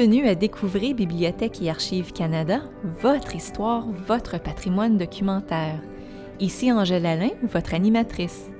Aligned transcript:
Bienvenue 0.00 0.28
à 0.28 0.34
découvrir 0.34 0.96
Bibliothèque 0.96 1.60
et 1.60 1.68
Archives 1.68 2.14
Canada, 2.14 2.62
votre 3.02 3.36
histoire, 3.36 3.84
votre 4.06 4.40
patrimoine 4.40 4.96
documentaire. 4.96 5.78
Ici 6.40 6.72
Angèle 6.72 7.04
Alain, 7.04 7.32
votre 7.42 7.74
animatrice. 7.74 8.50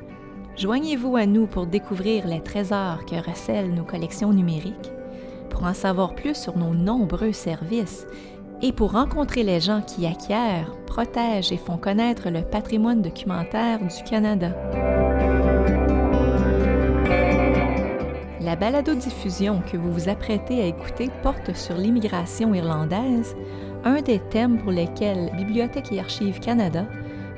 Joignez-vous 0.59 1.17
à 1.17 1.25
nous 1.25 1.47
pour 1.47 1.65
découvrir 1.65 2.27
les 2.27 2.43
trésors 2.43 3.07
que 3.07 3.15
recèlent 3.15 3.73
nos 3.73 3.85
collections 3.85 4.35
numériques, 4.35 4.93
pour 5.49 5.65
en 5.65 5.73
savoir 5.73 6.15
plus 6.15 6.37
sur 6.37 6.59
nos 6.59 6.75
nombreux 6.75 7.33
services 7.33 8.07
et 8.61 8.73
pour 8.73 8.93
rencontrer 8.93 9.43
les 9.43 9.61
gens 9.61 9.81
qui 9.81 10.05
acquièrent, 10.05 10.77
protègent 10.87 11.53
et 11.53 11.57
font 11.57 11.79
connaître 11.79 12.29
le 12.29 12.43
patrimoine 12.43 13.01
documentaire 13.01 13.79
du 13.79 14.03
Canada. 14.05 14.53
La 18.41 18.57
balado-diffusion 18.57 19.61
que 19.71 19.77
vous 19.77 19.93
vous 19.93 20.09
apprêtez 20.09 20.63
à 20.63 20.65
écouter 20.65 21.11
porte 21.23 21.55
sur 21.55 21.75
l'immigration 21.75 22.55
irlandaise, 22.55 23.37
un 23.85 24.01
des 24.01 24.19
thèmes 24.19 24.57
pour 24.57 24.73
lesquels 24.73 25.31
Bibliothèque 25.37 25.93
et 25.93 26.01
Archives 26.01 26.41
Canada 26.41 26.87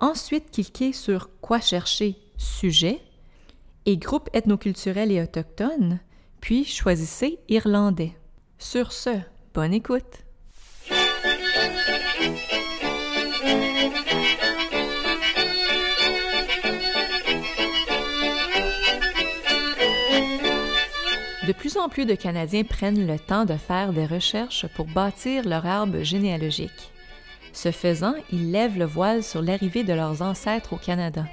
ensuite 0.00 0.50
cliquez 0.50 0.92
sur 0.92 1.30
Quoi 1.40 1.60
chercher 1.60 2.18
sujet 2.36 3.00
et 3.86 3.96
groupe 3.96 4.28
ethnoculturel 4.34 5.10
et 5.10 5.22
autochtone, 5.22 5.98
puis 6.42 6.66
choisissez 6.66 7.38
Irlandais. 7.48 8.12
Sur 8.62 8.92
ce, 8.92 9.10
bonne 9.52 9.74
écoute. 9.74 10.04
De 21.46 21.52
plus 21.52 21.76
en 21.76 21.88
plus 21.88 22.06
de 22.06 22.14
Canadiens 22.14 22.62
prennent 22.62 23.04
le 23.04 23.18
temps 23.18 23.44
de 23.44 23.56
faire 23.56 23.92
des 23.92 24.06
recherches 24.06 24.66
pour 24.68 24.86
bâtir 24.86 25.46
leur 25.46 25.66
arbre 25.66 26.02
généalogique. 26.04 26.92
Ce 27.52 27.72
faisant, 27.72 28.14
ils 28.30 28.52
lèvent 28.52 28.78
le 28.78 28.86
voile 28.86 29.24
sur 29.24 29.42
l'arrivée 29.42 29.82
de 29.82 29.92
leurs 29.92 30.22
ancêtres 30.22 30.72
au 30.72 30.78
Canada. 30.78 31.26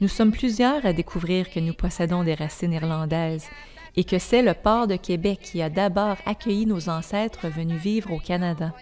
Nous 0.00 0.08
sommes 0.08 0.32
plusieurs 0.32 0.86
à 0.86 0.94
découvrir 0.94 1.50
que 1.50 1.60
nous 1.60 1.74
possédons 1.74 2.24
des 2.24 2.34
racines 2.34 2.72
irlandaises 2.72 3.50
et 3.96 4.04
que 4.04 4.18
c'est 4.18 4.42
le 4.42 4.54
port 4.54 4.86
de 4.86 4.96
Québec 4.96 5.40
qui 5.42 5.62
a 5.62 5.70
d'abord 5.70 6.16
accueilli 6.26 6.66
nos 6.66 6.88
ancêtres 6.88 7.48
venus 7.48 7.80
vivre 7.80 8.12
au 8.12 8.18
Canada. 8.18 8.72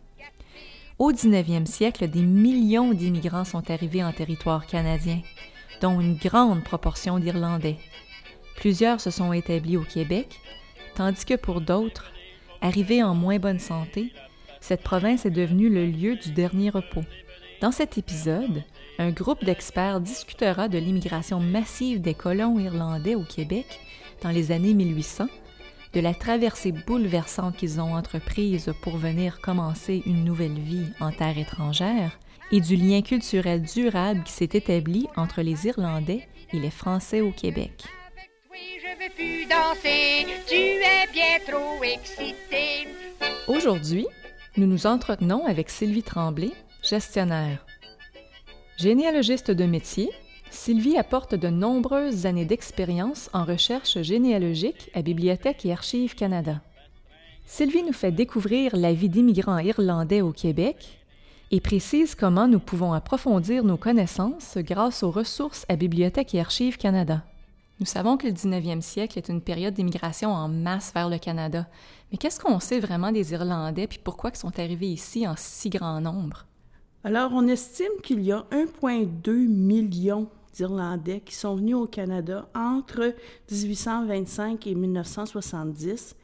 Au 0.98 1.12
19e 1.12 1.66
siècle, 1.66 2.08
des 2.08 2.22
millions 2.22 2.92
d'immigrants 2.92 3.44
sont 3.44 3.70
arrivés 3.70 4.02
en 4.02 4.12
territoire 4.12 4.66
canadien, 4.66 5.20
dont 5.80 6.00
une 6.00 6.16
grande 6.16 6.64
proportion 6.64 7.18
d'Irlandais. 7.18 7.76
Plusieurs 8.56 9.00
se 9.00 9.10
sont 9.10 9.32
établis 9.32 9.76
au 9.76 9.84
Québec, 9.84 10.40
tandis 10.96 11.24
que 11.24 11.34
pour 11.34 11.60
d'autres, 11.60 12.10
arrivés 12.60 13.02
en 13.02 13.14
moins 13.14 13.38
bonne 13.38 13.60
santé, 13.60 14.12
cette 14.60 14.82
province 14.82 15.24
est 15.24 15.30
devenue 15.30 15.68
le 15.68 15.86
lieu 15.86 16.16
du 16.16 16.32
dernier 16.32 16.70
repos. 16.70 17.04
Dans 17.60 17.70
cet 17.70 17.98
épisode, 17.98 18.64
un 18.98 19.10
groupe 19.10 19.44
d'experts 19.44 20.00
discutera 20.00 20.68
de 20.68 20.78
l'immigration 20.78 21.38
massive 21.38 22.00
des 22.00 22.14
colons 22.14 22.58
irlandais 22.58 23.14
au 23.14 23.22
Québec 23.22 23.80
dans 24.22 24.30
les 24.30 24.52
années 24.52 24.74
1800, 24.74 25.26
de 25.94 26.00
la 26.00 26.14
traversée 26.14 26.72
bouleversante 26.72 27.56
qu'ils 27.56 27.80
ont 27.80 27.94
entreprise 27.94 28.72
pour 28.82 28.96
venir 28.96 29.40
commencer 29.40 30.02
une 30.06 30.24
nouvelle 30.24 30.58
vie 30.58 30.86
en 31.00 31.12
terre 31.12 31.38
étrangère, 31.38 32.18
et 32.50 32.60
du 32.60 32.76
lien 32.76 33.02
culturel 33.02 33.62
durable 33.62 34.22
qui 34.24 34.32
s'est 34.32 34.50
établi 34.52 35.06
entre 35.16 35.42
les 35.42 35.66
Irlandais 35.66 36.26
et 36.52 36.58
les 36.58 36.70
Français 36.70 37.20
au 37.20 37.30
Québec. 37.30 37.84
Aujourd'hui, 43.46 44.06
nous 44.56 44.66
nous 44.66 44.86
entretenons 44.86 45.46
avec 45.46 45.70
Sylvie 45.70 46.02
Tremblay, 46.02 46.50
gestionnaire. 46.82 47.64
Généalogiste 48.78 49.50
de 49.50 49.64
métier, 49.64 50.10
Sylvie 50.50 50.96
apporte 50.96 51.34
de 51.34 51.48
nombreuses 51.48 52.26
années 52.26 52.44
d'expérience 52.44 53.30
en 53.32 53.44
recherche 53.44 54.00
généalogique 54.02 54.90
à 54.94 55.02
Bibliothèque 55.02 55.64
et 55.66 55.72
Archives 55.72 56.14
Canada. 56.14 56.60
Sylvie 57.46 57.82
nous 57.82 57.92
fait 57.92 58.12
découvrir 58.12 58.76
la 58.76 58.92
vie 58.92 59.08
d'immigrants 59.08 59.58
irlandais 59.58 60.20
au 60.20 60.32
Québec 60.32 60.98
et 61.50 61.60
précise 61.60 62.14
comment 62.14 62.46
nous 62.46 62.58
pouvons 62.58 62.92
approfondir 62.92 63.64
nos 63.64 63.76
connaissances 63.76 64.58
grâce 64.58 65.02
aux 65.02 65.10
ressources 65.10 65.64
à 65.68 65.76
Bibliothèque 65.76 66.34
et 66.34 66.40
Archives 66.40 66.76
Canada. 66.76 67.22
Nous 67.80 67.86
savons 67.86 68.16
que 68.16 68.26
le 68.26 68.32
19e 68.32 68.80
siècle 68.80 69.18
est 69.18 69.28
une 69.28 69.40
période 69.40 69.74
d'immigration 69.74 70.30
en 70.30 70.48
masse 70.48 70.92
vers 70.92 71.08
le 71.08 71.18
Canada. 71.18 71.66
Mais 72.10 72.18
qu'est-ce 72.18 72.40
qu'on 72.40 72.60
sait 72.60 72.80
vraiment 72.80 73.12
des 73.12 73.32
Irlandais 73.32 73.86
puis 73.86 74.00
pourquoi 74.02 74.30
ils 74.34 74.38
sont 74.38 74.58
arrivés 74.58 74.88
ici 74.88 75.26
en 75.26 75.34
si 75.36 75.70
grand 75.70 76.00
nombre? 76.00 76.44
Alors, 77.04 77.30
on 77.32 77.46
estime 77.46 77.86
qu'il 78.02 78.20
y 78.22 78.32
a 78.32 78.44
1,2 78.50 79.46
million 79.46 80.28
d'Irlandais 80.54 81.20
qui 81.20 81.34
sont 81.34 81.56
venus 81.56 81.76
au 81.76 81.86
Canada 81.86 82.48
entre 82.54 83.14
1825 83.50 84.66
et 84.66 84.74
1970, 84.74 86.16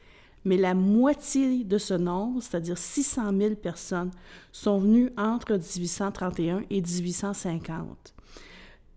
mais 0.44 0.56
la 0.56 0.74
moitié 0.74 1.64
de 1.64 1.78
ce 1.78 1.94
nombre, 1.94 2.42
c'est-à-dire 2.42 2.78
600 2.78 3.32
000 3.36 3.54
personnes, 3.54 4.10
sont 4.52 4.78
venues 4.78 5.10
entre 5.16 5.52
1831 5.54 6.62
et 6.70 6.80
1850. 6.80 8.14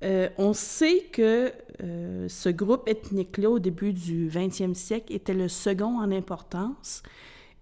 Euh, 0.03 0.29
on 0.37 0.53
sait 0.53 1.05
que 1.11 1.51
euh, 1.83 2.27
ce 2.29 2.49
groupe 2.49 2.87
ethnique-là, 2.87 3.49
au 3.49 3.59
début 3.59 3.93
du 3.93 4.29
20e 4.29 4.73
siècle, 4.73 5.13
était 5.13 5.33
le 5.33 5.47
second 5.47 5.99
en 5.99 6.11
importance. 6.11 7.01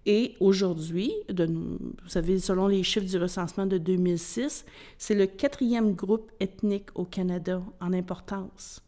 Et 0.08 0.36
aujourd'hui, 0.38 1.12
vous 1.28 2.08
savez, 2.08 2.38
selon 2.38 2.68
les 2.68 2.84
chiffres 2.84 3.06
du 3.06 3.18
recensement 3.18 3.66
de 3.66 3.76
2006, 3.76 4.64
c'est 4.98 5.16
le 5.16 5.26
quatrième 5.26 5.94
groupe 5.94 6.30
ethnique 6.38 6.90
au 6.94 7.04
Canada 7.04 7.60
en 7.80 7.92
importance. 7.92 8.80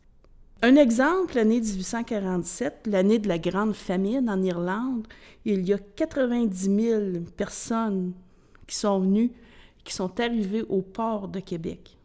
Un 0.63 0.77
exemple, 0.77 1.35
l'année 1.35 1.61
1847, 1.61 2.87
l'année 2.87 3.19
de 3.19 3.27
la 3.27 3.39
Grande 3.39 3.75
Famine 3.75 4.31
en 4.31 4.41
Irlande, 4.43 5.09
il 5.45 5.67
y 5.69 5.73
a 5.73 5.79
90 5.79 6.57
000 6.57 7.03
personnes 7.37 8.13
qui 8.69 8.77
sont 8.77 9.01
venues, 9.01 9.33
qui 9.83 9.95
sont 9.95 10.21
arrivées 10.21 10.65
au 10.69 10.83
port 10.83 11.27
de 11.27 11.41
Québec. 11.41 11.98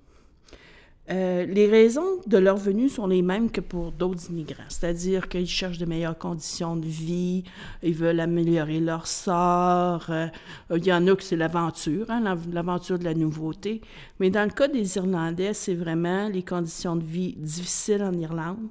Euh, 1.09 1.45
les 1.45 1.67
raisons 1.67 2.21
de 2.27 2.37
leur 2.37 2.55
venue 2.55 2.87
sont 2.87 3.07
les 3.07 3.21
mêmes 3.21 3.51
que 3.51 3.59
pour 3.59 3.91
d'autres 3.91 4.29
immigrants, 4.29 4.63
c'est-à-dire 4.69 5.27
qu'ils 5.27 5.47
cherchent 5.47 5.77
de 5.77 5.85
meilleures 5.85 6.17
conditions 6.17 6.77
de 6.77 6.85
vie, 6.85 7.43
ils 7.81 7.93
veulent 7.93 8.21
améliorer 8.21 8.79
leur 8.79 9.05
sort. 9.05 10.05
Euh, 10.09 10.27
il 10.73 10.85
y 10.85 10.93
en 10.93 11.05
a 11.07 11.15
que 11.15 11.23
c'est 11.23 11.35
l'aventure, 11.35 12.09
hein, 12.09 12.37
l'aventure 12.53 12.97
de 12.97 13.03
la 13.03 13.13
nouveauté. 13.13 13.81
Mais 14.21 14.29
dans 14.29 14.45
le 14.45 14.51
cas 14.51 14.69
des 14.69 14.95
Irlandais, 14.95 15.53
c'est 15.53 15.75
vraiment 15.75 16.29
les 16.29 16.43
conditions 16.43 16.95
de 16.95 17.03
vie 17.03 17.35
difficiles 17.37 18.01
en 18.01 18.13
Irlande, 18.13 18.69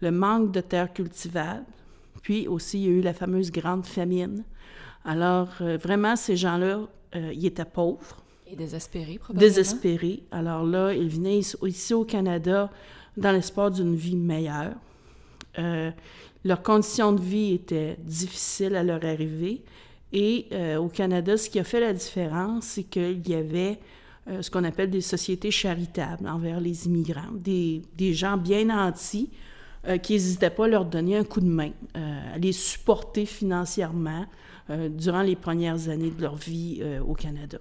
le 0.00 0.12
manque 0.12 0.52
de 0.52 0.60
terres 0.60 0.92
cultivables, 0.92 1.64
puis 2.22 2.46
aussi 2.46 2.80
il 2.80 2.84
y 2.84 2.88
a 2.88 2.98
eu 2.98 3.00
la 3.00 3.12
fameuse 3.12 3.50
grande 3.50 3.86
famine. 3.86 4.44
Alors 5.04 5.48
euh, 5.60 5.78
vraiment, 5.78 6.14
ces 6.14 6.36
gens-là, 6.36 6.82
ils 7.14 7.44
étaient 7.44 7.66
pauvres 7.66 8.21
désespérés, 8.56 9.18
probablement. 9.18 9.40
Désespérés. 9.40 10.22
Alors 10.30 10.64
là, 10.64 10.92
ils 10.92 11.08
venaient 11.08 11.38
ici 11.38 11.94
au 11.94 12.04
Canada 12.04 12.70
dans 13.16 13.32
l'espoir 13.32 13.70
d'une 13.70 13.94
vie 13.94 14.16
meilleure. 14.16 14.74
Euh, 15.58 15.90
leurs 16.44 16.62
conditions 16.62 17.12
de 17.12 17.20
vie 17.20 17.54
étaient 17.54 17.96
difficiles 18.00 18.76
à 18.76 18.82
leur 18.82 19.04
arrivée. 19.04 19.62
Et 20.12 20.46
euh, 20.52 20.76
au 20.76 20.88
Canada, 20.88 21.36
ce 21.36 21.48
qui 21.48 21.58
a 21.58 21.64
fait 21.64 21.80
la 21.80 21.92
différence, 21.92 22.64
c'est 22.64 22.84
qu'il 22.84 23.26
y 23.28 23.34
avait 23.34 23.78
euh, 24.28 24.42
ce 24.42 24.50
qu'on 24.50 24.64
appelle 24.64 24.90
des 24.90 25.00
sociétés 25.00 25.50
charitables 25.50 26.28
envers 26.28 26.60
les 26.60 26.86
immigrants, 26.86 27.32
des, 27.32 27.82
des 27.96 28.12
gens 28.12 28.36
bien 28.36 28.66
nantis 28.66 29.30
qui 30.04 30.12
n'hésitaient 30.12 30.50
pas 30.50 30.66
à 30.66 30.68
leur 30.68 30.84
donner 30.84 31.16
un 31.16 31.24
coup 31.24 31.40
de 31.40 31.48
main, 31.48 31.72
à 31.94 32.38
les 32.38 32.52
supporter 32.52 33.26
financièrement 33.26 34.26
durant 34.90 35.22
les 35.22 35.34
premières 35.34 35.88
années 35.88 36.12
de 36.12 36.22
leur 36.22 36.36
vie 36.36 36.80
au 37.04 37.14
Canada. 37.14 37.58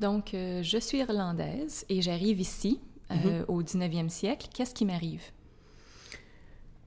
Donc, 0.00 0.32
euh, 0.32 0.62
je 0.62 0.78
suis 0.78 0.98
irlandaise 0.98 1.84
et 1.90 2.00
j'arrive 2.00 2.40
ici 2.40 2.80
euh, 3.10 3.14
mhm. 3.14 3.44
au 3.48 3.62
19e 3.62 4.08
siècle. 4.08 4.48
Qu'est-ce 4.52 4.74
qui 4.74 4.86
m'arrive? 4.86 5.22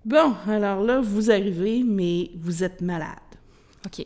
Bon, 0.04 0.33
alors 0.48 0.81
là, 0.81 1.00
vous 1.00 1.30
arrivez, 1.30 1.83
mais 1.83 2.31
vous 2.36 2.63
êtes 2.63 2.81
malade. 2.81 3.19
OK. 3.86 4.06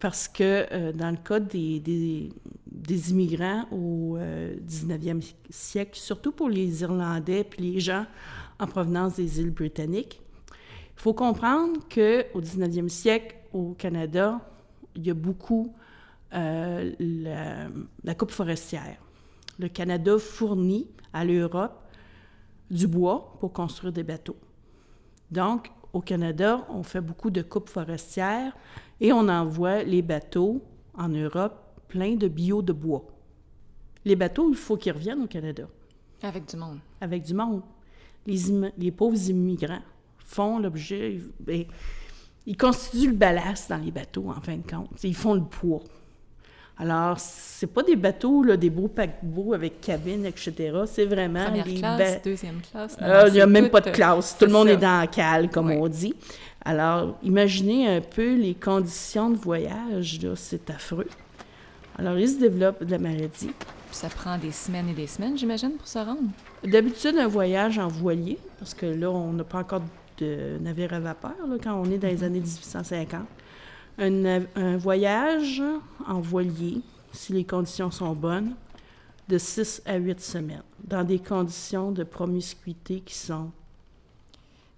Parce 0.00 0.26
que 0.26 0.66
euh, 0.72 0.92
dans 0.92 1.12
le 1.12 1.16
cas 1.16 1.38
des, 1.38 1.78
des, 1.78 3.10
immigrants 3.10 3.66
au 3.70 4.18
19e 4.18 5.22
siècle, 5.48 5.98
surtout 5.98 6.32
pour 6.32 6.50
les 6.50 6.82
Irlandais 6.82 7.44
puis 7.44 7.72
les 7.72 7.80
gens 7.80 8.04
en 8.58 8.66
provenance 8.66 9.14
des 9.14 9.40
îles 9.40 9.52
britanniques, 9.52 10.20
il 10.96 11.00
faut 11.00 11.14
comprendre 11.14 11.80
qu'au 11.88 12.40
19e 12.40 12.88
siècle, 12.88 13.36
au 13.52 13.74
Canada, 13.74 14.40
il 14.96 15.06
y 15.06 15.10
a 15.10 15.14
beaucoup 15.14 15.72
euh, 16.34 16.92
la, 18.02 18.14
coupe 18.14 18.30
forestière. 18.30 18.96
Le 19.58 19.68
Canada 19.68 20.18
fournit 20.18 20.88
à 21.12 21.24
l'Europe 21.24 21.80
du 22.70 22.86
bois 22.86 23.36
pour 23.40 23.52
construire 23.52 23.92
des 23.92 24.02
bateaux. 24.02 24.36
Donc, 25.30 25.70
au 25.92 26.00
Canada, 26.00 26.66
on 26.70 26.82
fait 26.82 27.00
beaucoup 27.00 27.30
de 27.30 27.42
coupes 27.42 27.68
forestières 27.68 28.56
et 29.00 29.12
on 29.12 29.28
envoie 29.28 29.84
les 29.84 30.02
bateaux 30.02 30.62
en 30.94 31.08
Europe 31.08 31.60
pleins 31.88 32.16
de 32.16 32.26
bio 32.26 32.62
de 32.62 32.72
bois. 32.72 33.04
Les 34.04 34.16
bateaux, 34.16 34.50
il 34.50 34.56
faut 34.56 34.76
qu'ils 34.76 34.92
reviennent 34.92 35.22
au 35.22 35.28
Canada. 35.28 35.68
Avec 36.22 36.48
du 36.48 36.56
monde. 36.56 36.78
Avec 37.00 37.22
du 37.22 37.34
monde. 37.34 37.62
Les, 38.26 38.38
les 38.76 38.90
pauvres 38.90 39.28
immigrants 39.28 39.82
font 40.18 40.58
l'objet. 40.58 41.20
Ben, 41.38 41.64
ils 42.46 42.56
constituent 42.56 43.10
le 43.10 43.16
ballast 43.16 43.70
dans 43.70 43.78
les 43.78 43.90
bateaux, 43.90 44.28
en 44.30 44.40
fin 44.40 44.56
de 44.56 44.66
compte. 44.68 45.02
Ils 45.02 45.14
font 45.14 45.34
le 45.34 45.44
poids. 45.44 45.82
Alors, 46.76 47.18
c'est 47.20 47.68
pas 47.68 47.84
des 47.84 47.94
bateaux, 47.94 48.42
là, 48.42 48.56
des 48.56 48.70
beaux 48.70 48.88
paquebots 48.88 49.52
avec 49.54 49.80
cabine, 49.80 50.26
etc. 50.26 50.72
C'est 50.86 51.04
vraiment 51.04 51.44
Première 51.44 51.64
des 51.64 51.74
classe, 51.74 52.22
deuxième 52.22 52.60
classe. 52.60 52.96
Euh, 53.00 53.24
il 53.28 53.34
n'y 53.34 53.40
a 53.40 53.46
même 53.46 53.70
pas 53.70 53.80
de 53.80 53.90
classe. 53.90 54.36
Tout 54.36 54.46
le 54.46 54.52
monde 54.52 54.68
est 54.68 54.76
dans 54.76 55.00
la 55.00 55.06
cale, 55.06 55.50
comme 55.50 55.70
on 55.70 55.86
dit. 55.86 56.14
Alors, 56.64 57.16
imaginez 57.22 57.88
un 57.88 58.00
peu 58.00 58.34
les 58.34 58.54
conditions 58.54 59.30
de 59.30 59.36
voyage, 59.36 60.20
là, 60.22 60.30
c'est 60.34 60.68
affreux. 60.70 61.08
Alors, 61.96 62.18
il 62.18 62.28
se 62.28 62.40
développe 62.40 62.82
de 62.82 62.90
la 62.90 62.98
maladie. 62.98 63.50
ça 63.92 64.08
prend 64.08 64.36
des 64.36 64.50
semaines 64.50 64.88
et 64.88 64.94
des 64.94 65.06
semaines, 65.06 65.38
j'imagine, 65.38 65.72
pour 65.72 65.86
se 65.86 65.98
rendre? 65.98 66.22
D'habitude, 66.64 67.16
un 67.18 67.28
voyage 67.28 67.78
en 67.78 67.86
voilier, 67.86 68.38
parce 68.58 68.74
que 68.74 68.86
là, 68.86 69.10
on 69.10 69.32
n'a 69.32 69.44
pas 69.44 69.58
encore 69.58 69.82
de 70.18 70.58
navire 70.60 70.92
à 70.92 70.98
vapeur, 70.98 71.34
là, 71.48 71.56
quand 71.62 71.74
on 71.74 71.84
est 71.84 71.98
dans 71.98 72.08
les 72.08 72.24
années 72.24 72.40
1850 72.40 73.20
un, 73.98 74.76
voyage 74.76 75.62
en 76.06 76.20
voilier, 76.20 76.80
si 77.12 77.32
les 77.32 77.44
conditions 77.44 77.90
sont 77.90 78.14
bonnes, 78.14 78.54
de 79.28 79.38
6 79.38 79.82
à 79.86 79.96
8 79.96 80.20
semaines, 80.20 80.62
dans 80.82 81.04
des 81.04 81.18
conditions 81.18 81.92
de 81.92 82.04
promiscuité 82.04 83.00
qui 83.00 83.14
sont... 83.14 83.50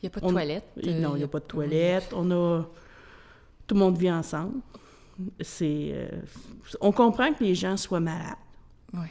Il 0.02 0.06
n'y 0.06 0.08
a 0.08 0.10
pas 0.10 0.20
de 0.20 0.28
toilette? 0.28 0.64
non, 0.76 1.14
il 1.14 1.18
n'y 1.18 1.24
a, 1.24 1.28
pas 1.28 1.40
de 1.40 1.44
toilette. 1.44 2.12
On 2.12 2.30
a... 2.30 2.62
Tout 3.66 3.74
le 3.74 3.80
monde 3.80 3.98
vit 3.98 4.10
ensemble. 4.10 4.60
C'est... 5.40 5.90
Euh, 5.92 6.08
on 6.80 6.92
comprend 6.92 7.32
que 7.32 7.42
les 7.42 7.54
gens 7.54 7.76
soient 7.76 8.00
malades. 8.00 8.36
Oui. 8.92 9.08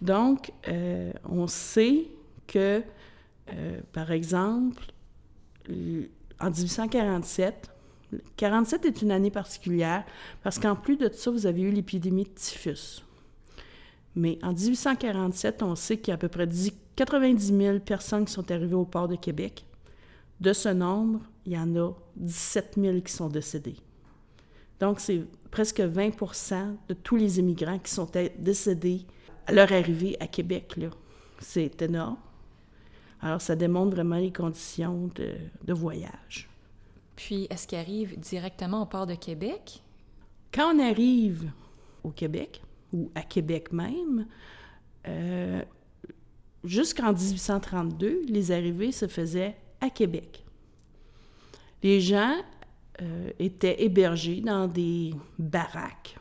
Donc, 0.00 0.50
euh, 0.66 1.12
on 1.28 1.46
sait 1.46 2.08
que, 2.48 2.82
euh, 3.52 3.80
par 3.92 4.10
exemple, 4.10 4.82
en 6.40 6.50
1847, 6.50 7.70
47 8.36 8.84
est 8.84 9.02
une 9.02 9.10
année 9.10 9.30
particulière 9.30 10.04
parce 10.42 10.58
qu'en 10.58 10.76
plus 10.76 10.96
de 10.96 11.10
ça, 11.12 11.30
vous 11.30 11.46
avez 11.46 11.62
eu 11.62 11.70
l'épidémie 11.70 12.24
de 12.24 12.30
typhus. 12.30 13.02
Mais 14.14 14.38
en 14.42 14.52
1847, 14.52 15.62
on 15.62 15.74
sait 15.74 15.96
qu'il 15.96 16.08
y 16.08 16.10
a 16.12 16.14
à 16.14 16.18
peu 16.18 16.28
près 16.28 16.46
90 16.96 17.56
000 17.56 17.78
personnes 17.80 18.26
qui 18.26 18.32
sont 18.32 18.50
arrivées 18.50 18.74
au 18.74 18.84
port 18.84 19.08
de 19.08 19.16
Québec. 19.16 19.64
De 20.40 20.52
ce 20.52 20.68
nombre, 20.68 21.20
il 21.46 21.52
y 21.52 21.58
en 21.58 21.74
a 21.76 21.92
17 22.16 22.74
000 22.76 23.00
qui 23.00 23.12
sont 23.12 23.28
décédés. 23.28 23.76
Donc, 24.80 25.00
c'est 25.00 25.22
presque 25.50 25.80
20% 25.80 26.76
de 26.88 26.94
tous 26.94 27.16
les 27.16 27.38
immigrants 27.38 27.78
qui 27.78 27.90
sont 27.90 28.10
décédés 28.38 29.06
à 29.46 29.52
leur 29.52 29.72
arrivée 29.72 30.16
à 30.20 30.26
Québec. 30.26 30.74
C'est 31.38 31.80
énorme. 31.80 32.18
Alors, 33.20 33.40
ça 33.40 33.54
démontre 33.54 33.92
vraiment 33.92 34.16
les 34.16 34.32
conditions 34.32 35.08
de 35.64 35.72
voyage. 35.72 36.51
Puis, 37.16 37.46
est-ce 37.50 37.66
qu'il 37.66 37.78
arrive 37.78 38.18
directement 38.18 38.82
au 38.82 38.86
port 38.86 39.06
de 39.06 39.14
Québec? 39.14 39.82
Quand 40.52 40.74
on 40.74 40.78
arrive 40.78 41.50
au 42.04 42.10
Québec, 42.10 42.62
ou 42.92 43.10
à 43.14 43.22
Québec 43.22 43.72
même, 43.72 44.26
euh, 45.08 45.62
jusqu'en 46.64 47.12
1832, 47.12 48.22
les 48.28 48.52
arrivées 48.52 48.92
se 48.92 49.06
faisaient 49.06 49.56
à 49.80 49.90
Québec. 49.90 50.44
Les 51.82 52.00
gens 52.00 52.36
euh, 53.00 53.30
étaient 53.38 53.82
hébergés 53.82 54.40
dans 54.40 54.68
des 54.68 55.14
baraques 55.38 56.16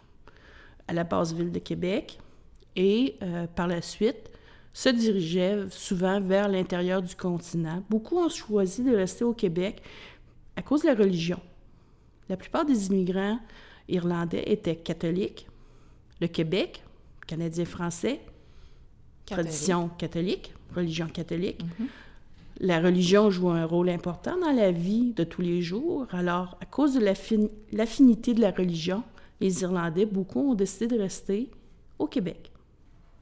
à 0.88 0.94
la 0.94 1.04
base 1.04 1.34
ville 1.34 1.52
de 1.52 1.60
Québec 1.60 2.20
et 2.76 3.16
euh, 3.22 3.46
par 3.48 3.68
la 3.68 3.82
suite 3.82 4.32
se 4.74 4.90
dirigeaient 4.90 5.70
souvent 5.70 6.22
vers 6.22 6.48
l'intérieur 6.48 7.02
du 7.02 7.16
continent. 7.16 7.84
Beaucoup 7.90 8.18
ont 8.18 8.30
choisi 8.30 8.84
de 8.84 8.96
rester 8.96 9.26
au 9.26 9.34
Québec 9.34 9.82
à 10.56 10.62
cause 10.62 10.84
de 10.84 10.88
la 10.88 10.96
religion. 10.96 11.40
La 12.30 12.38
plupart 12.38 12.66
des 12.66 12.88
immigrants 12.88 13.40
irlandais 13.90 14.44
étaient 14.48 14.76
catholiques. 14.76 15.48
Le 16.20 16.28
Québec, 16.28 16.84
canadien-français, 17.28 18.22
tradition 19.26 19.90
catholique, 19.98 20.54
religion 20.76 21.08
catholique. 21.08 21.64
Mhm. 21.64 21.88
La 22.60 22.80
religion 22.80 23.32
joue 23.32 23.50
un 23.50 23.66
rôle 23.66 23.90
important 23.90 24.38
dans 24.38 24.52
la 24.52 24.72
vie 24.72 25.14
de 25.14 25.24
tous 25.24 25.42
les 25.42 25.62
jours. 25.62 26.06
Alors, 26.12 26.58
à 26.62 26.66
cause 26.66 26.94
de 26.94 27.00
l'affinité 27.72 28.34
de 28.34 28.42
la 28.42 28.52
religion, 28.52 29.04
les 29.40 29.64
Irlandais, 29.64 30.06
beaucoup 30.06 30.52
ont 30.52 30.54
décidé 30.54 30.88
de 30.88 31.02
rester 31.02 31.50
au 31.98 32.08
Québec. 32.08 32.52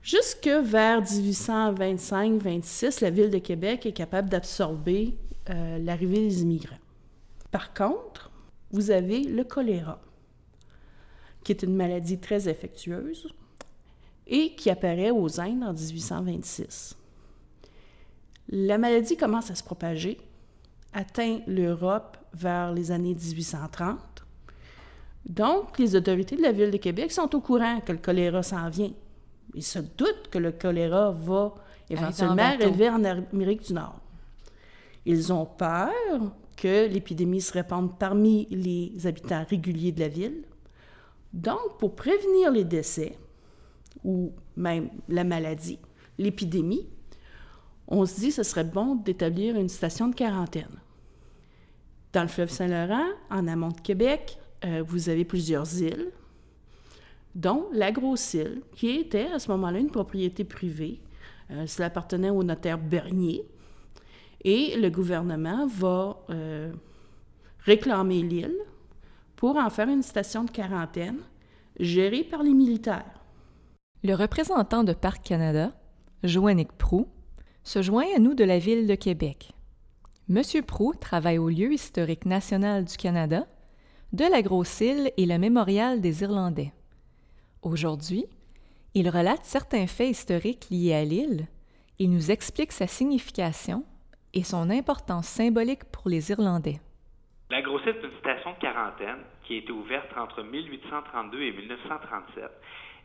Jusque 0.01 0.47
vers 0.47 1.01
1825-26, 1.01 3.01
la 3.01 3.09
ville 3.09 3.29
de 3.29 3.37
Québec 3.37 3.85
est 3.85 3.93
capable 3.93 4.29
d'absorber 4.29 5.15
euh, 5.49 5.77
l'arrivée 5.79 6.19
des 6.19 6.41
immigrants. 6.41 6.77
Par 7.51 7.73
contre, 7.73 8.31
vous 8.71 8.91
avez 8.91 9.23
le 9.23 9.43
choléra, 9.43 9.99
qui 11.43 11.51
est 11.51 11.63
une 11.63 11.75
maladie 11.75 12.19
très 12.19 12.47
infectieuse 12.47 13.33
et 14.27 14.55
qui 14.55 14.69
apparaît 14.69 15.11
aux 15.11 15.39
Indes 15.39 15.63
en 15.63 15.73
1826. 15.73 16.95
La 18.49 18.77
maladie 18.77 19.17
commence 19.17 19.49
à 19.49 19.55
se 19.55 19.63
propager, 19.63 20.19
atteint 20.93 21.39
l'Europe 21.47 22.17
vers 22.33 22.71
les 22.71 22.91
années 22.91 23.15
1830. 23.15 23.99
Donc, 25.25 25.77
les 25.77 25.95
autorités 25.95 26.35
de 26.35 26.41
la 26.41 26.51
ville 26.51 26.71
de 26.71 26.77
Québec 26.77 27.11
sont 27.11 27.35
au 27.35 27.41
courant 27.41 27.81
que 27.81 27.91
le 27.91 27.99
choléra 27.99 28.43
s'en 28.43 28.69
vient. 28.69 28.91
Ils 29.53 29.63
se 29.63 29.79
doutent 29.79 30.29
que 30.31 30.37
le 30.37 30.51
choléra 30.51 31.11
va 31.11 31.55
éventuellement 31.89 32.43
arriver 32.43 32.89
en 32.89 33.03
Amérique 33.03 33.67
du 33.67 33.73
Nord. 33.73 33.99
Ils 35.05 35.33
ont 35.33 35.45
peur 35.45 35.91
que 36.59 36.87
l'épidémie 36.87 37.39
se 37.39 37.53
répande 37.53 37.97
parmi 37.97 38.45
les 38.51 39.07
habitants 39.07 39.45
réguliers 39.49 39.93
de 39.93 40.01
la 40.01 40.09
ville. 40.09 40.43
Donc, 41.31 41.77
pour 41.79 41.95
prévenir 41.95 42.51
les 42.51 42.65
décès 42.65 43.17
ou 44.03 44.33
même 44.57 44.89
la 45.07 45.23
maladie, 45.23 45.79
l'épidémie, 46.17 46.85
on 47.87 48.05
se 48.05 48.19
dit 48.19 48.27
que 48.27 48.35
ce 48.35 48.43
serait 48.43 48.65
bon 48.65 48.95
d'établir 48.95 49.55
une 49.55 49.69
station 49.69 50.09
de 50.09 50.15
quarantaine. 50.15 50.81
Dans 52.11 52.23
le 52.23 52.27
fleuve 52.27 52.49
Saint-Laurent, 52.49 53.07
en 53.29 53.47
amont 53.47 53.69
de 53.69 53.79
Québec, 53.79 54.37
euh, 54.65 54.83
vous 54.85 55.07
avez 55.07 55.23
plusieurs 55.23 55.81
îles, 55.81 56.11
dont 57.35 57.67
la 57.71 57.93
Grosse-Île, 57.93 58.63
qui 58.75 58.89
était 58.89 59.27
à 59.27 59.39
ce 59.39 59.49
moment-là 59.51 59.79
une 59.79 59.91
propriété 59.91 60.43
privée. 60.43 60.99
Euh, 61.51 61.67
cela 61.67 61.85
appartenait 61.85 62.31
au 62.31 62.43
notaire 62.43 62.77
Bernier. 62.77 63.47
Et 64.41 64.77
le 64.77 64.89
gouvernement 64.89 65.67
va 65.67 66.17
euh, 66.29 66.71
réclamer 67.59 68.21
l'île 68.21 68.57
pour 69.35 69.57
en 69.57 69.69
faire 69.69 69.89
une 69.89 70.03
station 70.03 70.43
de 70.43 70.51
quarantaine 70.51 71.19
gérée 71.79 72.23
par 72.23 72.43
les 72.43 72.53
militaires. 72.53 73.19
Le 74.03 74.15
représentant 74.15 74.83
de 74.83 74.93
Parc 74.93 75.23
Canada, 75.23 75.73
Joannick 76.23 76.71
Prou, 76.73 77.07
se 77.63 77.81
joint 77.81 78.05
à 78.15 78.19
nous 78.19 78.33
de 78.33 78.43
la 78.43 78.59
ville 78.59 78.87
de 78.87 78.95
Québec. 78.95 79.51
Monsieur 80.27 80.61
Prou 80.61 80.93
travaille 80.93 81.37
au 81.37 81.49
lieu 81.49 81.73
historique 81.73 82.25
national 82.25 82.85
du 82.85 82.95
Canada, 82.95 83.45
de 84.13 84.25
la 84.25 84.41
Grosse-Île 84.41 85.11
et 85.17 85.25
le 85.25 85.37
Mémorial 85.37 86.01
des 86.01 86.23
Irlandais. 86.23 86.71
Aujourd'hui, 87.61 88.25
il 88.93 89.09
relate 89.09 89.43
certains 89.43 89.87
faits 89.87 90.11
historiques 90.11 90.67
liés 90.71 90.93
à 90.93 91.03
l'île, 91.03 91.47
il 91.99 92.11
nous 92.11 92.31
explique 92.31 92.71
sa 92.71 92.87
signification 92.87 93.83
et 94.33 94.43
son 94.43 94.69
importance 94.69 95.27
symbolique 95.27 95.83
pour 95.91 96.09
les 96.09 96.31
Irlandais. 96.31 96.79
La 97.49 97.61
Grosse-Île 97.61 97.95
est 98.01 98.05
une 98.05 98.19
station 98.19 98.53
de 98.53 98.59
quarantaine 98.59 99.23
qui 99.43 99.55
a 99.55 99.57
été 99.57 99.71
ouverte 99.71 100.09
entre 100.15 100.43
1832 100.43 101.41
et 101.41 101.51
1937. 101.51 102.43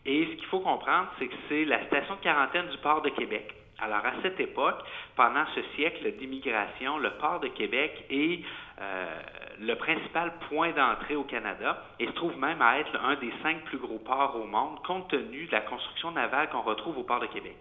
Et 0.07 0.27
ce 0.27 0.37
qu'il 0.37 0.47
faut 0.47 0.61
comprendre, 0.61 1.09
c'est 1.19 1.29
que 1.29 1.35
c'est 1.49 1.65
la 1.65 1.87
station 1.87 2.17
de 2.17 2.21
quarantaine 2.21 2.69
du 2.69 2.77
port 2.79 3.01
de 3.01 3.09
Québec. 3.11 3.55
Alors, 3.81 4.05
à 4.05 4.13
cette 4.23 4.39
époque, 4.39 4.81
pendant 5.17 5.45
ce 5.55 5.63
siècle 5.75 6.13
d'immigration, 6.19 6.99
le 6.99 7.11
port 7.13 7.41
de 7.41 7.49
Québec 7.49 8.05
est 8.11 8.41
euh, 8.81 9.21
le 9.61 9.75
principal 9.77 10.33
point 10.49 10.73
d'entrée 10.73 11.17
au 11.17 11.25
Canada 11.25 11.83
et 11.99 12.07
se 12.07 12.13
trouve 12.13 12.37
même 12.39 12.61
à 12.61 12.79
être 12.79 12.97
un 13.03 13.17
des 13.17 13.33
cinq 13.43 13.63
plus 13.65 13.79
gros 13.79 13.99
ports 13.99 14.37
au 14.37 14.47
monde, 14.47 14.83
compte 14.85 15.09
tenu 15.09 15.47
de 15.47 15.53
la 15.53 15.61
construction 15.63 16.11
navale 16.13 16.49
qu'on 16.51 16.63
retrouve 16.63 16.99
au 16.99 17.03
port 17.03 17.21
de 17.21 17.27
Québec. 17.27 17.57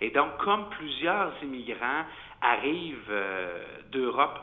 Et 0.00 0.10
donc, 0.10 0.36
comme 0.38 0.68
plusieurs 0.70 1.32
immigrants 1.42 2.04
arrivent 2.40 3.10
euh, 3.10 3.64
d'Europe 3.90 4.38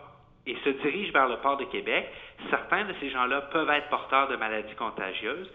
et 0.46 0.56
se 0.64 0.70
dirigent 0.70 1.14
vers 1.14 1.28
le 1.28 1.38
port 1.38 1.58
de 1.58 1.66
Québec, 1.66 2.10
certains 2.50 2.86
de 2.86 2.94
ces 3.00 3.10
gens-là 3.10 3.42
peuvent 3.42 3.70
être 3.70 3.90
porteurs 3.90 4.28
de 4.28 4.36
maladies 4.36 4.76
contagieuses. 4.76 5.52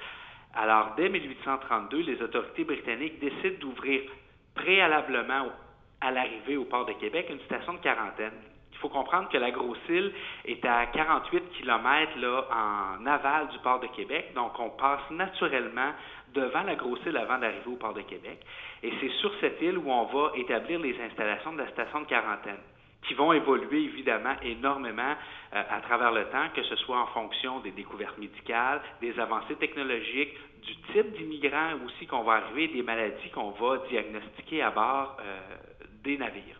Alors, 0.54 0.94
dès 0.96 1.08
1832, 1.08 1.98
les 1.98 2.22
autorités 2.22 2.64
britanniques 2.64 3.20
décident 3.20 3.58
d'ouvrir 3.60 4.02
préalablement 4.54 5.48
à 6.00 6.10
l'arrivée 6.10 6.56
au 6.56 6.64
port 6.64 6.86
de 6.86 6.92
Québec 6.94 7.26
une 7.30 7.40
station 7.40 7.74
de 7.74 7.78
quarantaine. 7.78 8.32
Faut 8.80 8.88
comprendre 8.88 9.28
que 9.28 9.36
la 9.36 9.50
Grosse-Île 9.50 10.12
est 10.44 10.64
à 10.64 10.86
48 10.86 11.50
km 11.58 12.18
là, 12.18 12.46
en 12.50 13.06
aval 13.06 13.48
du 13.48 13.58
port 13.58 13.80
de 13.80 13.88
Québec, 13.88 14.32
donc 14.34 14.58
on 14.58 14.70
passe 14.70 15.10
naturellement 15.10 15.92
devant 16.34 16.62
la 16.62 16.74
Grosse-Île 16.76 17.16
avant 17.16 17.38
d'arriver 17.38 17.66
au 17.66 17.76
port 17.76 17.94
de 17.94 18.02
Québec. 18.02 18.40
Et 18.82 18.92
c'est 19.00 19.10
sur 19.20 19.32
cette 19.40 19.60
île 19.60 19.78
où 19.78 19.90
on 19.90 20.04
va 20.04 20.32
établir 20.36 20.78
les 20.80 20.96
installations 21.02 21.52
de 21.52 21.58
la 21.58 21.68
station 21.70 22.00
de 22.00 22.06
quarantaine 22.06 22.60
qui 23.06 23.14
vont 23.14 23.32
évoluer 23.32 23.84
évidemment 23.84 24.34
énormément 24.42 25.14
euh, 25.54 25.62
à 25.70 25.80
travers 25.80 26.12
le 26.12 26.24
temps, 26.26 26.48
que 26.54 26.62
ce 26.62 26.76
soit 26.76 27.00
en 27.00 27.06
fonction 27.08 27.60
des 27.60 27.70
découvertes 27.70 28.18
médicales, 28.18 28.80
des 29.00 29.18
avancées 29.18 29.56
technologiques, 29.56 30.34
du 30.62 30.76
type 30.92 31.12
d'immigrants 31.16 31.74
aussi 31.86 32.06
qu'on 32.06 32.22
va 32.22 32.34
arriver, 32.34 32.68
des 32.68 32.82
maladies 32.82 33.30
qu'on 33.30 33.50
va 33.50 33.78
diagnostiquer 33.88 34.62
à 34.62 34.70
bord 34.70 35.16
euh, 35.20 35.40
des 36.04 36.18
navires. 36.18 36.59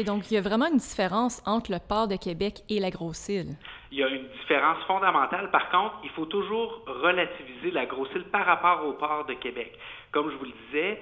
Donc 0.00 0.30
il 0.30 0.34
y 0.34 0.36
a 0.38 0.40
vraiment 0.40 0.68
une 0.68 0.78
différence 0.78 1.42
entre 1.44 1.70
le 1.70 1.78
port 1.86 2.08
de 2.08 2.16
Québec 2.16 2.62
et 2.70 2.80
la 2.80 2.88
Grosse-Île. 2.88 3.56
Il 3.90 3.98
y 3.98 4.02
a 4.02 4.08
une 4.08 4.26
différence 4.40 4.82
fondamentale. 4.86 5.50
Par 5.50 5.68
contre, 5.68 5.96
il 6.02 6.08
faut 6.10 6.24
toujours 6.24 6.82
relativiser 6.86 7.70
la 7.72 7.84
Grosse-Île 7.84 8.24
par 8.32 8.46
rapport 8.46 8.86
au 8.86 8.94
port 8.94 9.26
de 9.26 9.34
Québec. 9.34 9.78
Comme 10.10 10.30
je 10.30 10.36
vous 10.36 10.46
le 10.46 10.52
disais, 10.66 10.98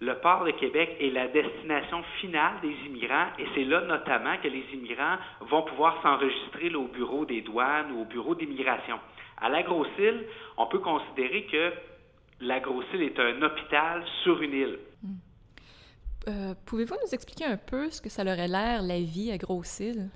le 0.00 0.16
port 0.16 0.44
de 0.44 0.50
Québec 0.50 0.96
est 1.00 1.10
la 1.10 1.28
destination 1.28 2.02
finale 2.20 2.54
des 2.60 2.74
immigrants 2.86 3.28
et 3.38 3.46
c'est 3.54 3.64
là 3.64 3.82
notamment 3.82 4.36
que 4.42 4.48
les 4.48 4.64
immigrants 4.72 5.16
vont 5.42 5.62
pouvoir 5.62 6.02
s'enregistrer 6.02 6.74
au 6.74 6.88
bureau 6.88 7.24
des 7.24 7.40
douanes 7.42 7.92
ou 7.92 8.02
au 8.02 8.04
bureau 8.04 8.34
d'immigration. 8.34 8.98
À 9.40 9.48
la 9.48 9.62
Grosse-Île, 9.62 10.26
on 10.56 10.66
peut 10.66 10.80
considérer 10.80 11.44
que 11.44 11.72
la 12.40 12.58
Grosse-Île 12.58 13.02
est 13.02 13.20
un 13.20 13.40
hôpital 13.42 14.02
sur 14.24 14.42
une 14.42 14.54
île. 14.54 14.78
Euh, 16.28 16.54
pouvez-vous 16.66 16.94
nous 17.04 17.14
expliquer 17.14 17.44
un 17.44 17.56
peu 17.56 17.90
ce 17.90 18.00
que 18.00 18.08
ça 18.08 18.24
leur 18.24 18.38
a 18.38 18.46
l'air, 18.46 18.82
la 18.82 18.98
vie 18.98 19.30
à 19.30 19.38
Grosse-Île? 19.38 20.08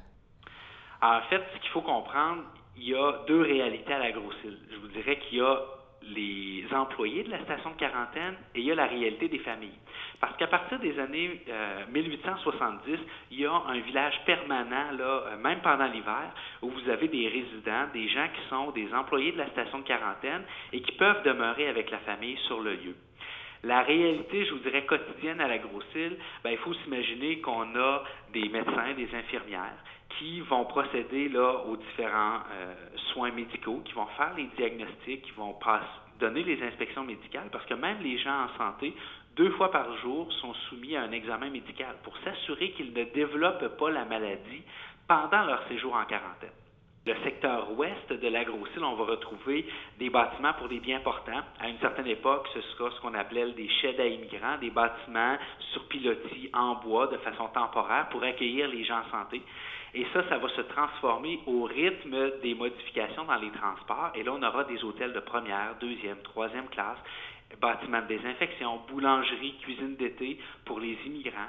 En 1.03 1.21
fait, 1.29 1.43
ce 1.55 1.61
qu'il 1.61 1.71
faut 1.71 1.83
comprendre, 1.83 2.43
il 2.77 2.89
y 2.89 2.95
a 2.95 3.25
deux 3.27 3.43
réalités 3.43 3.93
à 3.93 3.99
la 3.99 4.13
Grosse-Île. 4.13 4.59
Je 4.71 4.77
vous 4.77 4.89
dirais 4.89 5.19
qu'il 5.19 5.39
y 5.39 5.41
a 5.41 5.61
les 6.03 6.65
employés 6.73 7.25
de 7.25 7.31
la 7.31 7.43
station 7.45 7.71
de 7.71 7.77
quarantaine 7.77 8.35
et 8.55 8.61
il 8.61 8.67
y 8.67 8.73
a 8.73 8.75
la 8.75 8.87
réalité 8.87 9.29
des 9.29 9.41
familles. 9.41 9.79
Parce 10.21 10.37
qu'à 10.37 10.47
partir 10.47 10.79
des 10.81 10.99
années 10.99 11.45
1870, 11.91 12.93
euh, 12.93 12.97
il 13.31 13.41
y 13.41 13.47
a 13.47 13.53
un 13.53 13.81
village 13.81 14.15
permanent, 14.25 14.93
là, 14.97 15.25
euh, 15.27 15.37
même 15.37 15.61
pendant 15.61 15.87
l'hiver, 15.87 16.33
où 16.63 16.71
vous 16.71 16.89
avez 16.89 17.09
des 17.09 17.29
résidents, 17.29 17.89
des 17.93 18.09
gens 18.09 18.27
qui 18.35 18.49
sont 18.49 18.71
des 18.71 18.93
employés 18.95 19.33
de 19.33 19.39
la 19.39 19.51
station 19.51 19.81
de 19.81 19.85
quarantaine 19.85 20.43
et 20.73 20.81
qui 20.81 20.93
peuvent 20.93 21.23
demeurer 21.25 21.69
avec 21.69 21.91
la 21.91 21.99
famille 21.99 22.39
sur 22.47 22.61
le 22.61 22.75
lieu. 22.75 22.97
La 23.65 23.83
réalité, 23.83 24.45
je 24.45 24.53
vous 24.53 24.61
dirais, 24.61 24.85
quotidienne 24.85 25.41
à 25.41 25.49
la 25.49 25.59
Grosse-Île, 25.59 26.17
ben, 26.45 26.51
il 26.51 26.59
faut 26.59 26.75
s'imaginer 26.75 27.41
qu'on 27.41 27.75
a 27.77 28.05
des 28.33 28.49
médecins, 28.49 28.95
des 28.97 29.09
infirmières 29.15 29.77
qui 30.19 30.41
vont 30.41 30.65
procéder 30.65 31.29
là, 31.29 31.65
aux 31.67 31.77
différents 31.77 32.41
euh, 32.53 32.75
soins 33.13 33.31
médicaux, 33.31 33.83
qui 33.85 33.93
vont 33.93 34.07
faire 34.17 34.33
les 34.37 34.49
diagnostics, 34.57 35.23
qui 35.23 35.33
vont 35.33 35.57
donner 36.19 36.43
les 36.43 36.63
inspections 36.63 37.05
médicales, 37.05 37.49
parce 37.53 37.65
que 37.67 37.75
même 37.75 37.99
les 38.03 38.19
gens 38.19 38.45
en 38.45 38.59
santé, 38.59 38.95
deux 39.37 39.51
fois 39.51 39.71
par 39.71 39.97
jour, 39.99 40.33
sont 40.35 40.55
soumis 40.69 40.97
à 40.97 41.03
un 41.03 41.13
examen 41.13 41.51
médical 41.51 41.97
pour 42.03 42.17
s'assurer 42.19 42.73
qu'ils 42.73 42.93
ne 42.93 43.05
développent 43.05 43.77
pas 43.79 43.91
la 43.91 44.05
maladie 44.05 44.63
pendant 45.07 45.45
leur 45.45 45.67
séjour 45.69 45.95
en 45.95 46.05
quarantaine. 46.05 46.51
Le 47.07 47.15
secteur 47.25 47.73
ouest 47.79 48.13
de 48.13 48.29
la 48.29 48.45
Grosse-Île, 48.45 48.85
on 48.85 48.95
va 48.95 49.05
retrouver 49.05 49.65
des 49.99 50.11
bâtiments 50.11 50.53
pour 50.55 50.69
des 50.69 50.81
biens 50.81 51.01
portants. 51.01 51.41
À 51.59 51.69
une 51.69 51.79
certaine 51.79 52.07
époque, 52.07 52.47
ce 52.53 52.61
sera 52.61 52.91
ce 52.91 53.01
qu'on 53.01 53.15
appelait 53.15 53.51
des 53.53 53.69
sheds 53.69 53.99
à 53.99 54.07
immigrants, 54.07 54.59
des 54.61 54.71
bâtiments 54.71 55.39
sur 55.73 55.87
pilotis 55.89 56.51
en 56.53 56.75
bois 56.75 57.07
de 57.07 57.17
façon 57.19 57.49
temporaire 57.49 58.09
pour 58.11 58.23
accueillir 58.23 58.69
les 58.69 58.85
gens 58.85 59.01
en 59.01 59.11
santé. 59.11 59.41
Et 59.95 60.05
ça, 60.13 60.29
ça 60.29 60.37
va 60.37 60.49
se 60.51 60.61
transformer 60.61 61.41
au 61.47 61.65
rythme 61.65 62.41
des 62.43 62.55
modifications 62.55 63.25
dans 63.25 63.37
les 63.37 63.51
transports. 63.53 64.11
Et 64.15 64.23
là, 64.23 64.33
on 64.35 64.43
aura 64.43 64.65
des 64.65 64.85
hôtels 64.85 65.15
de 65.15 65.21
première, 65.21 65.77
deuxième, 65.81 66.19
troisième 66.19 66.69
classe, 66.69 66.99
bâtiments 67.59 68.03
de 68.03 68.09
désinfection, 68.09 68.81
boulangerie, 68.89 69.57
cuisine 69.63 69.97
d'été 69.97 70.39
pour 70.67 70.79
les 70.79 70.99
immigrants 71.07 71.49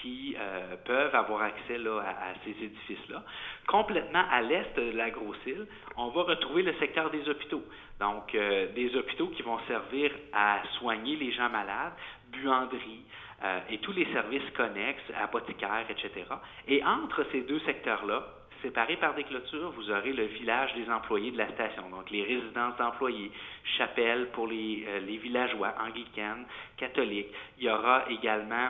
qui 0.00 0.36
euh, 0.38 0.76
peuvent 0.84 1.14
avoir 1.14 1.42
accès 1.42 1.78
là, 1.78 2.00
à, 2.00 2.34
ces 2.44 2.64
édifices-là. 2.64 3.22
Complètement 3.66 4.24
à 4.30 4.40
l'est 4.40 4.74
de 4.76 4.96
la 4.96 5.10
Grosse-Île, 5.10 5.66
on 5.96 6.08
va 6.08 6.22
retrouver 6.22 6.62
le 6.62 6.74
secteur 6.74 7.10
des 7.10 7.28
hôpitaux. 7.28 7.64
Donc, 8.00 8.34
euh, 8.34 8.72
des 8.74 8.94
hôpitaux 8.96 9.28
qui 9.28 9.42
vont 9.42 9.58
servir 9.68 10.10
à 10.32 10.62
soigner 10.78 11.16
les 11.16 11.32
gens 11.32 11.48
malades, 11.48 11.92
buanderie, 12.32 13.04
euh, 13.44 13.58
et 13.70 13.78
tous 13.78 13.92
les 13.92 14.06
services 14.12 14.48
connexes, 14.56 15.02
apothicaires, 15.20 15.86
etc. 15.90 16.26
Et 16.68 16.84
entre 16.84 17.26
ces 17.32 17.42
deux 17.42 17.60
secteurs-là, 17.60 18.24
séparés 18.62 18.96
par 18.96 19.14
des 19.14 19.24
clôtures, 19.24 19.72
vous 19.72 19.90
aurez 19.90 20.12
le 20.12 20.24
village 20.24 20.72
des 20.74 20.88
employés 20.88 21.32
de 21.32 21.38
la 21.38 21.50
station, 21.50 21.90
donc 21.90 22.10
les 22.10 22.22
résidences 22.22 22.76
d'employés, 22.76 23.32
chapelles 23.76 24.28
pour 24.32 24.46
les, 24.46 24.84
euh, 24.86 25.00
les 25.00 25.16
villageois 25.16 25.74
anglicanes, 25.84 26.46
catholiques. 26.76 27.32
Il 27.58 27.64
y 27.64 27.70
aura 27.70 28.04
également 28.08 28.68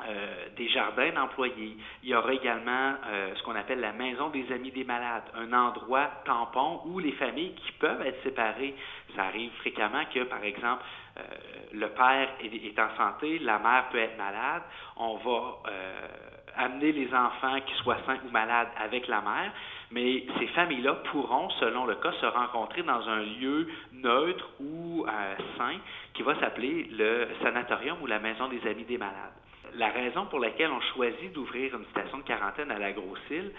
euh, 0.00 0.48
des 0.56 0.68
jardins 0.70 1.12
d'employés. 1.12 1.76
Il 2.02 2.08
y 2.08 2.16
aura 2.16 2.32
également 2.32 2.94
euh, 3.06 3.32
ce 3.36 3.42
qu'on 3.44 3.54
appelle 3.54 3.78
la 3.78 3.92
maison 3.92 4.28
des 4.28 4.50
amis 4.52 4.72
des 4.72 4.82
malades, 4.82 5.22
un 5.36 5.52
endroit 5.52 6.10
tampon 6.24 6.80
où 6.86 6.98
les 6.98 7.12
familles 7.12 7.54
qui 7.54 7.72
peuvent 7.78 8.04
être 8.04 8.20
séparées, 8.24 8.74
ça 9.14 9.26
arrive 9.26 9.52
fréquemment 9.60 10.02
que, 10.12 10.24
par 10.24 10.42
exemple, 10.42 10.82
euh, 11.16 11.22
le 11.72 11.88
père 11.90 12.28
est, 12.40 12.78
en 12.78 12.96
santé, 12.96 13.38
la 13.38 13.60
mère 13.60 13.88
peut 13.92 13.98
être 13.98 14.18
malade, 14.18 14.62
on 14.96 15.14
va 15.18 15.62
amener 16.56 16.90
les 16.90 17.14
enfants 17.14 17.60
qui 17.64 17.74
soient 17.74 17.98
sains 18.04 18.18
ou 18.26 18.30
malades 18.30 18.68
avec 18.76 19.06
la 19.06 19.20
mère, 19.20 19.52
mais 19.92 20.26
ces 20.40 20.48
familles-là 20.48 20.94
pourront, 21.12 21.50
selon 21.60 21.86
le 21.86 21.94
cas, 21.94 22.12
se 22.20 22.26
rencontrer 22.26 22.82
dans 22.82 23.08
un 23.08 23.20
lieu 23.20 23.68
neutre 23.92 24.48
ou 24.60 25.06
sain 25.56 25.76
qui 26.14 26.22
va 26.22 26.38
s'appeler 26.40 26.88
le 26.90 27.28
sanatorium 27.42 27.98
ou 28.02 28.06
la 28.06 28.18
maison 28.18 28.48
des 28.48 28.60
amis 28.68 28.84
des 28.84 28.98
malades 28.98 29.32
la 29.76 29.90
raison 29.90 30.26
pour 30.26 30.40
laquelle 30.40 30.70
on 30.70 30.80
choisit 30.94 31.32
d'ouvrir 31.32 31.74
une 31.74 31.84
station 31.86 32.18
de 32.18 32.22
quarantaine 32.22 32.70
à 32.70 32.78
la 32.78 32.92
Grosse-Île, 32.92 33.52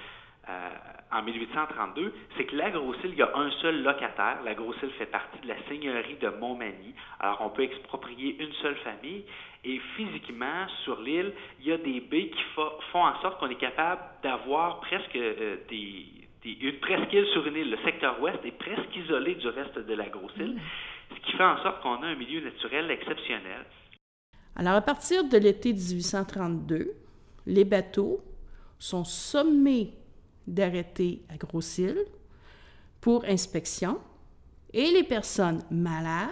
euh, 0.47 0.69
en 1.11 1.23
1832, 1.23 2.13
c'est 2.37 2.45
que 2.45 2.55
la 2.55 2.69
Grosse-Île, 2.69 3.11
il 3.11 3.17
y 3.17 3.21
a 3.21 3.31
un 3.35 3.49
seul 3.61 3.81
locataire. 3.81 4.39
La 4.43 4.53
Grosse-Île 4.53 4.91
fait 4.91 5.07
partie 5.07 5.39
de 5.39 5.47
la 5.47 5.55
seigneurie 5.67 6.17
de 6.21 6.29
Montmagny. 6.29 6.93
Alors, 7.19 7.41
on 7.41 7.49
peut 7.49 7.63
exproprier 7.63 8.37
une 8.39 8.53
seule 8.61 8.75
famille. 8.77 9.23
Et 9.63 9.79
physiquement, 9.95 10.67
sur 10.83 11.01
l'île, 11.01 11.33
il 11.59 11.67
y 11.67 11.71
a 11.71 11.77
des 11.77 11.99
baies 11.99 12.29
qui 12.29 12.43
font 12.53 13.03
en 13.05 13.19
sorte 13.21 13.39
qu'on 13.39 13.49
est 13.49 13.55
capable 13.55 14.01
d'avoir 14.21 14.81
presque 14.81 15.15
euh, 15.15 15.57
des, 15.67 16.05
une 16.45 16.79
presqu'île 16.79 17.25
sur 17.27 17.47
une 17.47 17.55
île. 17.55 17.71
Le 17.71 17.77
secteur 17.77 18.21
ouest 18.21 18.39
est 18.45 18.57
presque 18.57 18.95
isolé 18.95 19.35
du 19.35 19.47
reste 19.47 19.79
de 19.79 19.93
la 19.95 20.05
Grosse-Île, 20.09 20.59
ce 21.09 21.19
qui 21.21 21.31
fait 21.31 21.43
en 21.43 21.57
sorte 21.63 21.81
qu'on 21.81 22.03
a 22.03 22.07
un 22.07 22.15
milieu 22.15 22.41
naturel 22.41 22.91
exceptionnel. 22.91 23.65
Alors, 24.55 24.73
à 24.73 24.81
partir 24.81 25.27
de 25.27 25.37
l'été 25.37 25.73
1832, 25.73 26.93
les 27.45 27.65
bateaux 27.65 28.21
sont 28.79 29.03
sommés 29.03 29.93
d'arrêter 30.47 31.23
à 31.29 31.37
Grosse-Île 31.37 31.99
pour 33.01 33.25
inspection 33.25 33.99
et 34.73 34.91
les 34.91 35.03
personnes 35.03 35.61
malades 35.69 36.29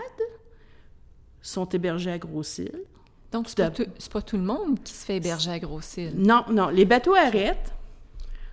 sont 1.42 1.68
hébergées 1.70 2.12
à 2.12 2.18
Grosse-Île. 2.18 2.84
Donc, 3.32 3.50
c'est 3.50 3.58
pas, 3.58 3.72
pas, 4.12 4.22
tout 4.22 4.38
le 4.38 4.44
monde 4.44 4.82
qui 4.84 4.94
se 4.94 5.06
fait 5.06 5.18
héberger 5.18 5.52
à 5.52 5.60
Grosse-Île? 5.60 6.14
Non, 6.16 6.46
non. 6.50 6.70
Les 6.70 6.86
bateaux 6.86 7.16
arrêtent. 7.16 7.74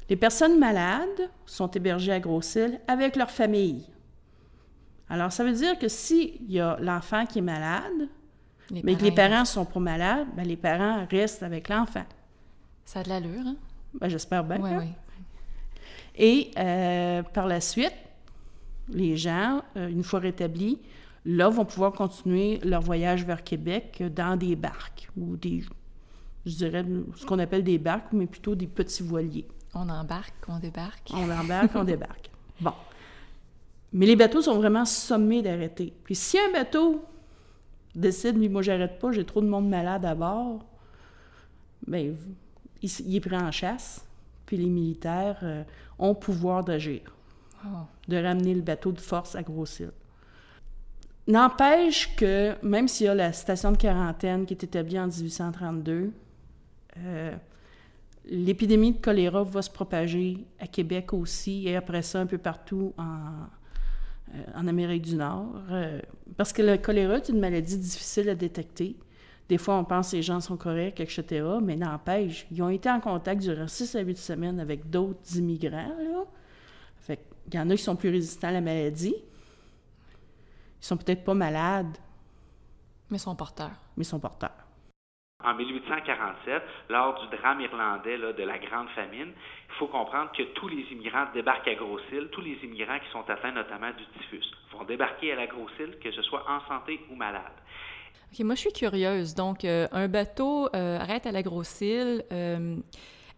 Les 0.09 0.17
personnes 0.17 0.59
malades 0.59 1.31
sont 1.47 1.71
hébergées 1.71 2.13
à 2.13 2.19
Grosse-Île 2.19 2.81
avec 2.89 3.15
leur 3.15 3.31
famille. 3.31 3.87
Alors, 5.09 5.31
ça 5.31 5.45
veut 5.45 5.53
dire 5.53 5.79
que 5.79 5.89
s'il 5.89 6.51
y 6.51 6.59
a 6.59 6.79
l'enfant 6.81 7.27
qui 7.27 7.39
est 7.39 7.43
malade, 7.43 8.09
mais 8.71 8.95
que 8.95 9.03
les 9.03 9.13
parents 9.13 9.45
sont 9.45 9.65
pas 9.65 9.81
malades, 9.81 10.27
ben, 10.37 10.47
les 10.47 10.57
parents 10.57 11.07
restent 11.11 11.43
avec 11.43 11.69
l'enfant. 11.69 12.05
Ça 12.85 13.01
a 13.01 13.03
de 13.03 13.09
l'allure, 13.09 13.47
hein? 13.47 13.57
Ben, 13.95 14.09
J'espère 14.09 14.45
bien. 14.45 14.61
Oui, 14.61 14.71
oui. 14.79 14.89
Et 16.17 16.51
euh, 16.59 17.23
par 17.23 17.47
la 17.47 17.61
suite, 17.61 17.95
les 18.89 19.17
gens, 19.17 19.63
euh, 19.77 19.89
une 19.89 20.03
fois 20.03 20.21
rétablis, 20.21 20.79
là, 21.25 21.49
vont 21.49 21.65
pouvoir 21.65 21.93
continuer 21.93 22.59
leur 22.65 22.83
voyage 22.83 23.25
vers 23.25 23.43
Québec 23.43 24.03
dans 24.15 24.37
des 24.37 24.57
barques 24.57 25.09
ou 25.17 25.37
des, 25.37 25.63
je 26.47 26.57
dirais, 26.57 26.85
ce 27.17 27.25
qu'on 27.27 27.39
appelle 27.39 27.65
des 27.65 27.79
barques, 27.79 28.13
mais 28.13 28.27
plutôt 28.27 28.55
des 28.55 28.67
petits 28.67 29.03
voiliers. 29.03 29.47
On 29.75 29.89
embarque, 29.89 30.35
on 30.49 30.59
débarque. 30.59 31.11
On 31.15 31.31
embarque, 31.31 31.71
on 31.75 31.85
débarque. 31.85 32.31
Bon. 32.61 32.73
Mais 33.93 34.07
les 34.07 34.17
bateaux 34.17 34.43
sont 34.43 34.57
vraiment 34.57 34.85
sommés 34.85 35.43
d'arrêter. 35.43 35.93
Puis 36.05 36.15
si 36.15 36.39
un 36.39 36.53
bateau 36.53 37.05
décide, 37.95 38.37
lui, 38.37 38.49
moi, 38.49 38.63
j'arrête 38.63 38.99
pas, 38.99 39.13
j'ai 39.13 39.25
trop 39.25 39.41
de 39.41 39.49
monde 39.49 39.69
malade 39.69 40.05
à 40.05 40.15
bord, 40.15 40.65
bien, 41.87 42.15
il, 42.83 43.17
est 43.17 43.21
pris 43.21 43.37
en 43.37 43.51
chasse. 43.51 44.05
Puis 44.47 44.57
les 44.57 44.69
militaires 44.69 45.39
euh, 45.43 45.63
ont 45.99 46.15
pouvoir 46.15 46.65
d'agir, 46.65 47.03
oh. 47.65 47.69
de 48.09 48.17
ramener 48.17 48.55
le 48.55 48.63
bateau 48.63 48.91
de 48.91 49.01
force 49.01 49.37
à 49.37 49.43
Grosse-Île. 49.43 49.93
N'empêche 51.29 52.17
que, 52.17 52.57
même 52.65 52.89
s'il 52.89 53.07
y 53.07 53.09
a 53.09 53.15
la 53.15 53.33
station 53.33 53.71
de 53.71 53.77
quarantaine 53.77 54.47
qui 54.47 54.55
est 54.55 54.65
établie 54.65 54.99
en 54.99 55.07
1832, 55.07 56.11
euh, 56.99 57.37
l'épidémie 58.25 58.93
de 58.93 58.99
choléra 58.99 59.45
va 59.45 59.63
se 59.63 59.71
propager 59.71 60.45
à 60.59 60.67
Québec 60.67 61.13
aussi 61.13 61.69
et 61.69 61.77
après 61.77 62.03
ça 62.03 62.21
un 62.21 62.27
peu 62.27 62.39
partout 62.39 62.93
en, 62.99 63.47
en 64.55 64.67
Amérique 64.67 65.03
du 65.03 65.17
Nord. 65.17 65.55
parce 66.37 66.53
que 66.53 66.63
le 66.63 66.77
choléra 66.77 67.17
est 67.17 67.29
une 67.29 67.41
maladie 67.41 67.79
difficile 67.79 68.29
à 68.29 68.35
détecter. 68.35 68.97
Des 69.49 69.59
fois, 69.59 69.79
on 69.79 69.85
pense 69.85 70.13
que 70.13 70.17
les 70.17 70.23
gens 70.23 70.41
sont 70.41 70.57
corrects, 70.57 71.01
etc., 71.01 71.45
mais 71.61 71.75
n'empêche, 71.75 72.47
ils 72.53 72.63
ont 72.63 72.69
été 72.69 72.89
en 72.89 73.01
contact 73.01 73.43
durant 73.43 73.67
6 73.67 73.97
à 73.97 74.01
8 74.01 74.17
semaines 74.17 74.61
avec 74.61 74.89
d'autres 74.89 75.37
immigrants. 75.37 75.89
Là. 75.99 76.25
Fait 77.01 77.19
il 77.49 77.57
y 77.57 77.59
en 77.59 77.69
a 77.69 77.75
qui 77.75 77.83
sont 77.83 77.97
plus 77.97 78.11
résistants 78.11 78.49
à 78.49 78.53
la 78.53 78.61
maladie. 78.61 79.17
Ils 80.81 80.87
sont 80.87 80.97
peut-être 80.97 81.25
pas 81.25 81.35
malades. 81.35 81.97
Mais 83.11 83.19
sont 83.19 83.35
porteurs. 83.35 83.77
Mais 83.97 84.05
sont 84.05 84.21
porteurs. 84.21 84.70
En 85.45 85.55
1847, 85.55 86.63
lors 86.91 87.21
du 87.21 87.37
drame 87.37 87.61
irlandais 87.61 88.19
de 88.19 88.43
la 88.43 88.59
Grande 88.59 88.89
Famine, 88.91 89.33
il 89.69 89.75
faut 89.79 89.87
comprendre 89.87 90.31
que 90.37 90.43
tous 90.55 90.69
les 90.69 90.83
immigrants 90.93 91.27
débarquent 91.33 91.69
à 91.69 91.75
Grosse-Île, 91.75 92.29
tous 92.33 92.43
les 92.43 92.59
immigrants 92.63 92.99
qui 92.99 93.11
sont 93.11 93.29
atteints 93.29 93.53
notamment 93.53 93.91
du 93.91 94.05
typhus 94.19 94.45
vont 94.73 94.85
débarquer 94.85 95.33
à 95.33 95.37
la 95.37 95.47
Grosse-Île, 95.47 95.99
que 96.03 96.11
ce 96.11 96.23
soit 96.23 96.45
en 96.49 96.61
santé 96.69 97.01
ou 97.11 97.17
malade 97.17 97.53
moi, 98.45 98.55
je 98.55 98.61
suis 98.61 98.73
curieuse. 98.73 99.35
Donc, 99.35 99.65
euh, 99.65 99.87
un 99.93 100.09
bateau 100.09 100.69
euh, 100.75 100.99
arrête 100.99 101.27
à 101.27 101.33
la 101.33 101.43
Grosse-Île. 101.43 102.25
Euh, 102.33 102.77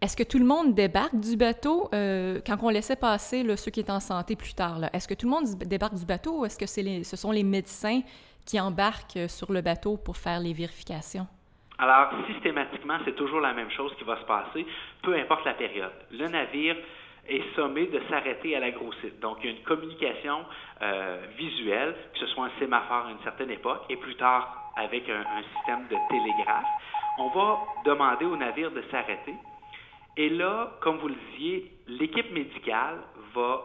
est-ce 0.01 0.15
que 0.17 0.23
tout 0.23 0.39
le 0.39 0.45
monde 0.45 0.73
débarque 0.73 1.15
du 1.15 1.37
bateau 1.37 1.89
quand 1.91 2.57
on 2.61 2.69
laissait 2.69 2.97
passer 2.97 3.45
ceux 3.55 3.71
qui 3.71 3.79
étaient 3.79 3.91
en 3.91 4.01
santé 4.01 4.35
plus 4.35 4.53
tard? 4.53 4.81
Est-ce 4.91 5.07
que 5.07 5.13
tout 5.13 5.27
le 5.27 5.31
monde 5.31 5.55
débarque 5.59 5.95
du 5.95 6.05
bateau 6.05 6.41
ou 6.41 6.45
est-ce 6.45 6.57
que 6.57 6.65
ce 6.65 7.15
sont 7.15 7.31
les 7.31 7.43
médecins 7.43 8.01
qui 8.45 8.59
embarquent 8.59 9.29
sur 9.29 9.53
le 9.53 9.61
bateau 9.61 9.95
pour 9.95 10.17
faire 10.17 10.41
les 10.41 10.51
vérifications? 10.51 11.25
Alors, 11.79 12.09
systématiquement, 12.27 12.97
c'est 13.03 13.15
toujours 13.15 13.41
la 13.41 13.53
même 13.53 13.71
chose 13.71 13.93
qui 13.97 14.03
va 14.03 14.17
se 14.17 14.25
passer, 14.25 14.65
peu 15.01 15.15
importe 15.15 15.45
la 15.45 15.53
période. 15.53 15.91
Le 16.11 16.27
navire 16.27 16.75
est 17.27 17.55
sommé 17.55 17.87
de 17.87 17.99
s'arrêter 18.09 18.55
à 18.55 18.59
la 18.59 18.71
Grosse-Île. 18.71 19.19
Donc, 19.19 19.37
il 19.41 19.49
y 19.49 19.53
a 19.53 19.57
une 19.57 19.63
communication 19.63 20.45
visuelle, 21.37 21.95
que 22.13 22.19
ce 22.19 22.27
soit 22.27 22.45
un 22.45 22.59
sémaphore 22.59 23.07
à 23.07 23.11
une 23.11 23.23
certaine 23.23 23.49
époque, 23.49 23.83
et 23.89 23.95
plus 23.95 24.15
tard 24.15 24.63
avec 24.75 25.07
un, 25.09 25.23
système 25.55 25.87
de 25.87 25.95
télégraphe. 26.09 26.65
On 27.19 27.29
va 27.29 27.59
demander 27.85 28.25
au 28.25 28.35
navire 28.35 28.71
de 28.71 28.81
s'arrêter. 28.91 29.35
Et 30.17 30.29
là, 30.29 30.71
comme 30.81 30.97
vous 30.97 31.09
le 31.09 31.15
disiez, 31.31 31.71
l'équipe 31.87 32.31
médicale 32.31 32.97
va 33.33 33.63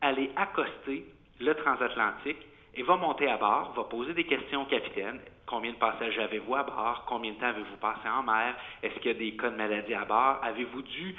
aller 0.00 0.30
accoster 0.36 1.06
le 1.40 1.54
transatlantique 1.54 2.38
et 2.74 2.82
va 2.82 2.96
monter 2.96 3.28
à 3.28 3.36
bord, 3.36 3.72
va 3.76 3.84
poser 3.84 4.14
des 4.14 4.24
questions 4.24 4.62
au 4.62 4.66
capitaine. 4.66 5.20
Combien 5.46 5.72
de 5.72 5.76
passages 5.76 6.18
avez-vous 6.18 6.54
à 6.54 6.62
bord? 6.62 7.04
Combien 7.06 7.32
de 7.32 7.36
temps 7.36 7.46
avez-vous 7.48 7.76
passé 7.76 8.08
en 8.08 8.22
mer? 8.22 8.54
Est-ce 8.82 8.94
qu'il 9.00 9.12
y 9.12 9.14
a 9.14 9.18
des 9.18 9.36
cas 9.36 9.50
de 9.50 9.56
maladie 9.56 9.94
à 9.94 10.04
bord? 10.04 10.38
Avez-vous 10.42 10.82
dû 10.82 11.14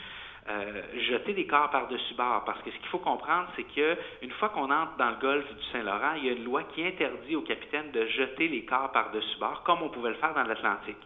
euh, 0.49 0.81
jeter 1.09 1.33
des 1.33 1.45
corps 1.45 1.69
par-dessus 1.69 2.15
bord? 2.15 2.43
Parce 2.45 2.59
que 2.63 2.71
ce 2.71 2.77
qu'il 2.77 2.87
faut 2.87 2.99
comprendre, 2.99 3.47
c'est 3.55 3.65
qu'une 3.65 4.31
fois 4.39 4.49
qu'on 4.49 4.71
entre 4.71 4.97
dans 4.97 5.11
le 5.11 5.17
golfe 5.17 5.55
du 5.55 5.63
Saint-Laurent, 5.71 6.13
il 6.17 6.25
y 6.25 6.29
a 6.29 6.33
une 6.33 6.43
loi 6.43 6.63
qui 6.73 6.83
interdit 6.83 7.35
aux 7.35 7.43
capitaines 7.43 7.91
de 7.91 8.05
jeter 8.07 8.47
les 8.47 8.65
corps 8.65 8.91
par-dessus 8.91 9.37
bord, 9.37 9.61
comme 9.63 9.83
on 9.83 9.89
pouvait 9.89 10.09
le 10.09 10.15
faire 10.15 10.33
dans 10.33 10.43
l'Atlantique. 10.43 10.97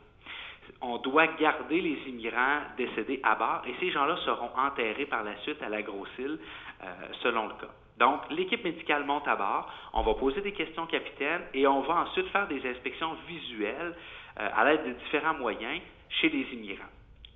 On 0.82 0.98
doit 0.98 1.28
garder 1.28 1.82
les 1.82 1.98
immigrants 2.08 2.62
décédés 2.78 3.20
à 3.24 3.36
bord 3.36 3.62
et 3.68 3.74
ces 3.80 3.92
gens-là 3.92 4.16
seront 4.26 4.52
enterrés 4.58 5.06
par 5.06 5.24
la 5.24 5.36
suite 5.38 5.62
à 5.62 5.70
la 5.70 5.82
Grosse-Île, 5.82 6.40
euh, 6.84 6.86
selon 7.22 7.48
le 7.48 7.54
cas. 7.54 7.72
Donc, 7.98 8.22
l'équipe 8.30 8.64
médicale 8.64 9.06
monte 9.06 9.28
à 9.28 9.36
bord, 9.36 9.72
on 9.94 10.04
va 10.04 10.14
poser 10.14 10.42
des 10.42 10.52
questions 10.52 10.84
au 10.84 10.88
capitaine 10.88 11.42
et 11.54 11.66
on 11.66 11.82
va 11.82 12.02
ensuite 12.02 12.28
faire 12.28 12.48
des 12.48 12.64
inspections 12.70 13.16
visuelles 13.28 13.96
euh, 14.40 14.50
à 14.56 14.66
l'aide 14.66 14.86
de 14.86 14.94
différents 15.04 15.34
moyens 15.34 15.82
chez 16.10 16.30
les 16.30 16.46
immigrants. 16.54 16.86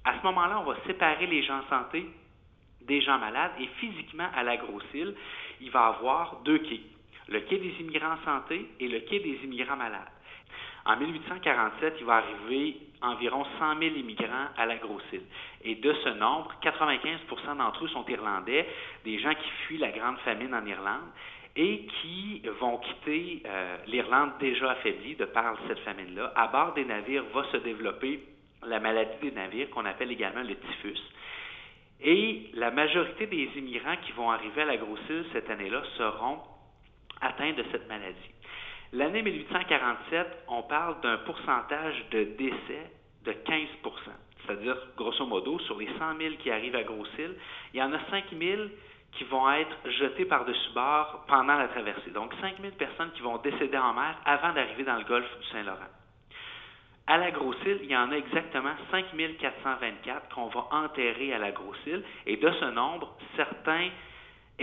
À 0.06 0.20
ce 0.20 0.24
moment-là, 0.24 0.60
on 0.60 0.72
va 0.72 0.76
séparer 0.86 1.26
les 1.26 1.44
gens 1.44 1.60
en 1.60 1.70
santé 1.70 2.06
des 2.88 3.02
gens 3.02 3.20
malades 3.20 3.52
et 3.60 3.68
physiquement, 3.80 4.28
à 4.36 4.44
la 4.44 4.58
Grosse-Île, 4.58 5.16
il 5.62 5.72
va 5.72 5.80
y 5.80 5.84
avoir 6.00 6.38
deux 6.44 6.60
quais. 6.60 6.82
Le 7.28 7.40
quai 7.42 7.58
des 7.58 7.74
immigrants 7.80 8.14
en 8.14 8.26
santé 8.26 8.68
et 8.80 8.88
le 8.88 9.00
quai 9.02 9.20
des 9.20 9.40
immigrants 9.44 9.78
malades. 9.78 10.10
En 10.86 10.98
1847, 10.98 11.96
il 12.00 12.06
va 12.06 12.16
arriver 12.16 12.78
environ 13.02 13.46
100 13.60 13.80
000 13.80 13.96
immigrants 13.96 14.48
à 14.58 14.66
la 14.66 14.78
Grosse-Île. 14.78 15.24
Et 15.64 15.76
de 15.76 15.94
ce 16.04 16.10
nombre, 16.10 16.54
95% 16.64 17.58
d'entre 17.58 17.86
eux 17.86 17.88
sont 17.90 18.06
irlandais, 18.08 18.68
des 19.04 19.20
gens 19.20 19.34
qui 19.34 19.50
fuient 19.66 19.78
la 19.78 19.92
grande 19.92 20.18
famine 20.20 20.54
en 20.54 20.66
Irlande 20.66 21.10
et 21.56 21.86
qui 22.02 22.42
vont 22.60 22.78
quitter 22.78 23.44
euh, 23.46 23.78
l'Irlande 23.88 24.32
déjà 24.40 24.72
affaiblie 24.72 25.16
de 25.16 25.26
par 25.26 25.56
cette 25.68 25.80
famine-là. 25.80 26.32
À 26.36 26.48
bord 26.48 26.74
des 26.74 26.86
navires 26.86 27.26
va 27.34 27.44
se 27.52 27.58
développer 27.58 28.24
la 28.66 28.80
maladie 28.80 29.18
des 29.22 29.32
navires 29.32 29.70
qu'on 29.72 29.86
appelle 29.86 30.12
également 30.12 30.44
le 30.44 30.56
typhus. 30.56 31.00
Et 32.04 32.50
la 32.54 32.72
majorité 32.72 33.28
des 33.28 33.50
immigrants 33.58 33.98
qui 34.04 34.12
vont 34.14 34.32
arriver 34.32 34.62
à 34.62 34.66
la 34.66 34.78
Grosse-Île 34.78 35.26
cette 35.34 35.50
année-là 35.50 35.84
seront 35.98 36.40
atteints 37.20 37.54
de 37.54 37.64
cette 37.72 37.88
maladie. 37.88 38.32
L'année 38.94 39.22
1847, 39.22 40.28
on 40.48 40.64
parle 40.64 41.00
d'un 41.02 41.18
pourcentage 41.20 42.10
de 42.12 42.24
décès 42.24 42.92
de 43.24 43.32
15% 43.32 44.12
c'est-à-dire, 44.46 44.76
grosso 44.98 45.26
modo, 45.26 45.60
sur 45.60 45.78
les 45.78 45.88
100 45.98 46.18
000 46.18 46.36
qui 46.40 46.52
arrivent 46.52 46.76
à 46.76 46.84
Grosse-Île, 46.84 47.36
il 47.74 47.80
y 47.80 47.84
en 47.84 47.94
a 47.94 48.00
5 48.10 48.26
000 48.38 48.62
qui 49.14 49.24
vont 49.26 49.50
être 49.52 49.76
jetés 50.00 50.26
par-dessus 50.26 50.72
bord 50.74 51.26
pendant 51.28 51.56
la 51.58 51.68
traversée. 51.68 52.12
Donc, 52.12 52.34
5 52.42 52.56
000 52.62 52.74
personnes 52.78 53.12
qui 53.12 53.22
vont 53.22 53.38
décéder 53.38 53.78
en 53.78 53.94
mer 53.94 54.16
avant 54.26 54.54
d'arriver 54.54 54.84
dans 54.84 54.98
le 54.98 55.04
golfe 55.04 55.40
du 55.40 55.48
Saint-Laurent. 55.48 55.80
À 57.08 57.18
la 57.18 57.32
Grosse-Île, 57.32 57.80
il 57.84 57.92
y 57.92 57.98
en 57.98 58.12
a 58.12 58.16
exactement 58.16 58.74
5424 58.92 60.34
qu'on 60.34 60.48
va 60.48 60.68
enterrer 60.72 61.34
à 61.34 61.40
la 61.40 61.52
Grosse-Île. 61.52 62.04
Et 62.26 62.38
de 62.38 62.52
ce 62.52 62.66
nombre, 62.66 63.16
certains 63.36 63.90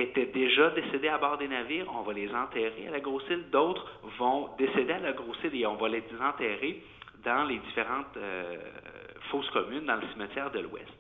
étaient 0.01 0.27
déjà 0.27 0.71
décédés 0.71 1.09
à 1.09 1.19
bord 1.19 1.39
des 1.39 1.49
navires, 1.49 1.87
on 1.95 2.03
va 2.03 2.13
les 2.13 2.33
enterrer 2.35 2.87
à 2.89 2.91
la 2.91 3.01
Grosse-Île. 3.01 3.47
D'autres 3.51 3.87
vont 4.19 4.51
décéder 4.59 4.93
à 4.93 4.99
la 4.99 5.13
Grosse-Île 5.13 5.55
et 5.55 5.67
on 5.67 5.77
va 5.77 5.89
les 5.89 6.05
enterrer 6.21 6.83
dans 7.25 7.45
les 7.45 7.59
différentes 7.59 8.17
euh, 8.17 8.57
fosses 9.31 9.51
communes 9.51 9.87
dans 9.87 9.97
le 9.97 10.07
cimetière 10.13 10.51
de 10.51 10.61
l'Ouest. 10.61 10.93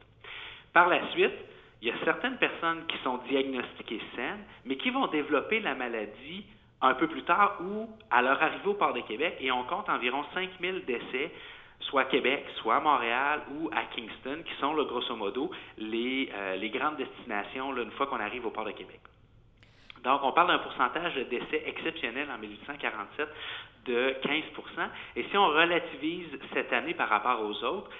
Par 0.72 0.88
la 0.88 1.08
suite, 1.10 1.34
il 1.80 1.88
y 1.88 1.90
a 1.90 2.04
certaines 2.04 2.38
personnes 2.38 2.86
qui 2.88 2.98
sont 2.98 3.18
diagnostiquées 3.28 4.00
saines, 4.16 4.44
mais 4.64 4.76
qui 4.76 4.90
vont 4.90 5.06
développer 5.06 5.60
la 5.60 5.74
maladie 5.74 6.44
un 6.80 6.94
peu 6.94 7.08
plus 7.08 7.22
tard 7.22 7.58
ou 7.60 7.88
à 8.10 8.22
leur 8.22 8.40
arrivée 8.42 8.68
au 8.68 8.74
port 8.74 8.92
de 8.92 9.00
Québec, 9.00 9.36
et 9.40 9.50
on 9.50 9.64
compte 9.64 9.88
environ 9.88 10.24
5000 10.34 10.84
décès 10.84 11.32
soit 11.80 12.02
à 12.02 12.04
Québec, 12.06 12.44
soit 12.56 12.76
à 12.76 12.80
Montréal 12.80 13.42
ou 13.54 13.70
à 13.72 13.84
Kingston, 13.94 14.42
qui 14.44 14.54
sont, 14.60 14.74
le 14.74 14.84
grosso 14.84 15.14
modo, 15.16 15.50
les, 15.78 16.30
euh, 16.34 16.56
les 16.56 16.70
grandes 16.70 16.96
destinations 16.96 17.74
une 17.76 17.90
fois 17.92 18.06
qu'on 18.06 18.20
arrive 18.20 18.46
au 18.46 18.50
port 18.50 18.64
de 18.64 18.72
Québec. 18.72 19.00
Donc, 20.04 20.20
on 20.22 20.32
parle 20.32 20.48
d'un 20.48 20.58
pourcentage 20.58 21.14
de 21.14 21.24
décès 21.24 21.62
exceptionnel 21.66 22.28
en 22.30 22.38
1847 22.38 23.28
de 23.86 24.16
15% 24.22 24.88
Et 25.16 25.24
si 25.24 25.36
on 25.36 25.48
relativise 25.48 26.28
cette 26.52 26.72
année 26.72 26.94
par 26.94 27.08
rapport 27.08 27.40
aux 27.40 27.64
autres, 27.64 27.90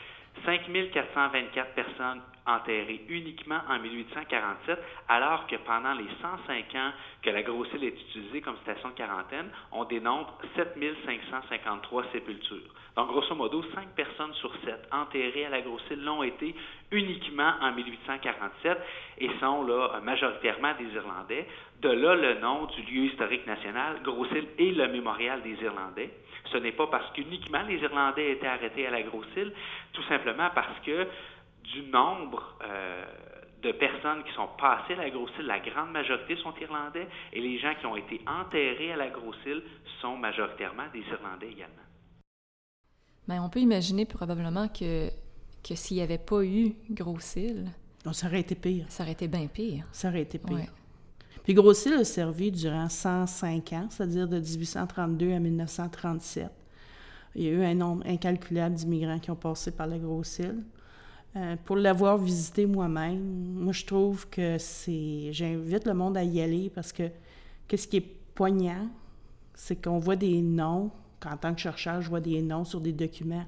5 0.45 0.71
424 0.93 1.75
personnes 1.75 2.21
enterrées 2.49 3.03
uniquement 3.09 3.61
en 3.69 3.79
1847, 3.79 4.79
alors 5.09 5.47
que 5.47 5.57
pendant 5.57 5.93
les 5.93 6.09
105 6.21 6.75
ans 6.75 6.93
que 7.23 7.31
la 7.31 7.43
grosse 7.43 7.69
île 7.75 7.85
est 7.85 8.01
utilisée 8.09 8.41
comme 8.41 8.57
station 8.63 8.89
de 8.89 8.95
quarantaine, 8.95 9.51
on 9.71 9.85
dénombre 9.85 10.37
7 10.57 10.75
553 11.05 12.05
sépultures. 12.13 12.75
Donc, 12.97 13.09
grosso 13.09 13.35
modo, 13.35 13.63
5 13.75 13.91
personnes 13.95 14.35
sur 14.35 14.53
7 14.65 14.89
enterrées 14.91 15.47
à 15.47 15.51
la 15.51 15.61
grosse 15.61 15.85
île 15.91 16.03
l'ont 16.03 16.23
été 16.23 16.55
uniquement 16.91 17.53
en 17.61 17.73
1847 17.73 18.79
et 19.19 19.31
sont 19.39 19.63
là 19.65 20.01
majoritairement 20.03 20.73
des 20.79 20.93
Irlandais. 20.95 21.47
De 21.81 21.91
là 21.91 22.15
le 22.17 22.41
nom 22.41 22.67
du 22.67 22.83
lieu 22.83 23.05
historique 23.05 23.47
national, 23.47 24.01
Grosse-Île 24.03 24.49
et 24.59 24.73
le 24.73 24.89
mémorial 24.89 25.43
des 25.43 25.55
Irlandais. 25.63 26.11
Ce 26.51 26.57
n'est 26.57 26.73
pas 26.73 26.87
parce 26.89 27.13
qu'uniquement 27.13 27.63
les 27.69 27.77
Irlandais 27.77 28.33
étaient 28.33 28.47
arrêtés 28.47 28.87
à 28.87 28.91
la 28.91 29.03
Grosse-Île, 29.03 29.53
tout 29.93 30.03
simplement 30.05 30.49
parce 30.55 30.81
que 30.85 31.07
du 31.73 31.83
nombre 31.91 32.57
euh, 32.63 33.05
de 33.63 33.73
personnes 33.73 34.23
qui 34.25 34.33
sont 34.35 34.49
passées 34.59 34.95
à 34.95 35.03
la 35.05 35.11
Grosse-Île, 35.11 35.47
la 35.47 35.61
grande 35.61 35.91
majorité 35.91 36.37
sont 36.37 36.55
Irlandais, 36.61 37.09
et 37.33 37.41
les 37.41 37.59
gens 37.59 37.75
qui 37.79 37.87
ont 37.87 37.97
été 37.97 38.21
enterrés 38.27 38.93
à 38.93 38.97
la 38.97 39.09
Grosse-Île 39.11 39.63
sont 40.01 40.17
majoritairement 40.17 40.85
des 40.93 41.01
Irlandais 41.01 41.49
également. 41.51 41.75
Mais 43.27 43.39
on 43.39 43.49
peut 43.51 43.61
imaginer 43.61 44.07
probablement 44.07 44.69
que, 44.69 45.09
que 45.63 45.75
s'il 45.75 45.99
n'y 45.99 46.03
avait 46.03 46.19
pas 46.19 46.43
eu 46.43 46.75
Grosse-Île... 46.91 47.67
ça 48.13 48.27
aurait 48.27 48.41
été 48.41 48.55
pire. 48.55 48.87
Ça 48.89 49.03
aurait 49.03 49.13
été 49.13 49.29
bien 49.29 49.47
pire. 49.49 49.85
Ça 49.93 50.09
aurait 50.09 50.23
été 50.23 50.39
pire. 50.39 50.73
Puis 51.43 51.55
Grosse-Île 51.55 51.95
a 51.95 52.05
servi 52.05 52.51
durant 52.51 52.89
105 52.89 53.73
ans, 53.73 53.87
c'est-à-dire 53.91 54.29
de 54.29 54.39
1832 54.39 55.33
à 55.33 55.39
1937. 55.39 56.47
Il 57.35 57.43
y 57.43 57.49
a 57.49 57.53
eu 57.53 57.65
un 57.65 57.75
nombre 57.75 58.07
incalculable 58.07 58.75
d'immigrants 58.75 59.19
qui 59.19 59.31
ont 59.31 59.37
passé 59.37 59.71
par 59.71 59.87
la 59.87 59.99
Grosse-Île. 59.99 60.65
Euh, 61.37 61.57
pour 61.65 61.77
l'avoir 61.77 62.17
visité 62.17 62.65
moi-même, 62.65 63.53
moi 63.55 63.73
je 63.73 63.85
trouve 63.85 64.29
que 64.31 64.57
c'est. 64.59 65.29
J'invite 65.33 65.87
le 65.87 65.95
monde 65.95 66.17
à 66.17 66.25
y 66.25 66.41
aller 66.41 66.71
parce 66.75 66.93
que 66.93 67.11
qu'est-ce 67.67 67.87
qui 67.87 67.99
est 67.99 68.17
poignant, 68.35 68.89
c'est 69.55 69.77
qu'on 69.83 69.99
voit 69.99 70.17
des 70.17 70.41
noms. 70.41 70.91
En 71.27 71.37
tant 71.37 71.53
que 71.53 71.61
chercheur, 71.61 72.01
je 72.01 72.09
vois 72.09 72.21
des 72.21 72.41
noms 72.41 72.65
sur 72.65 72.81
des 72.81 72.93
documents. 72.93 73.45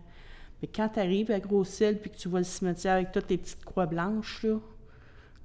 Mais 0.60 0.68
quand 0.68 0.90
tu 0.90 1.00
arrives 1.00 1.30
à 1.30 1.40
Gros-Île 1.40 1.98
puis 2.00 2.10
que 2.10 2.16
tu 2.16 2.28
vois 2.28 2.40
le 2.40 2.44
cimetière 2.44 2.94
avec 2.94 3.12
toutes 3.12 3.30
les 3.30 3.38
petites 3.38 3.64
croix 3.64 3.86
blanches, 3.86 4.42
là, 4.42 4.58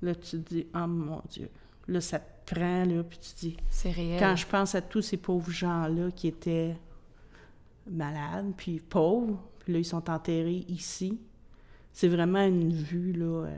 là 0.01 0.15
tu 0.15 0.41
te 0.41 0.53
dis 0.53 0.67
Oh 0.75 0.87
mon 0.87 1.21
Dieu. 1.29 1.49
Là, 1.87 2.01
ça 2.01 2.19
te 2.19 2.53
prend, 2.53 2.83
là, 2.83 3.03
puis 3.03 3.19
tu 3.19 3.29
te 3.31 3.39
dis. 3.39 3.57
C'est 3.69 3.91
réel. 3.91 4.19
Quand 4.19 4.35
je 4.35 4.45
pense 4.47 4.75
à 4.75 4.81
tous 4.81 5.03
ces 5.03 5.17
pauvres 5.17 5.51
gens-là 5.51 6.09
qui 6.11 6.27
étaient 6.27 6.75
malades, 7.89 8.51
puis 8.57 8.79
pauvres, 8.79 9.39
puis 9.59 9.73
là, 9.73 9.79
ils 9.79 9.85
sont 9.85 10.09
enterrés 10.09 10.65
ici 10.67 11.19
c'est 11.95 12.09
vraiment 12.09 12.45
une 12.45 12.73
vue 12.73 13.13
là, 13.13 13.45
euh, 13.45 13.57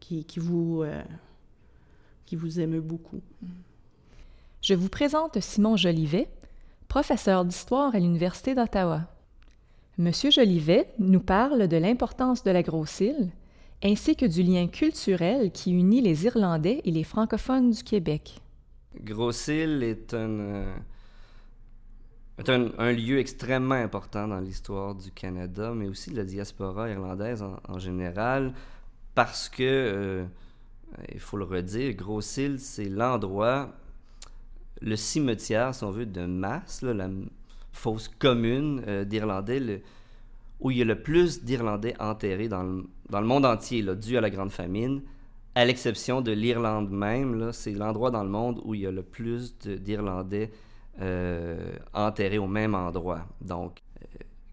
qui, 0.00 0.24
vous, 0.36 0.82
euh, 0.82 1.02
qui 2.26 2.36
vous 2.36 2.60
émeut 2.60 2.82
beaucoup. 2.82 3.22
Je 4.60 4.74
vous 4.74 4.90
présente 4.90 5.40
Simon 5.40 5.78
Jolivet, 5.78 6.28
professeur 6.86 7.46
d'histoire 7.46 7.94
à 7.94 7.98
l'Université 7.98 8.54
d'Ottawa. 8.54 9.08
Monsieur 9.96 10.30
Jolivet 10.30 10.92
nous 10.98 11.20
parle 11.20 11.68
de 11.68 11.76
l'importance 11.78 12.44
de 12.44 12.50
la 12.50 12.62
Grosse-Île 12.62 13.30
ainsi 13.82 14.14
que 14.14 14.26
du 14.26 14.42
lien 14.42 14.66
culturel 14.66 15.50
qui 15.50 15.72
unit 15.72 16.02
les 16.02 16.26
Irlandais 16.26 16.82
et 16.84 16.90
les 16.90 17.04
francophones 17.04 17.70
du 17.70 17.82
Québec. 17.82 18.42
Grosse-Île 19.00 19.82
est 19.82 20.12
un, 20.12 20.38
euh, 20.38 20.76
c'est 22.38 22.50
un, 22.50 22.92
lieu 22.92 23.18
extrêmement 23.18 23.74
important 23.74 24.28
dans 24.28 24.38
l'histoire 24.38 24.94
du 24.94 25.10
Canada, 25.10 25.72
mais 25.74 25.88
aussi 25.88 26.10
de 26.10 26.16
la 26.16 26.24
diaspora 26.24 26.88
irlandaise 26.88 27.44
en, 27.68 27.78
général, 27.80 28.54
parce 29.16 29.48
que, 29.48 29.64
euh, 29.64 30.24
il 31.12 31.18
faut 31.18 31.36
le 31.36 31.44
redire, 31.44 31.94
Gros-Île, 31.94 32.60
c'est 32.60 32.88
l'endroit, 32.88 33.74
le 34.80 34.94
cimetière, 34.94 35.74
si 35.74 35.82
on 35.82 35.90
veut, 35.90 36.06
de 36.06 36.26
masse, 36.26 36.82
la 36.82 37.08
fosse 37.72 38.06
commune 38.06 38.84
euh, 38.86 39.04
d'Irlandais, 39.04 39.82
où 40.60 40.70
il 40.70 40.78
y 40.78 40.82
a 40.82 40.84
le 40.84 41.02
plus 41.02 41.42
d'Irlandais 41.42 41.96
enterrés 41.98 42.48
dans 42.48 42.62
le, 42.62 42.84
dans 43.10 43.20
le, 43.20 43.26
monde 43.26 43.46
entier, 43.46 43.82
là, 43.82 43.96
dû 43.96 44.16
à 44.16 44.20
la 44.20 44.30
Grande 44.30 44.52
Famine, 44.52 45.02
à 45.56 45.64
l'exception 45.64 46.20
de 46.20 46.30
l'Irlande 46.30 46.90
même. 46.90 47.52
C'est 47.52 47.72
l'endroit 47.72 48.12
dans 48.12 48.22
le 48.22 48.30
monde 48.30 48.60
où 48.64 48.76
il 48.76 48.82
y 48.82 48.86
a 48.86 48.92
le 48.92 49.02
plus 49.02 49.58
d'Irlandais 49.58 50.52
euh, 51.00 51.76
enterrés 51.94 52.38
au 52.38 52.48
même 52.48 52.74
endroit. 52.74 53.26
Donc, 53.40 53.82
euh, 54.02 54.06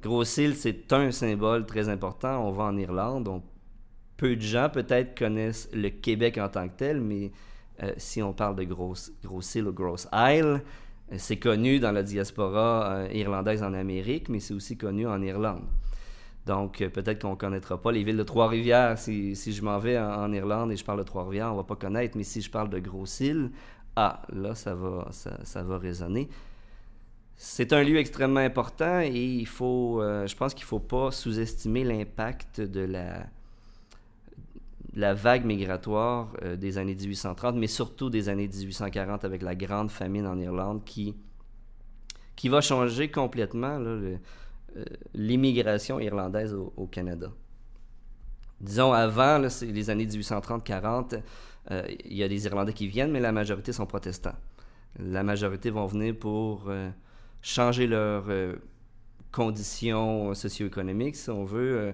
Gros-Île, 0.03 0.55
c'est 0.55 0.93
un 0.93 1.09
symbole 1.09 1.65
très 1.65 1.89
important. 1.89 2.47
On 2.47 2.51
va 2.51 2.65
en 2.65 2.77
Irlande. 2.77 3.41
peu 4.15 4.35
de 4.35 4.41
gens 4.41 4.69
peut-être 4.69 5.17
connaissent 5.17 5.67
le 5.73 5.89
Québec 5.89 6.37
en 6.37 6.47
tant 6.47 6.67
que 6.67 6.75
tel, 6.77 7.01
mais 7.01 7.31
euh, 7.81 7.93
si 7.97 8.21
on 8.21 8.31
parle 8.31 8.55
de 8.55 8.63
Gros-Île 8.63 9.67
ou 9.67 9.73
Grosse 9.73 10.07
Isle, 10.13 10.61
c'est 11.17 11.37
connu 11.37 11.79
dans 11.79 11.91
la 11.91 12.03
diaspora 12.03 13.07
irlandaise 13.11 13.63
en 13.63 13.73
Amérique, 13.73 14.29
mais 14.29 14.39
c'est 14.39 14.53
aussi 14.53 14.77
connu 14.77 15.07
en 15.07 15.21
Irlande. 15.21 15.63
Donc, 16.45 16.77
peut-être 16.77 17.23
qu'on 17.23 17.31
ne 17.31 17.35
connaîtra 17.35 17.81
pas 17.81 17.91
les 17.91 18.03
villes 18.03 18.17
de 18.17 18.23
Trois-Rivières. 18.23 18.99
Si, 18.99 19.33
je 19.35 19.61
m'en 19.63 19.79
vais 19.79 19.97
en, 19.97 20.31
Irlande 20.31 20.71
et 20.71 20.75
je 20.75 20.85
parle 20.85 20.99
de 20.99 21.03
Trois-Rivières, 21.03 21.47
on 21.47 21.53
ne 21.53 21.57
va 21.57 21.63
pas 21.63 21.75
connaître. 21.75 22.15
Mais 22.17 22.23
si 22.23 22.41
je 22.41 22.51
parle 22.51 22.69
de 22.69 22.77
Gros-Île, 22.77 23.49
ah, 23.95 24.21
là, 24.33 24.55
ça 24.55 24.75
va, 24.75 25.77
résonner. 25.77 26.27
C'est 27.37 27.73
un 27.73 27.83
lieu 27.83 27.97
extrêmement 27.97 28.39
important 28.39 28.99
et 28.99 29.45
euh, 29.61 30.27
je 30.27 30.35
pense 30.35 30.53
qu'il 30.53 30.63
ne 30.63 30.67
faut 30.67 30.79
pas 30.79 31.11
sous-estimer 31.11 31.83
l'impact 31.83 32.61
de 32.61 32.81
la, 34.93 35.13
vague 35.13 35.45
migratoire 35.45 36.33
euh, 36.43 36.55
des 36.55 36.77
années 36.77 36.95
1830, 36.95 37.55
mais 37.55 37.67
surtout 37.67 38.09
des 38.09 38.29
années 38.29 38.47
1840 38.47 39.25
avec 39.25 39.41
la 39.41 39.55
grande 39.55 39.91
famine 39.91 40.27
en 40.27 40.39
Irlande 40.39 40.83
qui, 40.85 41.15
qui 42.35 42.49
va 42.49 42.61
changer 42.61 43.09
complètement 43.09 43.79
euh, 43.79 44.17
l'immigration 45.13 45.99
irlandaise 45.99 46.53
au, 46.53 46.87
Canada. 46.87 47.31
Disons, 48.61 48.93
avant 48.93 49.37
les 49.39 49.89
années 49.89 50.05
1830-40, 50.05 51.21
euh, 51.71 51.83
il 52.05 52.13
y 52.15 52.23
a 52.23 52.27
des 52.27 52.45
Irlandais 52.45 52.73
qui 52.73 52.87
viennent, 52.87 53.11
mais 53.11 53.19
la 53.19 53.31
majorité 53.31 53.73
sont 53.73 53.85
protestants. 53.85 54.35
La 54.99 55.23
majorité 55.23 55.69
vont 55.69 55.87
venir 55.87 56.15
pour 56.17 56.65
euh, 56.67 56.89
changer 57.41 57.87
leurs 57.87 58.25
euh, 58.29 58.55
conditions 59.31 60.33
socio-économiques, 60.33 61.17
si 61.17 61.29
on 61.29 61.43
veut, 61.43 61.93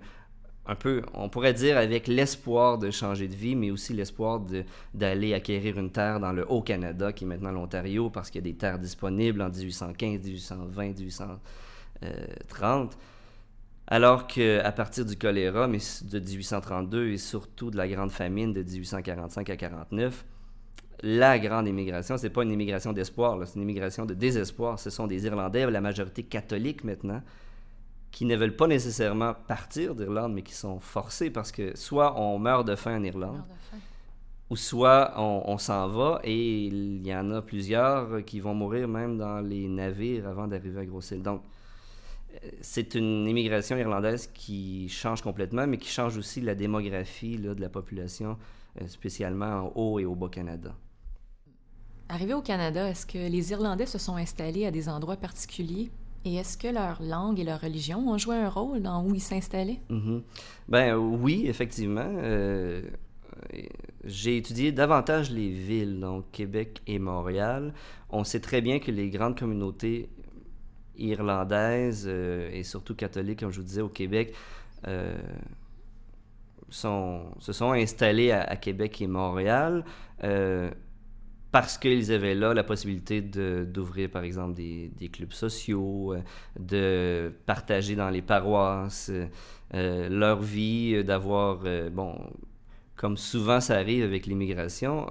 un 0.68 0.76
peu, 0.76 1.02
on 1.16 1.28
pourrait 1.30 1.54
dire 1.54 1.78
avec 1.78 2.08
l'espoir 2.08 2.78
de 2.78 2.92
changer 2.92 3.28
de 3.28 3.34
vie, 3.34 3.56
mais 3.56 3.72
aussi 3.72 3.94
l'espoir 3.94 4.42
d'aller 4.94 5.34
acquérir 5.34 5.80
une 5.80 5.90
terre 5.90 6.20
dans 6.20 6.32
le 6.32 6.46
Haut-Canada, 6.48 7.12
qui 7.12 7.24
est 7.24 7.28
maintenant 7.28 7.52
l'Ontario, 7.52 8.12
parce 8.12 8.30
qu'il 8.30 8.46
y 8.46 8.48
a 8.48 8.52
des 8.52 8.58
terres 8.58 8.78
disponibles 8.78 9.42
en 9.42 9.50
1815, 9.50 10.22
1820, 10.22 11.00
1830. 11.00 12.96
Alors 13.92 14.26
qu'à 14.26 14.72
partir 14.72 15.04
du 15.04 15.18
choléra, 15.18 15.68
mais 15.68 15.80
de 16.04 16.20
1832 16.20 17.10
et 17.10 17.18
surtout 17.18 17.70
de 17.72 17.76
la 17.76 17.90
grande 17.90 18.10
famine 18.10 18.54
de 18.54 18.64
1845 18.64 19.50
à 19.50 19.58
49, 19.58 20.26
la 21.04 21.38
grande 21.38 21.68
immigration, 21.68 22.16
c'est 22.16 22.30
pas 22.30 22.44
une 22.44 22.52
immigration 22.52 22.94
d'espoir, 22.94 23.38
c'est 23.46 23.56
une 23.56 23.64
immigration 23.64 24.06
de 24.06 24.14
désespoir. 24.14 24.80
Ce 24.80 24.90
sont 24.90 25.08
des 25.08 25.26
Irlandais, 25.26 25.70
la 25.70 25.82
majorité 25.82 26.24
catholique 26.24 26.86
maintenant, 26.86 27.22
qui 28.12 28.24
ne 28.24 28.38
veulent 28.38 28.56
pas 28.56 28.68
nécessairement 28.68 29.34
partir 29.34 29.94
d'Irlande, 29.94 30.32
mais 30.36 30.44
qui 30.44 30.54
sont 30.54 30.80
forcés 30.80 31.30
parce 31.30 31.52
que 31.52 31.76
soit 31.76 32.18
on 32.18 32.40
meurt 32.40 32.66
de 32.66 32.78
faim 32.78 32.98
en 32.98 33.04
Irlande, 33.04 33.44
ou 34.50 34.56
soit 34.56 35.16
on, 35.18 35.44
on 35.48 35.58
s'en 35.58 35.90
va 35.90 36.22
et 36.24 36.66
il 36.68 37.06
y 37.06 37.14
en 37.14 37.30
a 37.32 37.42
plusieurs 37.42 38.24
qui 38.24 38.40
vont 38.40 38.54
mourir 38.54 38.88
même 38.88 39.18
dans 39.18 39.42
les 39.42 39.68
navires 39.68 40.30
avant 40.30 40.48
d'arriver 40.48 40.80
à 40.80 40.86
Grosse-Île. 40.86 41.24
Donc, 41.24 41.42
c'est 42.62 42.96
une 42.96 43.28
immigration 43.28 43.78
irlandaise 43.78 44.30
qui 44.34 44.90
change 44.90 45.22
complètement, 45.22 45.68
mais 45.68 45.78
qui 45.78 45.90
change 45.90 46.18
aussi 46.18 46.42
la 46.42 46.56
démographie 46.56 47.38
de 47.38 47.60
la 47.60 47.70
population, 47.70 48.38
euh, 48.82 48.88
spécialement 48.88 49.46
en 49.46 49.72
Haut 49.76 50.00
et 50.00 50.06
au 50.06 50.16
Bas-Canada. 50.16 50.76
Arrivé 52.10 52.34
au 52.34 52.42
Canada, 52.42 52.90
est-ce 52.90 53.06
que 53.06 53.18
les 53.18 53.52
Irlandais 53.52 53.86
se 53.86 53.98
sont 53.98 54.16
installés 54.16 54.66
à 54.66 54.72
des 54.72 54.90
endroits 54.90 55.18
particuliers? 55.18 55.92
Et 56.26 56.36
est-ce 56.36 56.58
que 56.58 56.68
leur 56.68 57.02
langue 57.02 57.40
et 57.40 57.44
leur 57.44 57.62
religion 57.62 58.08
ont 58.10 58.18
joué 58.18 58.36
un 58.36 58.50
rôle 58.50 58.82
dans 58.82 59.04
où 59.04 59.16
ils 59.16 59.22
s'installaient? 59.22 59.80
Mhm. 59.90 60.22
Ben 60.68 60.96
oui, 60.96 61.46
effectivement. 61.48 62.06
Euh, 62.18 62.82
j'ai 64.04 64.38
étudié 64.38 64.72
davantage 64.72 65.32
les 65.32 65.50
villes, 65.50 66.00
donc 66.00 66.26
Québec 66.32 66.82
et 66.86 67.00
Montréal. 67.00 67.74
On 68.10 68.24
sait 68.24 68.40
très 68.40 68.62
bien 68.62 68.80
que 68.80 68.92
les 68.92 69.10
grandes 69.10 69.38
communautés 69.38 70.10
irlandaises 70.98 72.06
euh, 72.08 72.50
et 72.52 72.64
surtout 72.64 72.96
catholiques, 72.96 73.40
comme 73.40 73.52
je 73.52 73.60
vous 73.60 73.66
disais, 73.66 73.82
au 73.82 73.90
Québec, 73.90 74.34
euh, 74.88 75.18
se 76.70 77.52
sont 77.52 77.72
installées 77.74 78.32
à, 78.32 78.56
Québec 78.56 79.02
et 79.02 79.08
Montréal 79.08 79.84
parce 81.52 81.78
qu'ils 81.78 82.12
avaient 82.12 82.36
là 82.36 82.54
la 82.54 82.64
possibilité 82.64 83.22
d'ouvrir, 83.22 84.10
par 84.10 84.24
exemple, 84.24 84.54
des, 84.56 84.90
des, 84.98 85.10
clubs 85.10 85.34
sociaux, 85.34 86.14
euh, 86.14 86.22
de 86.60 87.34
partager 87.46 87.96
dans 87.96 88.10
les 88.10 88.22
paroisses 88.22 89.12
euh, 89.74 90.10
leur 90.10 90.42
vie, 90.42 90.94
euh, 90.96 91.04
d'avoir, 91.04 91.64
bon, 91.92 92.18
comme 92.96 93.18
souvent 93.18 93.60
ça 93.60 93.76
arrive 93.76 94.04
avec 94.04 94.26
l'immigration, 94.26 95.08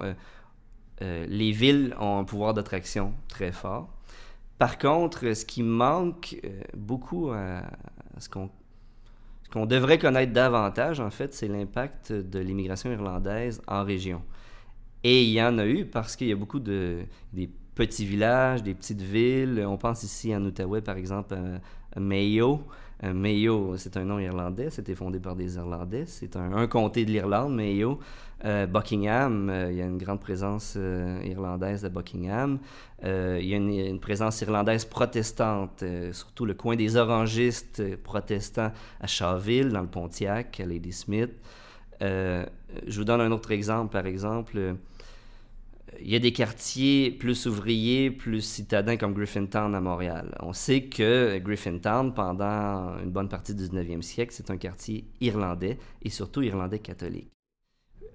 les 1.01 1.51
villes 1.51 1.95
ont 1.99 2.19
un 2.19 2.23
pouvoir 2.23 2.53
d'attraction 2.53 3.13
très 3.27 3.51
fort. 3.51 3.89
Par 4.61 4.77
contre, 4.77 5.33
ce 5.33 5.43
qui 5.43 5.63
manque 5.63 6.39
beaucoup 6.77 7.31
à, 7.31 7.63
ce 8.19 8.29
qu'on 8.29 9.65
devrait 9.65 9.97
connaître 9.97 10.33
davantage, 10.33 10.99
en 10.99 11.09
fait, 11.09 11.33
c'est 11.33 11.47
l'impact 11.47 12.13
de 12.13 12.37
l'immigration 12.37 12.91
irlandaise 12.91 13.59
en 13.67 13.83
région. 13.83 14.21
Et 15.03 15.23
il 15.23 15.31
y 15.31 15.41
en 15.41 15.57
a 15.57 15.65
eu 15.65 15.85
parce 15.85 16.15
qu'il 16.15 16.27
y 16.27 16.31
a 16.31 16.35
beaucoup 16.35 16.59
de 16.59 16.99
petits 17.73 18.05
villages, 18.05 18.61
des 18.61 18.75
petites 18.75 19.01
villes. 19.01 19.65
On 19.67 19.77
pense 19.77 20.03
ici 20.03 20.35
en 20.35 20.45
Outaouais, 20.45 20.81
par 20.81 20.97
exemple, 20.97 21.33
à 21.95 21.99
Mayo. 21.99 22.61
Mayo, 23.03 23.77
c'est 23.77 23.97
un 23.97 24.03
nom 24.03 24.19
irlandais, 24.19 24.69
c'était 24.69 24.93
fondé 24.93 25.19
par 25.19 25.35
des 25.35 25.55
Irlandais. 25.55 26.03
C'est 26.05 26.35
un, 26.35 26.67
comté 26.67 27.03
de 27.03 27.11
l'Irlande, 27.11 27.55
Mayo. 27.55 27.99
Euh, 28.45 28.65
Buckingham, 28.65 29.49
euh, 29.49 29.71
il 29.71 29.77
y 29.77 29.81
a 29.81 29.85
une 29.85 29.99
grande 29.99 30.19
présence 30.19 30.73
euh, 30.75 31.21
irlandaise 31.23 31.85
à 31.85 31.89
Buckingham. 31.89 32.59
il 33.03 33.45
y 33.45 33.53
a 33.53 33.57
une, 33.57 33.99
présence 33.99 34.41
irlandaise 34.41 34.85
protestante, 34.85 35.83
surtout 36.11 36.45
le 36.45 36.53
coin 36.53 36.75
des 36.75 36.95
orangistes 36.95 37.97
protestants 37.97 38.71
à 38.99 39.07
Charville, 39.07 39.69
dans 39.69 39.81
le 39.81 39.87
Pontiac, 39.87 40.59
à 40.59 40.65
Ladysmith. 40.65 41.31
je 41.99 42.45
vous 42.87 43.03
donne 43.03 43.21
un 43.21 43.31
autre 43.31 43.51
exemple, 43.51 43.91
par 43.91 44.05
exemple 44.05 44.75
il 45.99 46.09
y 46.09 46.15
a 46.15 46.19
des 46.19 46.31
quartiers 46.31 47.11
plus 47.11 47.45
ouvriers, 47.45 48.11
plus 48.11 48.41
citadins 48.41 48.97
comme 48.97 49.13
Griffintown 49.13 49.75
à 49.75 49.81
Montréal. 49.81 50.35
On 50.39 50.53
sait 50.53 50.83
que 50.83 51.37
Griffintown, 51.39 52.13
pendant 52.13 52.97
une 52.99 53.11
bonne 53.11 53.29
partie 53.29 53.53
du 53.53 53.63
19e 53.63 54.01
siècle, 54.01 54.33
c'est 54.33 54.49
un 54.49 54.57
quartier 54.57 55.05
irlandais 55.19 55.77
et 56.01 56.09
surtout 56.09 56.41
irlandais 56.41 56.79
catholique. 56.79 57.29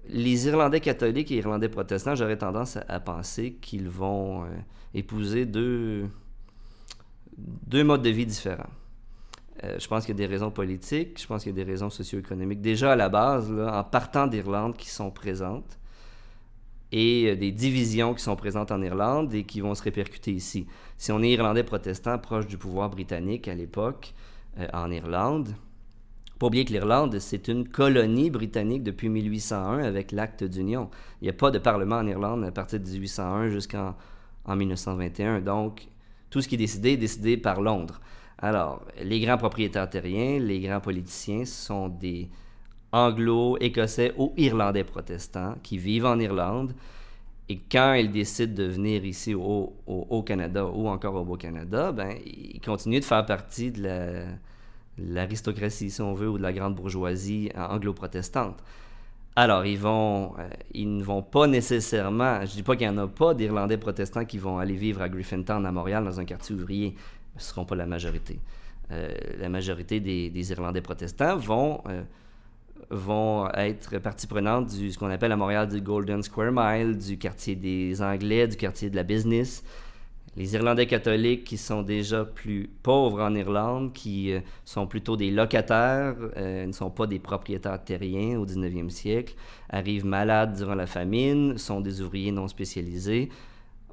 Les 0.09 0.47
Irlandais 0.47 0.79
catholiques 0.79 1.31
et 1.31 1.35
Irlandais 1.35 1.67
protestants, 1.67 2.15
j'aurais 2.15 2.37
tendance 2.37 2.77
à, 2.87 2.99
penser 2.99 3.53
qu'ils 3.61 3.89
vont 3.89 4.43
euh, 4.43 4.47
épouser 4.93 5.45
deux, 5.45 6.09
modes 7.73 8.01
de 8.01 8.09
vie 8.09 8.25
différents. 8.25 8.69
Euh, 9.63 9.75
je 9.79 9.87
pense 9.87 10.05
qu'il 10.05 10.15
y 10.15 10.17
a 10.17 10.25
des 10.25 10.31
raisons 10.31 10.49
politiques, 10.49 11.21
je 11.21 11.27
pense 11.27 11.43
qu'il 11.43 11.51
y 11.51 11.59
a 11.59 11.63
des 11.63 11.69
raisons 11.69 11.89
socio-économiques. 11.89 12.61
Déjà 12.61 12.93
à 12.93 12.95
la 12.95 13.09
base, 13.09 13.51
en 13.51 13.83
partant 13.83 14.27
d'Irlande, 14.27 14.77
qui 14.77 14.89
sont 14.89 15.11
présentes 15.11 15.77
et 16.91 17.31
euh, 17.31 17.35
des 17.35 17.51
divisions 17.51 18.13
qui 18.13 18.23
sont 18.23 18.35
présentes 18.35 18.71
en 18.71 18.81
Irlande 18.81 19.33
et 19.33 19.43
qui 19.43 19.61
vont 19.61 19.75
se 19.75 19.83
répercuter 19.83 20.31
ici. 20.31 20.67
Si 20.97 21.11
on 21.11 21.21
est 21.21 21.31
irlandais 21.31 21.63
protestant 21.63 22.17
proche 22.17 22.47
du 22.47 22.57
pouvoir 22.57 22.89
britannique 22.89 23.47
à 23.47 23.55
l'époque 23.55 24.13
euh, 24.59 24.67
en 24.73 24.91
Irlande, 24.91 25.49
pas 26.39 26.47
oublier 26.47 26.65
que 26.65 26.71
l'Irlande, 26.71 27.17
c'est 27.19 27.47
une 27.47 27.67
colonie 27.67 28.29
britannique 28.29 28.83
depuis 28.83 29.09
1801 29.09 29.79
avec 29.79 30.11
l'acte 30.11 30.43
d'union. 30.43 30.89
Il 31.21 31.25
n'y 31.25 31.29
a 31.29 31.33
pas 31.33 31.49
de 31.49 31.57
parlement 31.57 31.97
en 31.97 32.07
Irlande 32.07 32.43
à 32.43 32.51
partir 32.51 32.79
de 32.79 32.85
1801 32.85 33.49
jusqu'en 33.49 33.95
en 34.45 34.55
1921. 34.55 35.41
Donc, 35.41 35.87
tout 36.29 36.41
ce 36.41 36.47
qui 36.47 36.55
est 36.55 36.59
décidé 36.59 36.91
est 36.91 36.97
décidé 36.97 37.37
par 37.37 37.61
Londres. 37.61 37.99
Alors, 38.37 38.85
les 39.03 39.19
grands 39.19 39.37
propriétaires 39.37 39.89
terriens, 39.89 40.39
les 40.39 40.59
grands 40.59 40.79
politiciens 40.79 41.43
sont 41.43 41.89
des, 41.89 42.29
anglo-écossais 42.91 44.13
ou 44.17 44.33
irlandais 44.37 44.83
protestants 44.83 45.55
qui 45.63 45.77
vivent 45.77 46.05
en 46.05 46.19
Irlande. 46.19 46.73
Et 47.49 47.57
quand 47.57 47.93
ils 47.93 48.11
décident 48.11 48.53
de 48.53 48.63
venir 48.63 49.05
ici 49.05 49.33
au, 49.33 49.73
au, 49.85 50.23
Canada 50.23 50.65
ou 50.65 50.87
encore 50.87 51.15
au 51.15 51.23
Beau-Canada, 51.23 51.93
ben, 51.93 52.15
ils 52.25 52.59
continuent 52.59 52.99
de 52.99 53.05
faire 53.05 53.25
partie 53.25 53.71
de 53.71 54.25
l'aristocratie, 54.97 55.89
si 55.89 56.01
on 56.01 56.13
veut, 56.13 56.27
ou 56.29 56.37
de 56.37 56.43
la 56.43 56.51
grande 56.51 56.75
bourgeoisie 56.75 57.49
anglo-protestante. 57.55 58.61
Alors, 59.37 59.65
ils, 59.65 59.77
vont, 59.77 60.33
euh, 60.39 60.49
ils 60.73 60.97
ne 60.97 61.03
vont 61.03 61.21
pas 61.21 61.45
nécessairement, 61.45 62.43
je 62.43 62.53
dis 62.53 62.63
pas 62.63 62.75
qu'il 62.75 62.89
n'y 62.89 62.97
en 62.97 63.03
a 63.03 63.07
pas 63.07 63.35
d'Irlandais 63.35 63.77
protestants 63.77 64.25
qui 64.25 64.39
vont 64.39 64.57
aller 64.57 64.73
vivre 64.73 65.01
à 65.01 65.09
Griffintown, 65.09 65.63
à 65.63 65.71
Montréal, 65.71 66.03
dans 66.03 66.19
un 66.19 66.25
quartier 66.25 66.55
ouvrier. 66.55 66.95
Ce 67.37 67.43
ne 67.43 67.43
seront 67.43 67.65
pas 67.65 67.75
la 67.75 67.85
majorité. 67.85 68.39
Euh, 68.91 69.13
la 69.37 69.47
majorité 69.47 69.99
des, 69.99 70.51
Irlandais 70.51 70.81
protestants 70.81 71.37
vont... 71.37 71.81
Euh, 71.87 72.03
vont 72.89 73.49
être 73.53 73.97
partie 73.99 74.27
prenante 74.27 74.67
du 74.67 74.91
ce 74.91 74.97
qu'on 74.97 75.09
appelle 75.09 75.31
à 75.31 75.37
Montréal 75.37 75.67
du 75.67 75.81
Golden 75.81 76.23
Square 76.23 76.51
Mile, 76.51 76.97
du 76.97 77.17
quartier 77.17 77.55
des 77.55 78.01
Anglais, 78.01 78.47
du 78.47 78.57
quartier 78.57 78.89
de 78.89 78.95
la 78.95 79.03
business. 79.03 79.63
Les 80.37 80.53
Irlandais 80.53 80.85
catholiques 80.85 81.45
qui 81.45 81.57
sont 81.57 81.81
déjà 81.81 82.23
plus 82.23 82.69
pauvres 82.83 83.23
en 83.23 83.33
Irlande, 83.33 83.91
qui 83.91 84.31
euh, 84.31 84.39
sont 84.65 84.85
plutôt 84.85 85.17
des 85.17 85.31
locataires, 85.31 86.15
euh, 86.37 86.67
ne 86.67 86.71
sont 86.71 86.91
pas 86.91 87.07
des 87.07 87.17
propriétaires 87.17 87.83
terriens 87.83 88.37
au 88.39 88.45
19e 88.45 88.89
siècle, 88.89 89.33
arrivent 89.67 90.05
malades 90.05 90.55
durant 90.55 90.75
la 90.75 90.85
famine, 90.85 91.57
sont 91.57 91.81
des 91.81 92.01
ouvriers 92.01 92.31
non 92.31 92.47
spécialisés. 92.47 93.29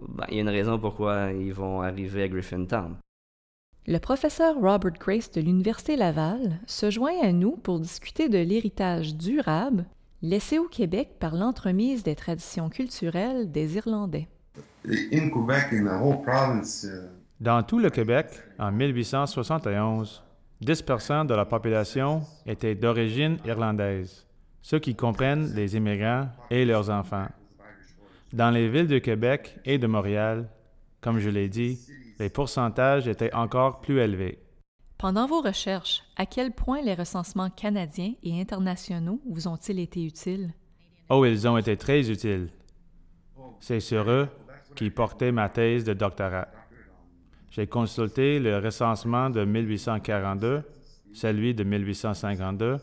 Ben, 0.06 0.26
il 0.28 0.34
y 0.34 0.38
a 0.38 0.42
une 0.42 0.50
raison 0.50 0.78
pourquoi 0.78 1.32
ils 1.32 1.54
vont 1.54 1.80
arriver 1.80 2.24
à 2.24 2.28
Griffintown. 2.28 2.96
Le 3.86 3.98
professeur 3.98 4.54
Robert 4.54 4.94
Grace 4.98 5.30
de 5.30 5.42
l'Université 5.42 5.96
Laval 5.96 6.58
se 6.66 6.90
joint 6.90 7.20
à 7.22 7.32
nous 7.32 7.58
pour 7.58 7.78
discuter 7.78 8.30
de 8.30 8.38
l'héritage 8.38 9.14
durable 9.14 9.84
laissé 10.22 10.58
au 10.58 10.68
Québec 10.68 11.16
par 11.20 11.34
l'entremise 11.34 12.02
des 12.02 12.14
traditions 12.14 12.70
culturelles 12.70 13.52
des 13.52 13.76
Irlandais. 13.76 14.26
Dans 17.40 17.62
tout 17.62 17.78
le 17.78 17.90
Québec, 17.90 18.28
en 18.58 18.72
1871, 18.72 20.22
10% 20.62 21.26
de 21.26 21.34
la 21.34 21.44
population 21.44 22.22
était 22.46 22.74
d'origine 22.74 23.36
irlandaise, 23.44 24.26
ceux 24.62 24.78
qui 24.78 24.94
comprennent 24.94 25.52
les 25.54 25.76
immigrants 25.76 26.28
et 26.50 26.64
leurs 26.64 26.88
enfants. 26.88 27.28
Dans 28.32 28.50
les 28.50 28.70
villes 28.70 28.88
de 28.88 28.98
Québec 28.98 29.58
et 29.66 29.76
de 29.76 29.86
Montréal, 29.86 30.48
comme 31.02 31.18
je 31.18 31.28
l'ai 31.28 31.50
dit, 31.50 31.78
les 32.18 32.30
pourcentages 32.30 33.08
étaient 33.08 33.34
encore 33.34 33.80
plus 33.80 33.98
élevés. 33.98 34.38
Pendant 34.98 35.26
vos 35.26 35.40
recherches, 35.40 36.02
à 36.16 36.26
quel 36.26 36.52
point 36.52 36.80
les 36.80 36.94
recensements 36.94 37.50
canadiens 37.50 38.14
et 38.22 38.40
internationaux 38.40 39.20
vous 39.28 39.48
ont-ils 39.48 39.80
été 39.80 40.04
utiles? 40.04 40.54
Oh, 41.10 41.24
ils 41.24 41.46
ont 41.46 41.58
été 41.58 41.76
très 41.76 42.10
utiles. 42.10 42.48
C'est 43.60 43.80
sur 43.80 44.08
eux 44.08 44.28
qui 44.74 44.90
portait 44.90 45.32
ma 45.32 45.48
thèse 45.48 45.84
de 45.84 45.92
doctorat. 45.92 46.48
J'ai 47.50 47.66
consulté 47.66 48.40
le 48.40 48.58
recensement 48.58 49.30
de 49.30 49.44
1842, 49.44 50.62
celui 51.12 51.54
de 51.54 51.64
1852 51.64 52.78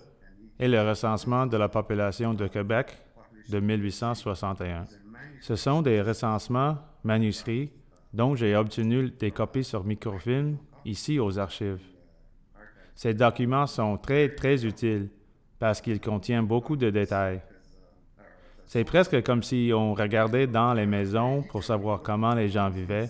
et 0.60 0.68
le 0.68 0.88
recensement 0.88 1.46
de 1.46 1.58
la 1.58 1.68
population 1.68 2.34
de 2.34 2.48
Québec 2.48 2.98
de 3.50 3.60
1861. 3.60 4.86
Ce 5.42 5.56
sont 5.56 5.82
des 5.82 6.02
recensements 6.02 6.78
manuscrits 7.04 7.72
dont 8.14 8.36
j'ai 8.36 8.56
obtenu 8.56 9.10
des 9.12 9.32
copies 9.32 9.64
sur 9.64 9.84
microfilm 9.84 10.58
ici 10.86 11.20
aux 11.20 11.40
archives. 11.40 11.82
Ces 12.96 13.14
documents 13.14 13.68
sont 13.68 13.98
très, 13.98 14.30
très 14.30 14.66
utiles 14.66 15.10
parce 15.60 15.82
qu'ils 15.82 16.02
contiennent 16.02 16.46
beaucoup 16.46 16.76
de 16.76 16.90
détails. 16.90 17.42
C'est 18.66 18.84
presque 18.84 19.22
comme 19.24 19.44
si 19.44 19.72
on 19.74 19.94
regardait 19.94 20.48
dans 20.48 20.74
les 20.74 20.86
maisons 20.86 21.44
pour 21.44 21.64
savoir 21.64 22.02
comment 22.02 22.34
les 22.34 22.50
gens 22.50 22.70
vivaient, 22.70 23.10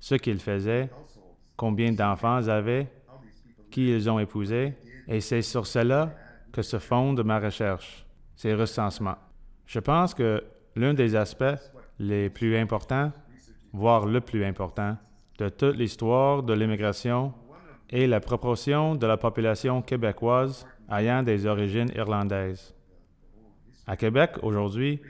ce 0.00 0.14
qu'ils 0.14 0.40
faisaient, 0.40 0.90
combien 1.56 1.92
d'enfants 1.92 2.40
ils 2.40 2.50
avaient, 2.50 2.88
qui 3.70 3.90
ils 3.90 4.08
ont 4.10 4.18
épousé, 4.18 4.74
et 5.06 5.20
c'est 5.20 5.42
sur 5.42 5.66
cela 5.66 6.14
que 6.52 6.62
se 6.62 6.78
fonde 6.78 7.22
ma 7.24 7.38
recherche, 7.38 8.06
ces 8.34 8.54
recensements. 8.54 9.18
Je 9.66 9.80
pense 9.80 10.14
que 10.14 10.42
l'un 10.74 10.94
des 10.94 11.14
aspects 11.14 11.44
les 11.98 12.30
plus 12.30 12.56
importants 12.56 13.12
voire 13.72 14.06
le 14.06 14.20
plus 14.20 14.44
important, 14.44 14.96
de 15.38 15.48
toute 15.48 15.76
l'histoire 15.76 16.42
de 16.42 16.52
l'immigration 16.52 17.32
est 17.90 18.06
la 18.06 18.20
proportion 18.20 18.94
de 18.94 19.06
la 19.06 19.16
population 19.16 19.82
québécoise 19.82 20.66
ayant 20.90 21.22
des 21.22 21.46
origines 21.46 21.90
irlandaises. 21.94 22.74
À 23.86 23.96
Québec, 23.96 24.32
aujourd'hui, 24.42 25.00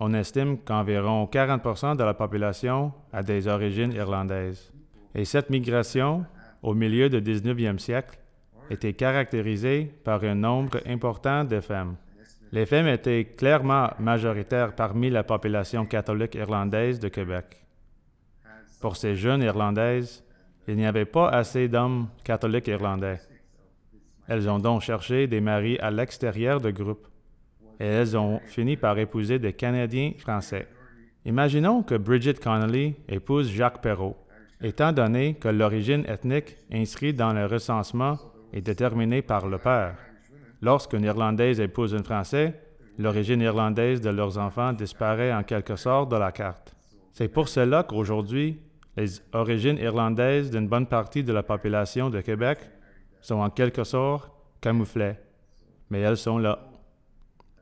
on 0.00 0.12
estime 0.14 0.58
qu'environ 0.58 1.28
40% 1.30 1.96
de 1.96 2.02
la 2.02 2.14
population 2.14 2.92
a 3.12 3.22
des 3.22 3.46
origines 3.46 3.92
irlandaises. 3.92 4.72
Et 5.14 5.24
cette 5.24 5.50
migration 5.50 6.24
au 6.64 6.72
milieu 6.72 7.10
du 7.10 7.20
19e 7.20 7.78
siècle, 7.78 8.18
était 8.70 8.94
caractérisée 8.94 9.92
par 10.02 10.24
un 10.24 10.34
nombre 10.34 10.80
important 10.86 11.44
de 11.44 11.60
femmes. 11.60 11.96
Les 12.52 12.64
femmes 12.64 12.88
étaient 12.88 13.26
clairement 13.36 13.90
majoritaires 13.98 14.74
parmi 14.74 15.10
la 15.10 15.24
population 15.24 15.84
catholique 15.84 16.34
irlandaise 16.34 16.98
de 16.98 17.08
Québec. 17.08 17.63
Pour 18.84 18.96
ces 18.98 19.16
jeunes 19.16 19.42
Irlandaises, 19.42 20.22
il 20.68 20.76
n'y 20.76 20.84
avait 20.84 21.06
pas 21.06 21.30
assez 21.30 21.68
d'hommes 21.68 22.08
catholiques 22.22 22.66
irlandais. 22.66 23.18
Elles 24.28 24.46
ont 24.50 24.58
donc 24.58 24.82
cherché 24.82 25.26
des 25.26 25.40
maris 25.40 25.78
à 25.78 25.90
l'extérieur 25.90 26.60
du 26.60 26.70
groupe 26.70 27.08
et 27.80 27.86
elles 27.86 28.14
ont 28.14 28.40
fini 28.44 28.76
par 28.76 28.98
épouser 28.98 29.38
des 29.38 29.54
Canadiens 29.54 30.12
français. 30.18 30.68
Imaginons 31.24 31.82
que 31.82 31.94
Bridget 31.94 32.34
Connolly 32.34 32.94
épouse 33.08 33.50
Jacques 33.50 33.80
Perrault, 33.80 34.18
étant 34.60 34.92
donné 34.92 35.32
que 35.32 35.48
l'origine 35.48 36.04
ethnique 36.06 36.58
inscrite 36.70 37.16
dans 37.16 37.32
le 37.32 37.46
recensement 37.46 38.18
est 38.52 38.60
déterminée 38.60 39.22
par 39.22 39.48
le 39.48 39.56
père. 39.56 39.96
Lorsqu'une 40.60 41.04
Irlandaise 41.04 41.58
épouse 41.58 41.94
un 41.94 42.02
Français, 42.02 42.60
l'origine 42.98 43.40
irlandaise 43.40 44.02
de 44.02 44.10
leurs 44.10 44.36
enfants 44.36 44.74
disparaît 44.74 45.32
en 45.32 45.42
quelque 45.42 45.76
sorte 45.76 46.10
de 46.10 46.16
la 46.16 46.32
carte. 46.32 46.76
C'est 47.14 47.28
pour 47.28 47.48
cela 47.48 47.82
qu'aujourd'hui, 47.84 48.60
les 48.96 49.20
origines 49.32 49.78
irlandaises 49.78 50.50
d'une 50.50 50.68
bonne 50.68 50.86
partie 50.86 51.24
de 51.24 51.32
la 51.32 51.42
population 51.42 52.10
de 52.10 52.20
Québec 52.20 52.58
sont 53.20 53.36
en 53.36 53.50
quelque 53.50 53.84
sorte 53.84 54.30
camouflées, 54.60 55.14
mais 55.90 56.00
elles 56.00 56.16
sont 56.16 56.38
là. 56.38 56.58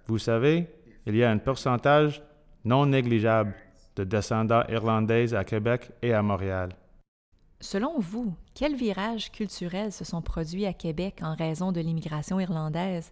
Vous 0.07 0.19
savez, 0.19 0.67
il 1.07 1.17
y 1.17 1.25
a 1.25 1.31
un 1.31 1.39
pourcentage 1.39 2.23
non 2.65 2.87
négligeable 2.87 3.55
de 3.97 4.05
descendants 4.05 4.65
irlandais 4.69 5.35
à 5.35 5.45
Québec 5.45 5.91
et 6.03 6.13
à 6.13 6.23
Montréal. 6.23 6.71
Selon 7.61 7.99
vous, 7.99 8.35
quels 8.55 8.75
virages 8.75 9.31
culturels 9.31 9.93
se 9.93 10.05
sont 10.05 10.23
produits 10.23 10.67
à 10.67 10.73
Québec 10.73 11.21
en 11.23 11.35
raison 11.35 11.71
de 11.71 11.81
l'immigration 11.81 12.41
irlandaise? 12.41 13.11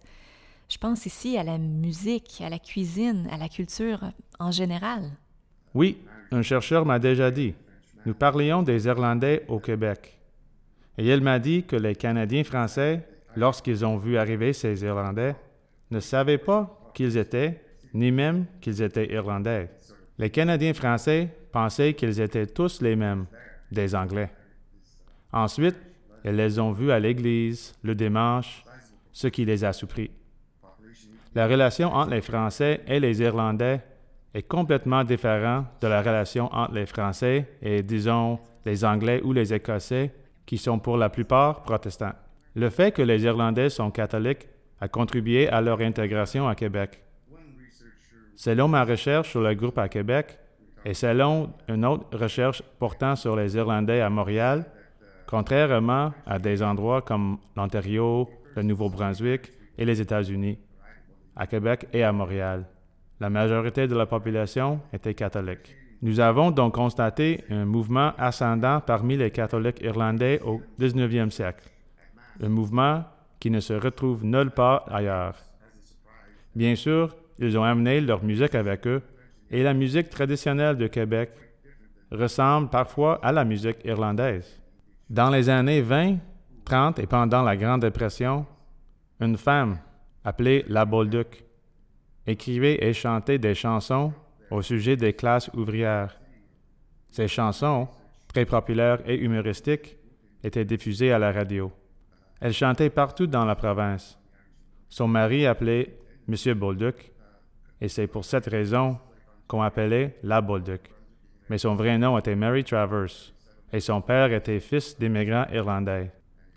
Je 0.67 0.77
pense 0.77 1.05
ici 1.05 1.37
à 1.37 1.43
la 1.43 1.57
musique, 1.57 2.41
à 2.45 2.49
la 2.49 2.59
cuisine, 2.59 3.27
à 3.31 3.37
la 3.37 3.49
culture 3.49 3.99
en 4.39 4.51
général. 4.51 5.11
Oui, 5.73 5.97
un 6.31 6.41
chercheur 6.41 6.85
m'a 6.85 6.99
déjà 6.99 7.31
dit. 7.31 7.53
Nous 8.05 8.13
parlions 8.15 8.63
des 8.63 8.87
Irlandais 8.87 9.45
au 9.47 9.59
Québec. 9.59 10.17
Et 10.97 11.07
il 11.07 11.21
m'a 11.21 11.37
dit 11.39 11.63
que 11.63 11.75
les 11.75 11.95
Canadiens 11.95 12.43
français, 12.43 13.07
lorsqu'ils 13.35 13.85
ont 13.85 13.97
vu 13.97 14.17
arriver 14.17 14.53
ces 14.53 14.83
Irlandais, 14.83 15.35
ne 15.91 15.99
savaient 15.99 16.37
pas 16.37 16.91
qu'ils 16.93 17.17
étaient, 17.17 17.61
ni 17.93 18.11
même 18.11 18.45
qu'ils 18.59 18.81
étaient 18.81 19.11
Irlandais. 19.11 19.69
Les 20.17 20.29
Canadiens 20.29 20.73
français 20.73 21.29
pensaient 21.51 21.93
qu'ils 21.93 22.19
étaient 22.19 22.47
tous 22.47 22.81
les 22.81 22.95
mêmes, 22.95 23.25
des 23.71 23.93
Anglais. 23.95 24.31
Ensuite, 25.31 25.77
ils 26.25 26.35
les 26.35 26.59
ont 26.59 26.71
vus 26.71 26.91
à 26.91 26.99
l'église, 26.99 27.73
le 27.83 27.95
dimanche, 27.95 28.63
ce 29.11 29.27
qui 29.27 29.45
les 29.45 29.63
a 29.63 29.73
surpris. 29.73 30.11
La 31.33 31.47
relation 31.47 31.93
entre 31.93 32.11
les 32.11 32.21
Français 32.21 32.81
et 32.87 32.99
les 32.99 33.21
Irlandais 33.21 33.81
est 34.33 34.43
complètement 34.43 35.03
différente 35.03 35.65
de 35.81 35.87
la 35.87 36.01
relation 36.01 36.53
entre 36.53 36.73
les 36.73 36.85
Français 36.85 37.47
et, 37.61 37.83
disons, 37.83 38.39
les 38.65 38.85
Anglais 38.85 39.21
ou 39.23 39.33
les 39.33 39.53
Écossais, 39.53 40.11
qui 40.45 40.57
sont 40.57 40.79
pour 40.79 40.97
la 40.97 41.09
plupart 41.09 41.63
protestants. 41.63 42.13
Le 42.55 42.69
fait 42.69 42.91
que 42.91 43.01
les 43.01 43.23
Irlandais 43.23 43.69
sont 43.69 43.91
catholiques 43.91 44.47
a 44.79 44.87
contribué 44.87 45.47
à 45.47 45.61
leur 45.61 45.79
intégration 45.81 46.47
à 46.47 46.55
Québec. 46.55 47.01
Selon 48.35 48.67
ma 48.67 48.83
recherche 48.83 49.29
sur 49.29 49.41
le 49.41 49.53
groupe 49.53 49.77
à 49.77 49.87
Québec 49.87 50.39
et 50.83 50.93
selon 50.93 51.53
une 51.67 51.85
autre 51.85 52.17
recherche 52.17 52.63
portant 52.79 53.15
sur 53.15 53.35
les 53.35 53.55
Irlandais 53.55 54.01
à 54.01 54.09
Montréal, 54.09 54.65
contrairement 55.27 56.13
à 56.25 56.39
des 56.39 56.63
endroits 56.63 57.01
comme 57.01 57.37
l'Ontario, 57.55 58.29
le 58.55 58.63
Nouveau-Brunswick 58.63 59.53
et 59.77 59.85
les 59.85 60.01
États-Unis, 60.01 60.57
à 61.35 61.47
Québec 61.47 61.87
et 61.93 62.03
à 62.03 62.11
Montréal, 62.11 62.65
la 63.21 63.29
majorité 63.29 63.87
de 63.87 63.95
la 63.95 64.07
population 64.07 64.81
était 64.91 65.13
catholique. 65.13 65.75
Nous 66.01 66.19
avons 66.19 66.49
donc 66.49 66.73
constaté 66.73 67.43
un 67.51 67.65
mouvement 67.65 68.13
ascendant 68.17 68.81
parmi 68.81 69.15
les 69.15 69.29
catholiques 69.29 69.79
irlandais 69.83 70.41
au 70.43 70.59
19e 70.79 71.29
siècle, 71.29 71.69
un 72.41 72.49
mouvement 72.49 73.03
qui 73.39 73.51
ne 73.51 73.59
se 73.59 73.73
retrouve 73.73 74.25
nulle 74.25 74.49
part 74.49 74.91
ailleurs. 74.91 75.35
Bien 76.55 76.73
sûr, 76.73 77.15
ils 77.37 77.55
ont 77.59 77.63
amené 77.63 78.01
leur 78.01 78.23
musique 78.23 78.55
avec 78.55 78.87
eux, 78.87 79.03
et 79.51 79.61
la 79.61 79.75
musique 79.75 80.09
traditionnelle 80.09 80.77
de 80.77 80.87
Québec 80.87 81.29
ressemble 82.11 82.69
parfois 82.69 83.19
à 83.23 83.31
la 83.31 83.45
musique 83.45 83.85
irlandaise. 83.85 84.59
Dans 85.07 85.29
les 85.29 85.47
années 85.47 85.81
20, 85.81 86.17
30 86.65 86.97
et 86.97 87.05
pendant 87.05 87.43
la 87.43 87.55
Grande 87.55 87.81
Dépression, 87.81 88.47
une 89.19 89.37
femme 89.37 89.77
appelée 90.23 90.65
La 90.67 90.85
Bolduc 90.85 91.50
écrivait 92.27 92.83
et 92.83 92.93
chantait 92.93 93.39
des 93.39 93.55
chansons 93.55 94.13
au 94.49 94.61
sujet 94.61 94.95
des 94.95 95.13
classes 95.13 95.49
ouvrières. 95.53 96.19
Ces 97.09 97.27
chansons, 97.27 97.87
très 98.27 98.45
populaires 98.45 98.99
et 99.05 99.17
humoristiques, 99.17 99.97
étaient 100.43 100.65
diffusées 100.65 101.11
à 101.11 101.19
la 101.19 101.31
radio. 101.31 101.71
Elle 102.39 102.53
chantait 102.53 102.89
partout 102.89 103.27
dans 103.27 103.45
la 103.45 103.55
province. 103.55 104.17
Son 104.89 105.07
mari 105.07 105.45
appelait 105.45 105.97
M. 106.27 106.53
Bolduc, 106.55 107.11
et 107.79 107.87
c'est 107.87 108.07
pour 108.07 108.25
cette 108.25 108.47
raison 108.47 108.97
qu'on 109.47 109.61
appelait 109.61 110.17
la 110.23 110.41
Bolduc. 110.41 110.81
Mais 111.49 111.57
son 111.57 111.75
vrai 111.75 111.97
nom 111.97 112.17
était 112.17 112.35
Mary 112.35 112.63
Travers, 112.63 113.33
et 113.73 113.79
son 113.79 114.01
père 114.01 114.31
était 114.31 114.59
fils 114.59 114.97
d'immigrants 114.97 115.47
irlandais, 115.51 116.11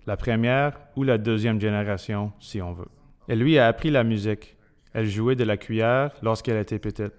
la 0.06 0.16
première 0.16 0.78
ou 0.96 1.02
la 1.02 1.18
deuxième 1.18 1.60
génération, 1.60 2.32
si 2.40 2.60
on 2.60 2.72
veut. 2.72 2.88
Elle 3.28 3.40
lui 3.40 3.58
a 3.58 3.66
appris 3.66 3.90
la 3.90 4.04
musique. 4.04 4.53
Elle 4.94 5.06
jouait 5.06 5.36
de 5.36 5.44
la 5.44 5.58
cuillère 5.58 6.12
lorsqu'elle 6.22 6.56
était 6.56 6.78
petite 6.78 7.12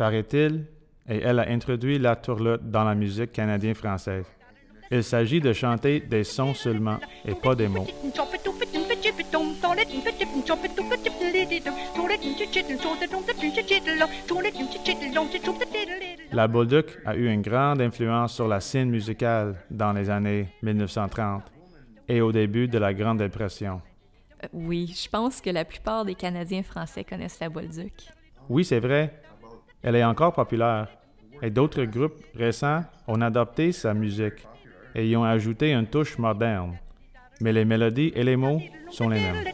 paraît-il, 0.00 0.64
et 1.10 1.18
elle 1.18 1.40
a 1.40 1.48
introduit 1.50 1.98
la 1.98 2.16
tourlotte 2.16 2.70
dans 2.70 2.84
la 2.84 2.94
musique 2.94 3.32
canadienne-française. 3.32 4.24
Il 4.90 5.04
s'agit 5.04 5.42
de 5.42 5.52
chanter 5.52 6.00
des 6.00 6.24
sons 6.24 6.54
seulement 6.54 6.98
et 7.26 7.34
pas 7.34 7.54
des 7.54 7.68
mots. 7.68 7.86
La 16.32 16.48
Bolduc 16.48 16.86
a 17.04 17.14
eu 17.14 17.26
une 17.30 17.42
grande 17.42 17.82
influence 17.82 18.32
sur 18.34 18.48
la 18.48 18.60
scène 18.60 18.88
musicale 18.88 19.56
dans 19.70 19.92
les 19.92 20.08
années 20.08 20.48
1930 20.62 21.42
et 22.08 22.22
au 22.22 22.32
début 22.32 22.68
de 22.68 22.78
la 22.78 22.94
Grande 22.94 23.18
Dépression. 23.18 23.82
Oui, 24.52 24.94
je 24.96 25.08
pense 25.08 25.40
que 25.40 25.50
la 25.50 25.64
plupart 25.64 26.04
des 26.04 26.14
Canadiens 26.14 26.62
français 26.62 27.04
connaissent 27.04 27.40
la 27.40 27.48
Bolduc. 27.48 27.92
Oui, 28.48 28.64
c'est 28.64 28.80
vrai. 28.80 29.22
Elle 29.82 29.96
est 29.96 30.04
encore 30.04 30.32
populaire 30.32 30.88
et 31.42 31.50
d'autres 31.50 31.84
groupes 31.84 32.22
récents 32.34 32.82
ont 33.06 33.20
adopté 33.20 33.72
sa 33.72 33.94
musique 33.94 34.46
et 34.94 35.08
y 35.08 35.16
ont 35.16 35.24
ajouté 35.24 35.72
une 35.72 35.86
touche 35.86 36.18
moderne. 36.18 36.76
Mais 37.40 37.52
les 37.52 37.64
mélodies 37.64 38.12
et 38.14 38.22
les 38.22 38.36
mots 38.36 38.60
sont 38.90 39.08
les 39.08 39.20
mêmes. 39.20 39.44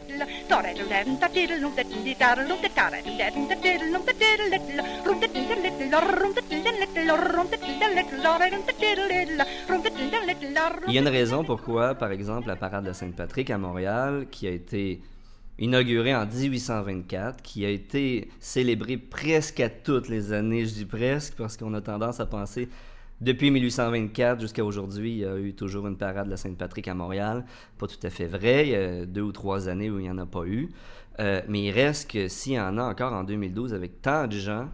Il 10.87 10.93
y 10.93 10.97
a 10.97 11.01
une 11.01 11.07
raison 11.07 11.43
pourquoi, 11.43 11.95
par 11.95 12.11
exemple, 12.11 12.47
la 12.47 12.55
parade 12.55 12.85
de 12.85 12.93
Sainte-Patrick 12.93 13.49
à 13.49 13.57
Montréal, 13.57 14.27
qui 14.31 14.47
a 14.47 14.51
été 14.51 15.01
inauguré 15.59 16.15
en 16.15 16.25
1824, 16.25 17.41
qui 17.41 17.65
a 17.65 17.69
été 17.69 18.29
célébré 18.39 18.97
presque 18.97 19.59
à 19.59 19.69
toutes 19.69 20.07
les 20.07 20.31
années, 20.33 20.65
je 20.65 20.73
dis 20.73 20.85
presque, 20.85 21.33
parce 21.35 21.57
qu'on 21.57 21.73
a 21.73 21.81
tendance 21.81 22.19
à 22.19 22.25
penser 22.25 22.69
depuis 23.19 23.49
1824 23.49 24.39
jusqu'à 24.39 24.63
aujourd'hui, 24.63 25.11
il 25.11 25.17
y 25.19 25.25
a 25.25 25.37
eu 25.37 25.53
toujours 25.53 25.87
une 25.87 25.97
parade 25.97 26.27
de 26.27 26.31
la 26.31 26.37
Sainte-Patrick 26.37 26.87
à 26.87 26.93
Montréal. 26.93 27.45
Pas 27.77 27.87
tout 27.87 27.99
à 28.03 28.09
fait 28.09 28.27
vrai, 28.27 28.67
il 28.67 28.71
y 28.71 28.75
a 28.75 29.05
deux 29.05 29.21
ou 29.21 29.31
trois 29.31 29.69
années 29.69 29.89
où 29.89 29.97
il 29.99 30.03
n'y 30.03 30.11
en 30.11 30.17
a 30.19 30.25
pas 30.25 30.45
eu. 30.45 30.69
Euh, 31.19 31.41
mais 31.47 31.63
il 31.63 31.71
reste 31.71 32.11
que 32.11 32.27
s'il 32.27 32.53
y 32.53 32.59
en 32.59 32.77
a 32.77 32.83
encore 32.83 33.13
en 33.13 33.23
2012 33.23 33.73
avec 33.73 34.01
tant 34.01 34.27
de 34.27 34.37
gens, 34.37 34.69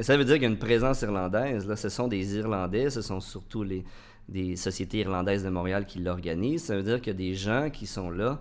ça 0.00 0.16
veut 0.16 0.24
dire 0.24 0.34
qu'il 0.34 0.42
y 0.42 0.46
a 0.46 0.50
une 0.50 0.58
présence 0.58 1.02
irlandaise. 1.02 1.66
Là, 1.66 1.76
ce 1.76 1.88
sont 1.88 2.08
des 2.08 2.36
Irlandais, 2.36 2.90
ce 2.90 3.02
sont 3.02 3.20
surtout 3.20 3.62
les, 3.62 3.84
des 4.28 4.56
sociétés 4.56 4.98
irlandaises 4.98 5.44
de 5.44 5.50
Montréal 5.50 5.86
qui 5.86 5.98
l'organisent. 5.98 6.64
Ça 6.64 6.76
veut 6.76 6.82
dire 6.82 7.00
qu'il 7.00 7.12
y 7.12 7.16
a 7.16 7.18
des 7.18 7.34
gens 7.34 7.70
qui 7.70 7.86
sont 7.86 8.10
là 8.10 8.40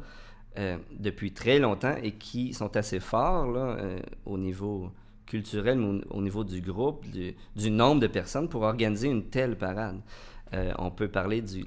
euh, 0.58 0.78
depuis 1.00 1.32
très 1.32 1.60
longtemps 1.60 1.96
et 2.02 2.12
qui 2.12 2.54
sont 2.54 2.76
assez 2.78 3.00
forts 3.00 3.48
là, 3.48 3.78
euh, 3.80 4.00
au 4.26 4.38
niveau 4.38 4.92
culturel, 5.26 5.78
mais 5.78 6.02
au, 6.10 6.22
niveau 6.22 6.44
du 6.44 6.62
groupe, 6.62 7.06
du, 7.10 7.72
nombre 7.72 8.02
de 8.02 8.08
personnes 8.08 8.50
pour 8.50 8.64
organiser 8.64 9.08
une 9.08 9.26
telle 9.26 9.58
parade. 9.58 10.00
Euh, 10.54 10.74
on 10.78 10.92
peut 10.92 11.08
parler 11.08 11.42
du... 11.42 11.66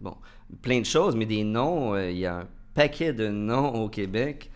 Bon, 0.00 0.16
plein 0.62 0.80
de 0.80 0.86
choses, 0.86 1.16
mais 1.16 1.26
des 1.26 1.44
noms, 1.44 1.96
il 1.96 2.18
y 2.18 2.26
a 2.26 2.40
un 2.40 2.48
paquet 2.74 3.12
de 3.12 3.28
noms 3.28 3.84
au 3.84 3.88
Québec 3.88 4.50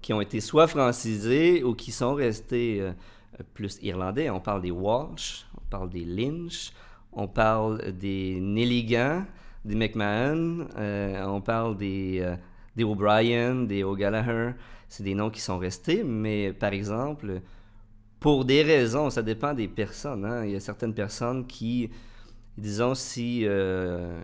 qui 0.00 0.12
ont 0.12 0.20
été 0.20 0.40
soit 0.40 0.68
francisés 0.68 1.64
ou 1.64 1.74
qui 1.74 1.90
sont 1.90 2.14
restés 2.14 2.82
plus 3.54 3.78
irlandais. 3.82 4.30
On 4.30 4.40
parle 4.40 4.62
des 4.62 4.70
Walsh, 4.70 5.44
on 5.56 5.68
parle 5.68 5.90
des 5.90 6.04
Lynch, 6.04 6.72
on 7.12 7.26
parle 7.26 7.92
des 7.92 8.38
Nelligan, 8.40 9.24
des 9.64 9.74
McMahon, 9.74 10.68
on 10.76 11.40
parle 11.40 11.76
des, 11.76 12.36
des 12.76 12.84
O'Brien, 12.84 13.64
des 13.64 13.82
O'Gallagher. 13.82 14.52
C'est 14.88 15.02
des 15.02 15.14
noms 15.14 15.30
qui 15.30 15.40
sont 15.40 15.58
restés, 15.58 16.04
mais 16.04 16.52
par 16.52 16.72
exemple, 16.72 17.40
pour 18.20 18.44
des 18.44 18.62
raisons, 18.62 19.10
ça 19.10 19.22
dépend 19.22 19.54
des 19.54 19.68
personnes. 19.68 20.24
Hein. 20.24 20.44
Il 20.44 20.52
y 20.52 20.56
a 20.56 20.60
certaines 20.60 20.94
personnes 20.94 21.46
qui, 21.46 21.90
disons, 22.56 22.94
si 22.94 23.42
euh, 23.44 24.18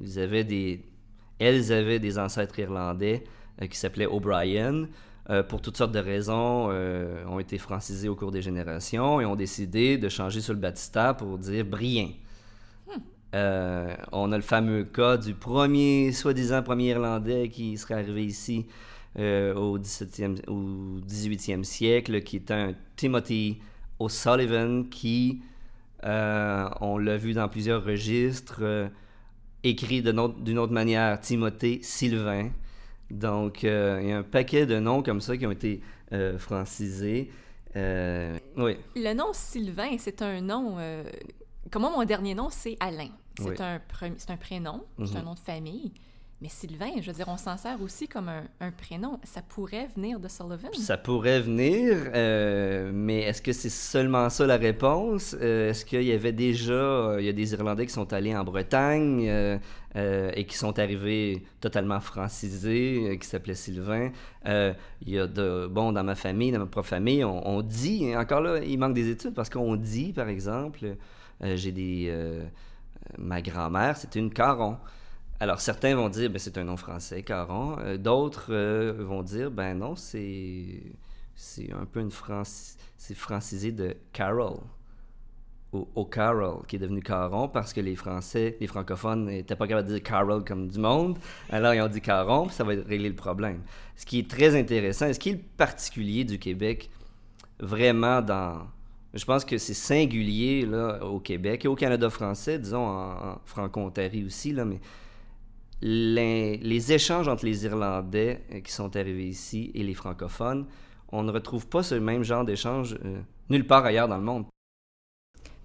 ils 0.00 0.18
avaient 0.18 0.44
des, 0.44 0.84
elles 1.38 1.72
avaient 1.72 1.98
des 1.98 2.18
ancêtres 2.18 2.58
irlandais 2.58 3.24
euh, 3.60 3.66
qui 3.66 3.76
s'appelaient 3.76 4.06
O'Brien, 4.06 4.86
euh, 5.30 5.42
pour 5.42 5.60
toutes 5.60 5.76
sortes 5.76 5.92
de 5.92 5.98
raisons, 5.98 6.70
ont 7.26 7.38
été 7.38 7.58
francisés 7.58 8.08
au 8.08 8.14
cours 8.14 8.32
des 8.32 8.42
générations 8.42 9.20
et 9.20 9.26
ont 9.26 9.36
décidé 9.36 9.98
de 9.98 10.08
changer 10.08 10.40
sur 10.40 10.54
le 10.54 10.60
Batista 10.60 11.14
pour 11.14 11.36
dire 11.38 11.64
Brien. 11.64 12.10
Hmm. 12.86 13.92
on 14.12 14.32
a 14.32 14.36
le 14.36 14.42
fameux 14.42 14.84
cas 14.84 15.18
du 15.18 15.34
premier, 15.34 16.12
soi-disant 16.12 16.62
premier 16.62 16.90
Irlandais 16.90 17.50
qui 17.50 17.76
serait 17.76 17.94
arrivé 17.94 18.24
ici 18.24 18.66
euh, 19.18 19.54
au, 19.54 19.78
17e, 19.78 20.48
au 20.48 21.00
18e 21.00 21.64
siècle, 21.64 22.22
qui 22.22 22.36
est 22.36 22.50
un 22.50 22.74
Timothy 22.96 23.58
O'Sullivan 23.98 24.84
qui, 24.88 25.40
euh, 26.04 26.68
on 26.80 26.98
l'a 26.98 27.16
vu 27.16 27.32
dans 27.32 27.48
plusieurs 27.48 27.84
registres, 27.84 28.60
euh, 28.60 28.88
écrit 29.64 30.02
d'une 30.02 30.18
autre, 30.20 30.72
manière 30.72 31.18
Timothée 31.20 31.80
Sylvain. 31.82 32.50
Donc, 33.10 33.62
il 33.62 33.68
y 33.68 34.12
a 34.12 34.18
un 34.18 34.22
paquet 34.22 34.66
de 34.66 34.78
noms 34.78 35.02
comme 35.02 35.20
ça 35.20 35.36
qui 35.36 35.46
ont 35.46 35.50
été 35.50 35.80
francisés. 36.38 37.30
oui. 37.74 38.76
Le 38.94 39.14
nom 39.14 39.32
Sylvain, 39.32 39.96
c'est 39.98 40.20
un 40.20 40.40
nom. 40.42 40.76
comment 41.70 41.90
mon 41.90 42.04
dernier 42.04 42.34
nom, 42.34 42.48
c'est 42.50 42.76
Alain. 42.80 43.08
C'est 43.38 43.60
un, 43.60 43.80
un 44.28 44.36
prénom, 44.36 44.84
c'est 44.98 45.16
un 45.16 45.20
mhm. 45.20 45.24
nom 45.24 45.34
de 45.34 45.38
famille. 45.38 45.92
Mais 46.40 46.48
Sylvain, 46.48 46.92
je 47.00 47.10
veux 47.10 47.16
dire, 47.16 47.26
on 47.26 47.36
s'en 47.36 47.56
sert 47.56 47.82
aussi 47.82 48.06
comme 48.06 48.30
un, 48.60 48.70
prénom. 48.70 49.18
Ça 49.24 49.42
pourrait 49.42 49.88
venir 49.96 50.20
de 50.20 50.28
Sullivan. 50.28 50.72
Ça 50.72 50.96
pourrait 50.96 51.40
venir, 51.40 51.96
euh, 52.14 52.92
mais 52.94 53.22
est-ce 53.22 53.42
que 53.42 53.52
c'est 53.52 53.68
seulement 53.68 54.30
ça 54.30 54.46
la 54.46 54.56
réponse? 54.56 55.34
Euh, 55.40 55.70
est-ce 55.70 55.84
qu'il 55.84 56.04
y 56.04 56.12
avait 56.12 56.30
déjà, 56.30 56.72
euh, 56.72 57.16
il 57.18 57.26
y 57.26 57.28
a 57.28 57.32
des 57.32 57.54
Irlandais 57.54 57.86
qui 57.86 57.92
sont 57.92 58.12
allés 58.12 58.36
en 58.36 58.44
Bretagne 58.44 59.58
et 59.96 60.44
qui 60.46 60.56
sont 60.56 60.78
arrivés 60.78 61.42
totalement 61.60 61.98
francisés, 61.98 63.18
qui 63.20 63.26
s'appelaient 63.26 63.56
Sylvain? 63.56 64.12
il 64.46 64.76
y 65.10 65.18
a 65.18 65.26
de, 65.26 65.66
bon, 65.66 65.90
dans 65.90 66.04
ma 66.04 66.14
famille, 66.14 66.52
dans 66.52 66.60
ma 66.60 66.66
propre 66.66 66.86
famille, 66.88 67.24
on, 67.24 67.62
dit, 67.62 68.16
encore 68.16 68.42
là, 68.42 68.60
il 68.62 68.78
manque 68.78 68.94
des 68.94 69.10
études 69.10 69.34
parce 69.34 69.50
qu'on 69.50 69.74
dit, 69.74 70.12
par 70.12 70.28
exemple, 70.28 70.94
j'ai 71.42 71.72
des, 71.72 72.14
ma 73.18 73.42
grand-mère, 73.42 73.96
c'était 73.96 74.20
une 74.20 74.32
Caron. 74.32 74.76
Alors, 75.40 75.60
certains 75.60 75.94
vont 75.94 76.08
dire, 76.08 76.30
ben, 76.30 76.38
c'est 76.38 76.58
un 76.58 76.64
nom 76.64 76.76
français, 76.76 77.22
Caron. 77.22 77.76
Euh, 77.78 77.96
d'autres 77.96 78.46
euh, 78.50 78.92
vont 78.98 79.22
dire, 79.22 79.52
ben 79.52 79.74
non, 79.74 79.94
c'est, 79.94 80.82
un 81.72 81.84
peu 81.84 82.00
une 82.00 82.10
France, 82.10 82.76
c'est 82.96 83.14
francisé 83.14 83.70
de 83.70 83.96
Carol, 84.12 84.58
ou 85.72 86.04
Carol, 86.06 86.66
qui 86.66 86.76
est 86.76 86.78
devenu 86.78 87.02
Caron 87.02 87.46
parce 87.46 87.72
que 87.72 87.80
les 87.80 87.94
Français, 87.94 88.56
les 88.58 88.66
francophones 88.66 89.26
n'étaient 89.26 89.54
pas 89.54 89.66
capables 89.68 89.86
de 89.86 89.94
dire 89.94 90.02
Carol 90.02 90.42
comme 90.42 90.66
du 90.66 90.78
monde. 90.78 91.18
Alors, 91.50 91.74
ils 91.74 91.82
ont 91.82 91.88
dit 91.88 92.00
Caron, 92.00 92.46
puis 92.46 92.54
ça 92.54 92.64
va 92.64 92.72
régler 92.72 93.10
le 93.10 93.14
problème. 93.14 93.60
Ce 93.94 94.06
qui 94.06 94.20
est 94.20 94.30
très 94.30 94.58
intéressant, 94.58 95.12
ce 95.12 95.18
qui 95.18 95.30
est 95.30 95.36
particulier 95.36 96.24
du 96.24 96.38
Québec, 96.38 96.90
vraiment 97.60 98.22
dans... 98.22 98.66
Je 99.14 99.24
pense 99.24 99.44
que 99.44 99.56
c'est 99.56 99.74
singulier 99.74 100.66
là, 100.66 101.04
au 101.04 101.20
Québec 101.20 101.64
et 101.64 101.68
au 101.68 101.74
Canada 101.74 102.10
français, 102.10 102.58
disons 102.58 102.86
en, 102.86 103.10
en 103.12 103.40
franco-ontarie 103.44 104.24
aussi, 104.24 104.52
là, 104.52 104.64
mais 104.64 104.80
les, 105.80 106.92
échanges 106.92 107.28
entre 107.28 107.44
les 107.44 107.64
Irlandais 107.64 108.44
euh, 108.52 108.60
qui 108.60 108.72
sont 108.72 108.94
arrivés 108.96 109.28
ici 109.28 109.70
et 109.74 109.82
les 109.82 109.94
francophones, 109.94 110.66
on 111.10 111.22
ne 111.22 111.32
retrouve 111.32 111.66
pas 111.66 111.82
ce 111.82 111.94
même 111.94 112.22
genre 112.22 112.44
d'échange 112.44 112.96
euh, 113.04 113.20
nulle 113.48 113.66
part 113.66 113.84
ailleurs 113.84 114.08
dans 114.08 114.16
le 114.16 114.24
monde. 114.24 114.46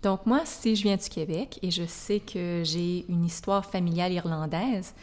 Donc 0.02 0.26
moi, 0.26 0.42
si 0.46 0.76
je 0.76 0.84
viens 0.84 0.98
du 0.98 1.10
Québec 1.10 1.60
et 1.62 1.72
je 1.72 1.86
sais 1.86 2.20
que 2.20 2.62
j'ai 2.64 3.06
une 3.10 3.26
histoire 3.26 3.66
familiale 3.66 4.12
irlandaise, 4.12 4.94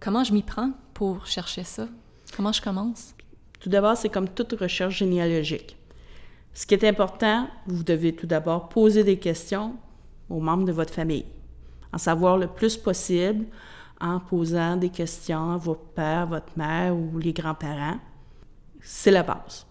comment 0.00 0.24
je 0.24 0.32
m'y 0.32 0.42
prends 0.42 0.72
pour 0.94 1.26
chercher 1.26 1.64
ça? 1.64 1.88
Comment 2.36 2.52
je 2.52 2.62
commence? 2.62 3.14
Tout 3.60 3.68
d'abord, 3.68 3.96
c'est 3.96 4.08
comme 4.08 4.28
toute 4.28 4.52
recherche 4.52 4.98
généalogique. 4.98 5.76
Ce 6.54 6.66
qui 6.66 6.74
est 6.74 6.84
important, 6.84 7.48
vous 7.66 7.82
devez 7.82 8.14
tout 8.14 8.26
d'abord 8.26 8.68
poser 8.68 9.02
des 9.02 9.18
questions 9.18 9.74
aux 10.30 10.40
membres 10.40 10.64
de 10.64 10.72
votre 10.72 10.94
famille, 10.94 11.24
en 11.92 11.98
savoir 11.98 12.38
le 12.38 12.46
plus 12.46 12.76
possible 12.76 13.46
en 14.00 14.20
posant 14.20 14.76
des 14.76 14.90
questions 14.90 15.52
à 15.52 15.56
votre 15.56 15.84
père, 15.94 16.26
votre 16.26 16.52
mère 16.56 16.94
ou 16.94 17.18
les 17.18 17.32
grands-parents. 17.32 17.98
C'est 18.80 19.10
la 19.10 19.22
base. 19.22 19.66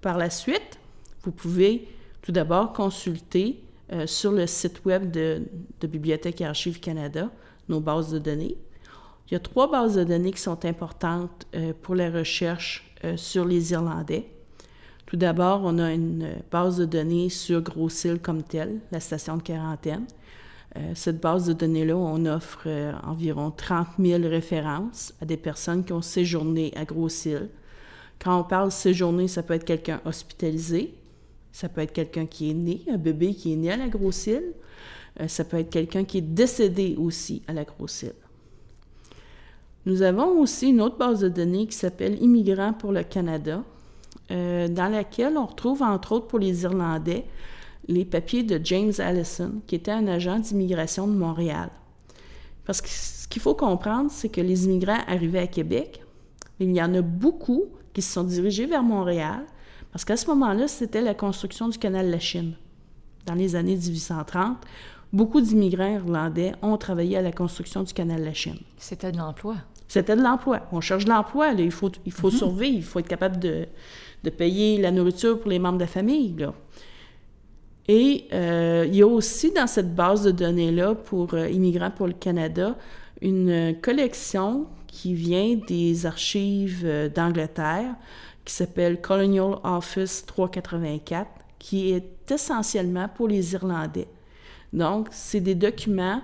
Par 0.00 0.16
la 0.16 0.30
suite, 0.30 0.78
vous 1.22 1.32
pouvez 1.32 1.88
tout 2.22 2.32
d'abord 2.32 2.72
consulter 2.72 3.62
euh, 3.92 4.06
sur 4.06 4.32
le 4.32 4.46
site 4.46 4.84
web 4.84 5.10
de, 5.10 5.42
Bibliothèque 5.82 6.40
et 6.40 6.46
Archives 6.46 6.80
Canada 6.80 7.30
nos 7.68 7.80
bases 7.80 8.10
de 8.10 8.18
données. 8.18 8.56
Il 9.28 9.34
y 9.34 9.36
a 9.36 9.40
trois 9.40 9.70
bases 9.70 9.94
de 9.94 10.04
données 10.04 10.32
qui 10.32 10.40
sont 10.40 10.64
importantes 10.64 11.46
euh, 11.54 11.72
pour 11.82 11.94
la 11.94 12.10
recherche 12.10 12.94
euh, 13.04 13.16
sur 13.16 13.44
les 13.44 13.72
Irlandais. 13.72 14.26
Tout 15.06 15.16
d'abord, 15.16 15.62
on 15.64 15.78
a 15.78 15.92
une 15.92 16.36
base 16.50 16.78
de 16.78 16.84
données 16.84 17.28
sur 17.28 17.60
Gros-Île 17.62 18.20
comme 18.20 18.42
telle, 18.42 18.80
la 18.92 19.00
station 19.00 19.36
de 19.36 19.42
quarantaine. 19.42 20.06
Euh, 20.76 20.92
cette 20.94 21.20
base 21.20 21.46
de 21.46 21.52
données-là, 21.52 21.96
on 21.96 22.26
offre 22.26 22.62
euh, 22.66 22.92
environ 23.02 23.50
30 23.50 23.88
000 23.98 24.22
références 24.28 25.12
à 25.20 25.24
des 25.24 25.36
personnes 25.36 25.84
qui 25.84 25.92
ont 25.92 26.02
séjourné 26.02 26.72
à 26.76 26.84
Gros-Île. 26.84 27.48
Quand 28.22 28.38
on 28.38 28.44
parle 28.44 28.70
séjourné, 28.70 29.26
ça 29.26 29.42
peut 29.42 29.54
être 29.54 29.64
quelqu'un 29.64 30.00
hospitalisé, 30.04 30.94
ça 31.50 31.68
peut 31.68 31.80
être 31.80 31.92
quelqu'un 31.92 32.26
qui 32.26 32.50
est 32.50 32.54
né, 32.54 32.82
un 32.88 32.98
bébé 32.98 33.34
qui 33.34 33.52
est 33.52 33.56
né 33.56 33.72
à 33.72 33.76
la 33.76 33.88
Grosse-Île, 33.88 34.52
euh, 35.20 35.26
ça 35.26 35.42
peut 35.42 35.58
être 35.58 35.70
quelqu'un 35.70 36.04
qui 36.04 36.18
est 36.18 36.22
décédé 36.22 36.94
aussi 36.96 37.42
à 37.48 37.52
la 37.52 37.64
Grosse-Île. 37.64 38.12
Nous 39.86 40.02
avons 40.02 40.38
aussi 40.40 40.68
une 40.68 40.82
autre 40.82 40.98
base 40.98 41.20
de 41.20 41.28
données 41.28 41.66
qui 41.66 41.74
s'appelle 41.76 42.22
Immigrants 42.22 42.74
pour 42.74 42.92
le 42.92 43.02
Canada, 43.02 43.64
dans 44.28 44.92
laquelle 44.92 45.36
on 45.36 45.46
retrouve, 45.46 45.82
entre 45.82 46.12
autres 46.12 46.28
pour 46.28 46.38
les 46.38 46.62
Irlandais, 46.62 47.24
les 47.88 48.04
papiers 48.04 48.42
de 48.42 48.60
James 48.64 48.92
Allison, 48.98 49.62
qui 49.66 49.74
était 49.74 49.90
un 49.90 50.06
agent 50.06 50.38
d'immigration 50.38 51.06
de 51.06 51.14
Montréal. 51.14 51.70
Parce 52.64 52.80
que 52.80 52.88
ce 52.88 53.26
qu'il 53.28 53.42
faut 53.42 53.54
comprendre, 53.54 54.10
c'est 54.10 54.28
que 54.28 54.40
les 54.40 54.64
immigrants 54.66 55.00
arrivaient 55.06 55.40
à 55.40 55.46
Québec, 55.46 56.02
il 56.60 56.74
y 56.74 56.82
en 56.82 56.94
a 56.94 57.02
beaucoup 57.02 57.64
qui 57.92 58.02
se 58.02 58.12
sont 58.12 58.24
dirigés 58.24 58.66
vers 58.66 58.82
Montréal, 58.82 59.44
parce 59.92 60.04
qu'à 60.04 60.16
ce 60.16 60.26
moment-là, 60.28 60.68
c'était 60.68 61.00
la 61.00 61.14
construction 61.14 61.68
du 61.68 61.78
canal 61.78 62.06
de 62.06 62.12
la 62.12 62.20
Chine. 62.20 62.54
Dans 63.26 63.34
les 63.34 63.56
années 63.56 63.76
1830, 63.76 64.58
beaucoup 65.12 65.40
d'immigrants 65.40 65.94
irlandais 65.94 66.52
ont 66.62 66.76
travaillé 66.76 67.16
à 67.16 67.22
la 67.22 67.32
construction 67.32 67.82
du 67.82 67.92
canal 67.92 68.20
de 68.20 68.26
la 68.26 68.34
Chine. 68.34 68.58
C'était 68.76 69.10
de 69.10 69.18
l'emploi. 69.18 69.56
C'était 69.88 70.14
de 70.14 70.22
l'emploi. 70.22 70.60
On 70.70 70.80
cherche 70.80 71.04
de 71.04 71.10
l'emploi. 71.10 71.52
Il 71.58 71.72
faut, 71.72 71.90
il 72.06 72.12
faut 72.12 72.30
mhm. 72.30 72.36
survivre, 72.36 72.76
il 72.76 72.84
faut 72.84 73.00
être 73.00 73.08
capable 73.08 73.40
de, 73.40 73.66
de, 74.22 74.30
payer 74.30 74.80
la 74.80 74.92
nourriture 74.92 75.40
pour 75.40 75.50
les 75.50 75.58
membres 75.58 75.78
de 75.78 75.84
la 75.84 75.88
famille. 75.88 76.36
Là. 76.38 76.54
Et 77.92 78.28
euh, 78.32 78.84
il 78.86 78.94
y 78.94 79.02
a 79.02 79.06
aussi 79.08 79.50
dans 79.50 79.66
cette 79.66 79.96
base 79.96 80.22
de 80.22 80.30
données-là 80.30 80.94
pour 80.94 81.34
euh, 81.34 81.48
Immigrants 81.48 81.90
pour 81.90 82.06
le 82.06 82.12
Canada 82.12 82.76
une 83.20 83.74
collection 83.82 84.68
qui 84.86 85.12
vient 85.12 85.56
des 85.66 86.06
archives 86.06 86.82
euh, 86.84 87.08
d'Angleterre 87.08 87.96
qui 88.44 88.54
s'appelle 88.54 89.00
Colonial 89.00 89.56
Office 89.64 90.24
384, 90.24 91.28
qui 91.58 91.90
est 91.90 92.30
essentiellement 92.30 93.08
pour 93.08 93.26
les 93.26 93.54
Irlandais. 93.54 94.06
Donc, 94.72 95.08
c'est 95.10 95.40
des 95.40 95.56
documents 95.56 96.22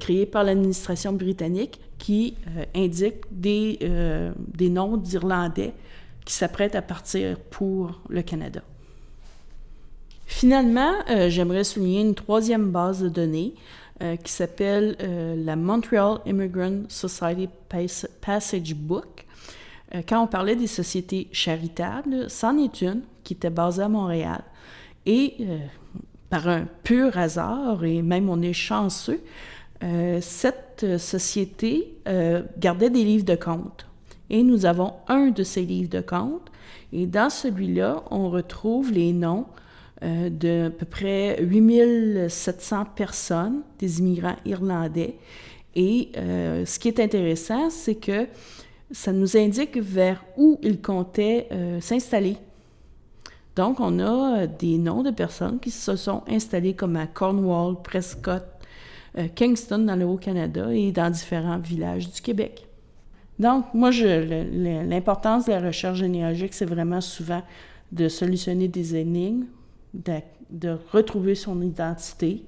créés 0.00 0.26
par 0.26 0.42
l'administration 0.42 1.12
britannique 1.12 1.80
qui 1.98 2.36
indiquent 2.74 3.24
des, 3.30 3.78
des 4.38 4.68
noms 4.68 4.96
d'Irlandais 4.96 5.72
qui 6.24 6.34
s'apprêtent 6.34 6.74
à 6.74 6.82
partir 6.82 7.38
pour 7.50 8.00
le 8.08 8.22
Canada. 8.22 8.62
Finalement, 10.26 10.92
euh, 11.08 11.30
j'aimerais 11.30 11.64
souligner 11.64 12.00
une 12.00 12.14
troisième 12.14 12.70
base 12.70 13.00
de 13.00 13.08
données 13.08 13.54
euh, 14.02 14.16
qui 14.16 14.32
s'appelle 14.32 14.96
euh, 15.00 15.36
la 15.36 15.54
Montreal 15.54 16.18
Immigrant 16.26 16.82
Society 16.88 17.48
Passage 18.20 18.74
Book. 18.74 19.24
quand 20.08 20.22
on 20.22 20.26
parlait 20.26 20.56
des 20.56 20.66
sociétés 20.66 21.28
charitables, 21.30 22.28
c'en 22.28 22.58
est 22.58 22.82
une 22.82 23.02
qui 23.22 23.34
était 23.34 23.50
basée 23.50 23.82
à 23.82 23.88
Montréal. 23.88 24.42
Et 25.06 25.36
par 26.28 26.48
un 26.48 26.66
pur 26.82 27.16
hasard, 27.16 27.84
et 27.84 28.02
même 28.02 28.28
on 28.28 28.42
est 28.42 28.52
chanceux, 28.52 29.20
cette 30.20 30.98
société 30.98 31.94
gardait 32.58 32.90
des 32.90 33.04
livres 33.04 33.24
de 33.24 33.36
comptes. 33.36 33.86
Et 34.28 34.42
nous 34.42 34.66
avons 34.66 34.94
un 35.06 35.28
de 35.28 35.44
ces 35.44 35.62
livres 35.62 35.88
de 35.88 36.00
comptes. 36.00 36.50
Et 36.92 37.06
dans 37.06 37.30
celui-là, 37.30 38.02
on 38.10 38.28
retrouve 38.28 38.90
les 38.90 39.12
noms 39.12 39.46
euh, 40.04 40.28
de 40.28 40.66
à 40.66 40.70
peu 40.70 40.84
près 40.84 41.42
8700 41.42 42.84
personnes, 42.94 43.62
des 43.78 44.00
immigrants 44.00 44.36
irlandais. 44.44 45.16
Et 45.74 46.10
euh, 46.18 46.66
ce 46.66 46.78
qui 46.78 46.88
est 46.88 47.00
intéressant, 47.00 47.70
c'est 47.70 47.94
que 47.94 48.26
ça 48.90 49.10
nous 49.12 49.38
indique 49.38 49.78
vers 49.78 50.22
où 50.36 50.58
ils 50.62 50.82
comptaient 50.82 51.48
euh, 51.50 51.80
s'installer. 51.80 52.36
Donc, 53.56 53.80
on 53.80 53.98
a 54.00 54.46
des 54.46 54.76
noms 54.76 55.02
de 55.02 55.10
personnes 55.10 55.58
qui 55.58 55.70
se 55.70 55.96
sont 55.96 56.22
installées 56.28 56.74
comme 56.74 56.96
à 56.96 57.06
Cornwall, 57.06 57.76
Prescott, 57.82 58.44
Kingston 59.34 59.78
dans 59.78 59.96
le 59.96 60.04
Haut-Canada 60.04 60.74
et 60.74 60.92
dans 60.92 61.08
différents 61.08 61.56
villages 61.56 62.12
du 62.12 62.20
Québec. 62.20 62.66
Donc, 63.38 63.64
moi, 63.72 63.90
l'importance 63.92 65.46
de 65.46 65.52
la 65.52 65.60
recherche 65.60 66.00
généalogique, 66.00 66.52
c'est 66.52 66.66
vraiment 66.66 67.00
souvent 67.00 67.40
de 67.92 68.08
solutionner 68.10 68.68
des 68.68 68.94
énigmes 68.94 69.46
de, 70.50 70.78
retrouver 70.92 71.34
son 71.34 71.60
identité, 71.62 72.44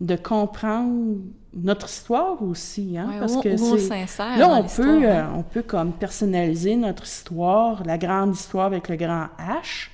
de 0.00 0.16
comprendre 0.16 1.16
notre 1.54 1.86
histoire 1.86 2.42
aussi, 2.42 2.96
hein, 2.96 3.10
parce 3.18 3.36
que 3.38 3.56
c'est 3.56 4.06
là 4.18 4.48
on 4.48 4.62
peut 4.62 5.04
euh, 5.04 5.24
on 5.34 5.42
peut 5.42 5.62
comme 5.62 5.92
personnaliser 5.92 6.76
notre 6.76 7.04
histoire, 7.04 7.82
la 7.84 7.98
grande 7.98 8.34
histoire 8.34 8.66
avec 8.66 8.88
le 8.88 8.96
grand 8.96 9.28
H. 9.38 9.88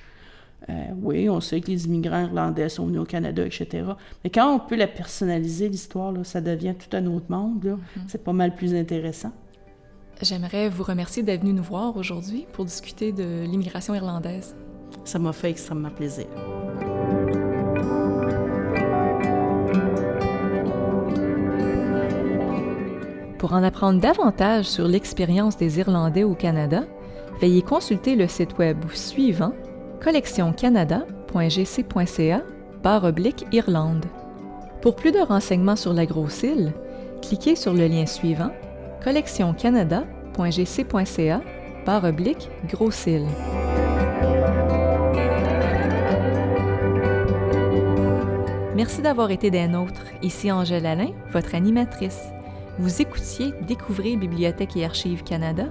Euh, 0.69 0.73
oui, 1.01 1.29
on 1.29 1.41
sait 1.41 1.61
que 1.61 1.67
les 1.67 1.85
immigrants 1.85 2.21
irlandais 2.21 2.69
sont 2.69 2.87
venus 2.87 3.01
au 3.01 3.05
Canada, 3.05 3.45
etc. 3.45 3.83
Mais 4.23 4.31
quand 4.31 4.51
on 4.51 4.59
peut 4.59 4.75
la 4.75 4.87
personnaliser, 4.87 5.69
l'histoire, 5.69 6.13
ça 6.23 6.41
devient 6.41 6.73
tout 6.73 6.95
un 6.97 7.05
autre 7.05 7.27
monde. 7.29 7.63
Mm-hmm. 7.63 8.01
C'est 8.07 8.23
pas 8.23 8.33
mal 8.33 8.55
plus 8.55 8.73
intéressant. 8.73 9.31
J'aimerais 10.21 10.69
vous 10.69 10.83
remercier 10.83 11.23
d'être 11.23 11.41
venu 11.41 11.53
nous 11.53 11.63
voir 11.63 11.97
aujourd'hui 11.97 12.45
pour 12.53 12.65
discuter 12.65 13.11
de 13.11 13.43
l'immigration 13.43 13.93
irlandaise. 13.93 14.55
Ça 15.05 15.17
m'a 15.19 15.31
fait 15.31 15.51
extrêmement 15.51 15.91
plaisir. 15.91 16.25
Pour 23.37 23.53
en 23.53 23.63
apprendre 23.63 24.01
davantage 24.01 24.65
sur 24.65 24.87
l'expérience 24.87 25.55
des 25.55 25.77
Irlandais 25.79 26.23
au 26.23 26.33
Canada, 26.33 26.85
veuillez 27.39 27.61
consulter 27.61 28.15
le 28.15 28.27
site 28.27 28.57
web 28.57 28.83
suivant 28.91 29.53
collectioncanada.gc.ca 30.03 32.41
Irlande. 33.51 34.05
Pour 34.81 34.95
plus 34.95 35.11
de 35.11 35.19
renseignements 35.19 35.75
sur 35.75 35.93
la 35.93 36.07
grosse 36.07 36.41
île, 36.43 36.73
cliquez 37.21 37.55
sur 37.55 37.73
le 37.73 37.87
lien 37.87 38.07
suivant 38.07 38.51
collectioncanada.gc.ca 39.03 41.41
oblique 42.03 42.49
grosse 42.67 43.05
île. 43.05 43.27
Merci 48.75 49.01
d'avoir 49.01 49.31
été 49.31 49.51
des 49.51 49.69
nôtres. 49.69 50.03
Ici 50.21 50.51
Angèle 50.51 50.85
Alain, 50.85 51.11
votre 51.31 51.55
animatrice. 51.55 52.19
Vous 52.77 53.01
écoutiez 53.01 53.53
Découvrir 53.65 54.19
Bibliothèque 54.19 54.75
et 54.75 54.83
Archives 54.83 55.23
Canada, 55.23 55.67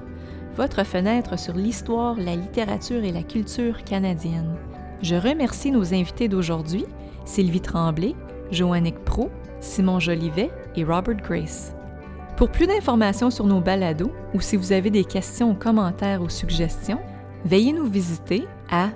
votre 0.57 0.85
fenêtre 0.85 1.39
sur 1.39 1.53
l'histoire, 1.53 2.17
la 2.17 2.35
littérature 2.35 3.05
et 3.05 3.13
la 3.13 3.23
culture 3.23 3.85
canadienne. 3.85 4.57
Je 5.03 5.17
remercie 5.17 5.71
nos 5.71 5.93
invités 5.93 6.29
d'aujourd'hui, 6.29 6.87
Sylvie 7.27 7.61
Tremblay, 7.61 8.15
Joannick 8.51 8.99
Pro, 9.01 9.29
Simon 9.61 10.01
Jolivet 10.01 10.51
et 10.75 10.85
Robert 10.85 11.17
Grace. 11.17 11.75
Pour 12.39 12.49
plus 12.49 12.67
d'informations 12.67 13.31
sur 13.31 13.45
nos 13.45 13.61
balados 13.61 14.13
ou 14.33 14.41
si 14.41 14.57
vous 14.57 14.73
avez 14.73 14.89
des 14.89 15.05
questions, 15.05 15.55
commentaires 15.55 16.23
ou 16.23 16.31
suggestions, 16.31 17.01
veuillez 17.45 17.75
nous 17.75 17.85
visiter 17.85 18.47
à 18.71 18.89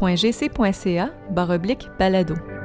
bac-lac.gc.ca 0.00 1.12
balado. 1.98 2.59